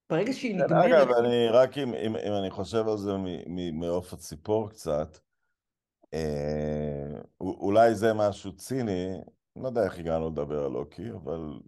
ברגע 0.09 0.34
שהיא 0.34 0.57
כן, 0.57 0.63
נגמרת... 0.63 0.86
אגב, 0.86 1.11
אני 1.11 1.47
רק 1.47 1.78
אם, 1.78 1.93
אם, 1.93 2.15
אם 2.15 2.34
אני 2.41 2.51
חושב 2.51 2.88
על 2.88 2.97
זה 2.97 3.11
מעוף 3.74 4.13
הציפור 4.13 4.69
קצת, 4.69 5.17
אה, 6.13 7.21
אולי 7.41 7.95
זה 7.95 8.13
משהו 8.13 8.55
ציני, 8.55 9.17
לא 9.55 9.67
יודע 9.67 9.84
איך 9.84 9.99
הגענו 9.99 10.30
לדבר 10.30 10.65
על 10.65 10.76
אוקי, 10.76 11.11
אבל 11.11 11.59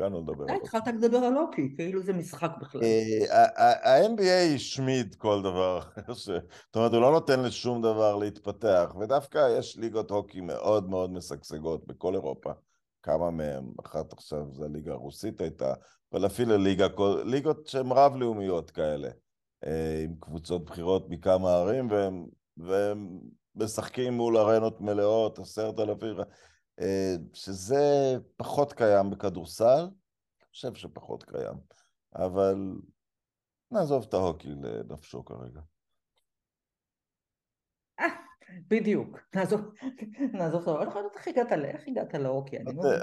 הגענו 0.00 0.20
לדבר 0.20 0.44
על 0.48 0.56
התחלת 0.62 0.86
לדבר 0.86 1.16
על 1.16 1.36
הוקי, 1.36 1.74
כאילו 1.76 2.02
זה 2.02 2.12
משחק 2.12 2.50
בכלל. 2.60 2.80
אה, 2.82 3.64
ה-NBA 3.64 4.54
השמיד 4.54 5.14
כל 5.14 5.42
דבר 5.42 5.78
אחר, 5.78 6.14
זאת 6.14 6.76
אומרת, 6.76 6.92
הוא 6.92 7.00
לא 7.00 7.10
נותן 7.10 7.40
לשום 7.40 7.82
דבר 7.82 8.16
להתפתח, 8.16 8.94
ודווקא 9.00 9.58
יש 9.58 9.76
ליגות 9.76 10.10
הוקי 10.10 10.40
מאוד 10.40 10.88
מאוד 10.88 11.12
משגשגות 11.12 11.86
בכל 11.86 12.14
אירופה. 12.14 12.50
כמה 13.02 13.30
מהם, 13.30 13.64
אחת 13.84 14.12
עכשיו 14.12 14.44
זה 14.52 14.64
הליגה 14.64 14.92
הרוסית 14.92 15.40
הייתה, 15.40 15.74
אבל 16.12 16.26
אפילו 16.26 16.56
ליגה, 16.56 16.86
ליגות 17.24 17.66
שהן 17.66 17.92
רב-לאומיות 17.92 18.70
כאלה, 18.70 19.08
אה, 19.66 20.00
עם 20.04 20.14
קבוצות 20.20 20.64
בחירות 20.64 21.10
מכמה 21.10 21.52
ערים, 21.52 21.90
והם, 21.90 22.26
והם 22.56 23.18
משחקים 23.54 24.12
מול 24.12 24.36
ארנות 24.36 24.80
מלאות, 24.80 25.38
עשרת 25.38 25.80
אלפים, 25.80 26.18
אה, 26.20 26.24
שזה 27.32 28.14
פחות 28.36 28.72
קיים 28.72 29.10
בכדורסל, 29.10 29.80
אני 29.82 30.46
חושב 30.52 30.74
שפחות 30.74 31.24
קיים, 31.24 31.54
אבל 32.14 32.56
נעזוב 33.70 34.04
את 34.08 34.14
ההוקי 34.14 34.48
לנפשו 34.48 35.24
כרגע. 35.24 35.60
אה, 38.00 38.06
בדיוק, 38.68 39.18
נעזוב, 39.34 39.60
נעזוב 40.32 40.68
ההוקי, 40.68 40.98
איך 41.18 41.28
הגעת, 41.28 41.52
איך 41.52 41.82
הגעת 41.88 42.14
להוקי? 42.14 42.56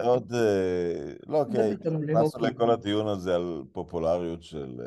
עוד, 0.03 0.33
אה, 0.33 1.13
לא, 1.27 1.39
אוקיי, 1.39 1.73
נכנסנו 1.73 2.39
לכל 2.41 2.71
הדיון 2.71 3.07
הזה 3.07 3.35
על 3.35 3.63
פופולריות 3.71 4.43
של 4.43 4.81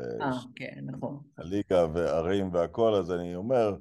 כן, 0.55 0.79
נכון. 0.85 1.19
הליגה 1.37 1.85
וערים 1.93 2.53
והכל, 2.53 2.95
אז 2.95 3.11
אני 3.11 3.35
אומר, 3.35 3.77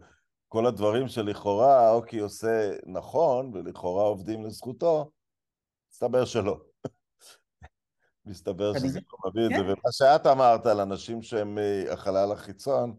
כל 0.53 0.67
הדברים 0.67 1.09
שלכאורה 1.09 1.87
האוקי 1.87 2.19
עושה 2.19 2.71
נכון, 2.87 3.51
ולכאורה 3.55 4.05
עובדים 4.05 4.45
לזכותו, 4.45 5.11
מסתבר 5.91 6.25
שלא. 6.25 6.61
מסתבר 8.27 8.73
שזה 8.75 9.01
לא 9.13 9.31
מביא 9.31 9.45
את 9.45 9.51
זה, 9.51 9.57
כן. 9.57 9.65
ומה 9.65 9.93
שאת 9.93 10.27
אמרת 10.27 10.67
על 10.67 10.81
אנשים 10.81 11.23
שהם 11.23 11.59
אה, 11.59 11.93
החלל 11.93 12.33
החיצון, 12.33 12.97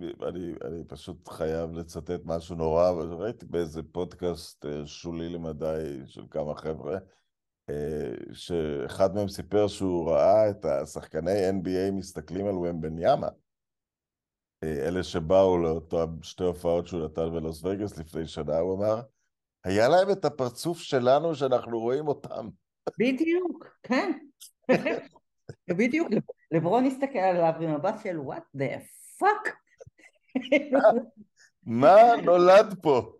אני, 0.00 0.52
אני 0.64 0.84
פשוט 0.88 1.28
חייב 1.28 1.72
לצטט 1.72 2.20
משהו 2.24 2.56
נורא, 2.56 2.90
ראיתי 2.90 3.46
באיזה 3.46 3.82
פודקאסט 3.92 4.66
אה, 4.66 4.86
שולי 4.86 5.28
למדי 5.28 6.00
של 6.06 6.24
כמה 6.30 6.54
חבר'ה, 6.54 6.98
אה, 7.70 8.12
שאחד 8.32 9.14
מהם 9.14 9.28
סיפר 9.28 9.68
שהוא 9.68 10.10
ראה 10.10 10.50
את 10.50 10.64
השחקני 10.64 11.50
NBA 11.50 11.92
מסתכלים 11.92 12.46
על 12.46 12.54
ומבניאמה, 12.54 13.28
אלה 14.64 15.02
שבאו 15.02 15.58
לאותו 15.58 16.06
שתי 16.22 16.44
הופעות 16.44 16.86
שהוא 16.86 17.04
נתן 17.04 17.30
בלוס 17.32 17.64
וגאס 17.64 17.98
לפני 17.98 18.26
שנה, 18.26 18.58
הוא 18.58 18.78
אמר, 18.78 19.00
היה 19.64 19.88
להם 19.88 20.10
את 20.10 20.24
הפרצוף 20.24 20.78
שלנו 20.78 21.34
שאנחנו 21.34 21.80
רואים 21.80 22.08
אותם. 22.08 22.48
בדיוק, 22.98 23.76
כן. 23.82 24.12
בדיוק, 25.78 26.08
לברון 26.52 26.84
הסתכל 26.84 27.18
עליו 27.18 27.52
במבט 27.60 27.94
של 28.02 28.18
what 28.18 28.58
the 28.58 28.80
fuck. 29.18 29.50
מה 31.62 31.96
נולד 32.24 32.74
פה? 32.82 33.12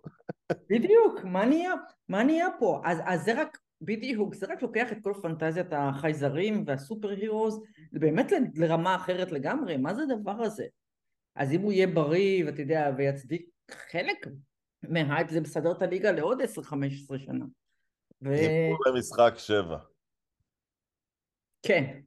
בדיוק, 0.70 1.24
מה 1.24 1.44
נהיה, 1.44 1.72
מה 2.08 2.22
נהיה 2.22 2.46
פה? 2.58 2.80
אז, 2.84 2.98
אז 3.04 3.24
זה 3.24 3.40
רק, 3.40 3.58
בדיוק, 3.82 4.34
זה 4.34 4.46
רק 4.46 4.62
לוקח 4.62 4.92
את 4.92 4.98
כל 5.02 5.12
פנטזיית 5.22 5.66
החייזרים 5.72 6.64
והסופר 6.66 7.08
הירוז 7.08 7.62
באמת 7.92 8.32
לרמה 8.54 8.96
אחרת 8.96 9.32
לגמרי, 9.32 9.76
מה 9.76 9.94
זה 9.94 10.02
הדבר 10.02 10.42
הזה? 10.42 10.64
אז 11.34 11.52
אם 11.52 11.60
הוא 11.60 11.72
יהיה 11.72 11.86
בריא, 11.86 12.44
ואתה 12.46 12.60
יודע, 12.60 12.90
ויצדיק 12.96 13.48
חלק 13.70 14.26
מהייפ 14.82 15.30
זה 15.30 15.40
מסדר 15.40 15.72
את 15.72 15.82
הליגה 15.82 16.12
לעוד 16.12 16.40
10-15 16.40 16.44
שנה. 17.18 17.44
ו... 18.22 18.30
הימור 18.30 18.78
למשחק 18.86 19.32
שבע. 19.36 19.78
כן. 21.62 22.00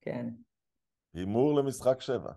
כן. 0.00 0.26
הימור 1.14 1.58
למשחק 1.58 2.00
שבע. 2.00 2.32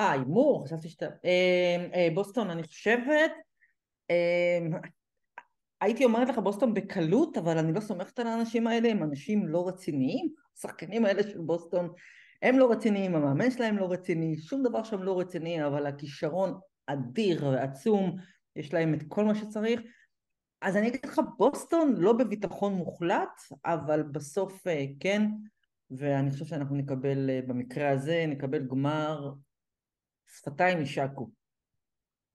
אה, 0.00 0.12
הימור, 0.12 0.66
חשבתי 0.66 0.88
שאתה... 0.88 1.06
אה, 1.24 1.86
אה, 1.94 2.08
בוסטון, 2.14 2.50
אני 2.50 2.62
חושבת... 2.62 3.30
אה, 4.10 4.58
הייתי 5.80 6.04
אומרת 6.04 6.28
לך 6.28 6.38
בוסטון 6.38 6.74
בקלות, 6.74 7.36
אבל 7.36 7.58
אני 7.58 7.72
לא 7.72 7.80
סומכת 7.80 8.18
על 8.18 8.26
האנשים 8.26 8.66
האלה, 8.66 8.88
הם 8.88 9.02
אנשים 9.02 9.48
לא 9.48 9.68
רציניים. 9.68 10.34
השחקנים 10.56 11.04
האלה 11.04 11.22
של 11.22 11.38
בוסטון 11.38 11.92
הם 12.42 12.58
לא 12.58 12.72
רציניים, 12.72 13.14
המאמן 13.14 13.50
שלהם 13.50 13.78
לא 13.78 13.92
רציני, 13.92 14.36
שום 14.36 14.62
דבר 14.62 14.82
שם 14.82 15.02
לא 15.02 15.20
רציני, 15.20 15.66
אבל 15.66 15.86
הכישרון 15.86 16.60
אדיר 16.86 17.46
ועצום, 17.46 18.16
יש 18.56 18.74
להם 18.74 18.94
את 18.94 19.02
כל 19.08 19.24
מה 19.24 19.34
שצריך. 19.34 19.80
אז 20.62 20.76
אני 20.76 20.88
אגיד 20.88 21.06
לך, 21.06 21.20
בוסטון 21.38 21.94
לא 21.96 22.12
בביטחון 22.12 22.74
מוחלט, 22.74 23.40
אבל 23.64 24.02
בסוף 24.02 24.66
אה, 24.66 24.84
כן, 25.00 25.22
ואני 25.90 26.30
חושב 26.30 26.44
שאנחנו 26.44 26.76
נקבל, 26.76 27.30
אה, 27.30 27.40
במקרה 27.46 27.90
הזה, 27.90 28.24
נקבל 28.28 28.66
גמר 28.66 29.32
שפתיים 30.26 30.78
יישקו. 30.78 31.30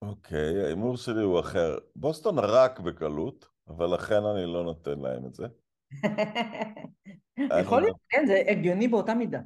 אוקיי, 0.02 0.64
ההימור 0.64 0.97
שלי 0.97 1.22
הוא 1.22 1.39
אחר. 1.39 1.78
בוסטון 1.95 2.39
רק 2.39 2.80
בקלות, 2.80 3.47
אבל 3.68 3.93
לכן 3.93 4.24
אני 4.36 4.45
לא 4.45 4.64
נותן 4.64 5.00
להם 5.00 5.26
את 5.26 5.34
זה. 5.34 5.47
יכול 7.62 7.82
להיות, 7.82 7.97
כן, 8.10 8.24
זה 8.28 8.43
הגיוני 8.47 8.88
באותה 8.88 9.14
מידה. 9.14 9.39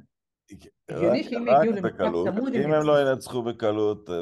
הגיוני 0.88 1.22
שאם 1.24 1.46
יגיעו 1.48 1.76
למשחק. 1.76 1.98
צמוד, 2.34 2.54
אם 2.54 2.72
הם 2.72 2.86
לא. 2.86 3.10
ינצחו 3.10 3.42
בקלות, 3.42 4.10
אה, 4.10 4.16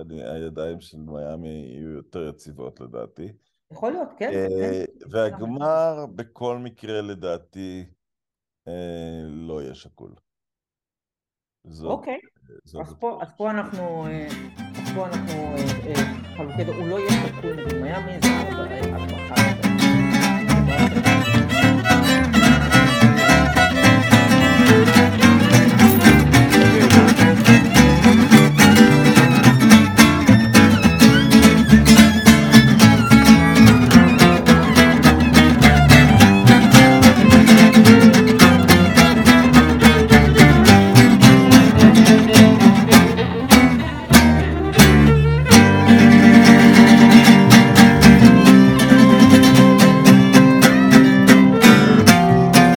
אני- 0.00 0.24
הידיים 0.24 0.80
של 0.80 0.98
מיאמי 0.98 1.48
יהיו 1.48 1.90
יותר 1.90 2.28
יציבות 2.28 2.80
לדעתי. 2.80 3.32
יכול 3.72 3.92
להיות, 3.92 4.08
כן. 4.18 4.30
אה, 4.32 4.46
כן. 4.48 5.08
והגמר, 5.10 6.06
בכל 6.14 6.58
מקרה, 6.58 7.00
לדעתי, 7.00 7.84
אה, 8.68 8.72
לא 9.26 9.62
יהיה 9.62 9.74
שקול. 9.74 10.12
אוקיי, 11.84 12.18
אז 12.64 12.94
פה, 13.36 13.50
אנחנו, 13.50 14.06
אז 14.76 14.92
פה 14.94 15.06
אנחנו 15.06 15.32
חלוקי 16.36 16.64
הוא 16.64 16.88
לא 16.88 16.98
יהיה 16.98 17.10
שקול 17.28 17.52
נגד 17.52 17.74
מיאמי, 17.74 18.12
זה 18.22 18.28
ארבע, 18.28 19.06
אחת, 19.06 19.61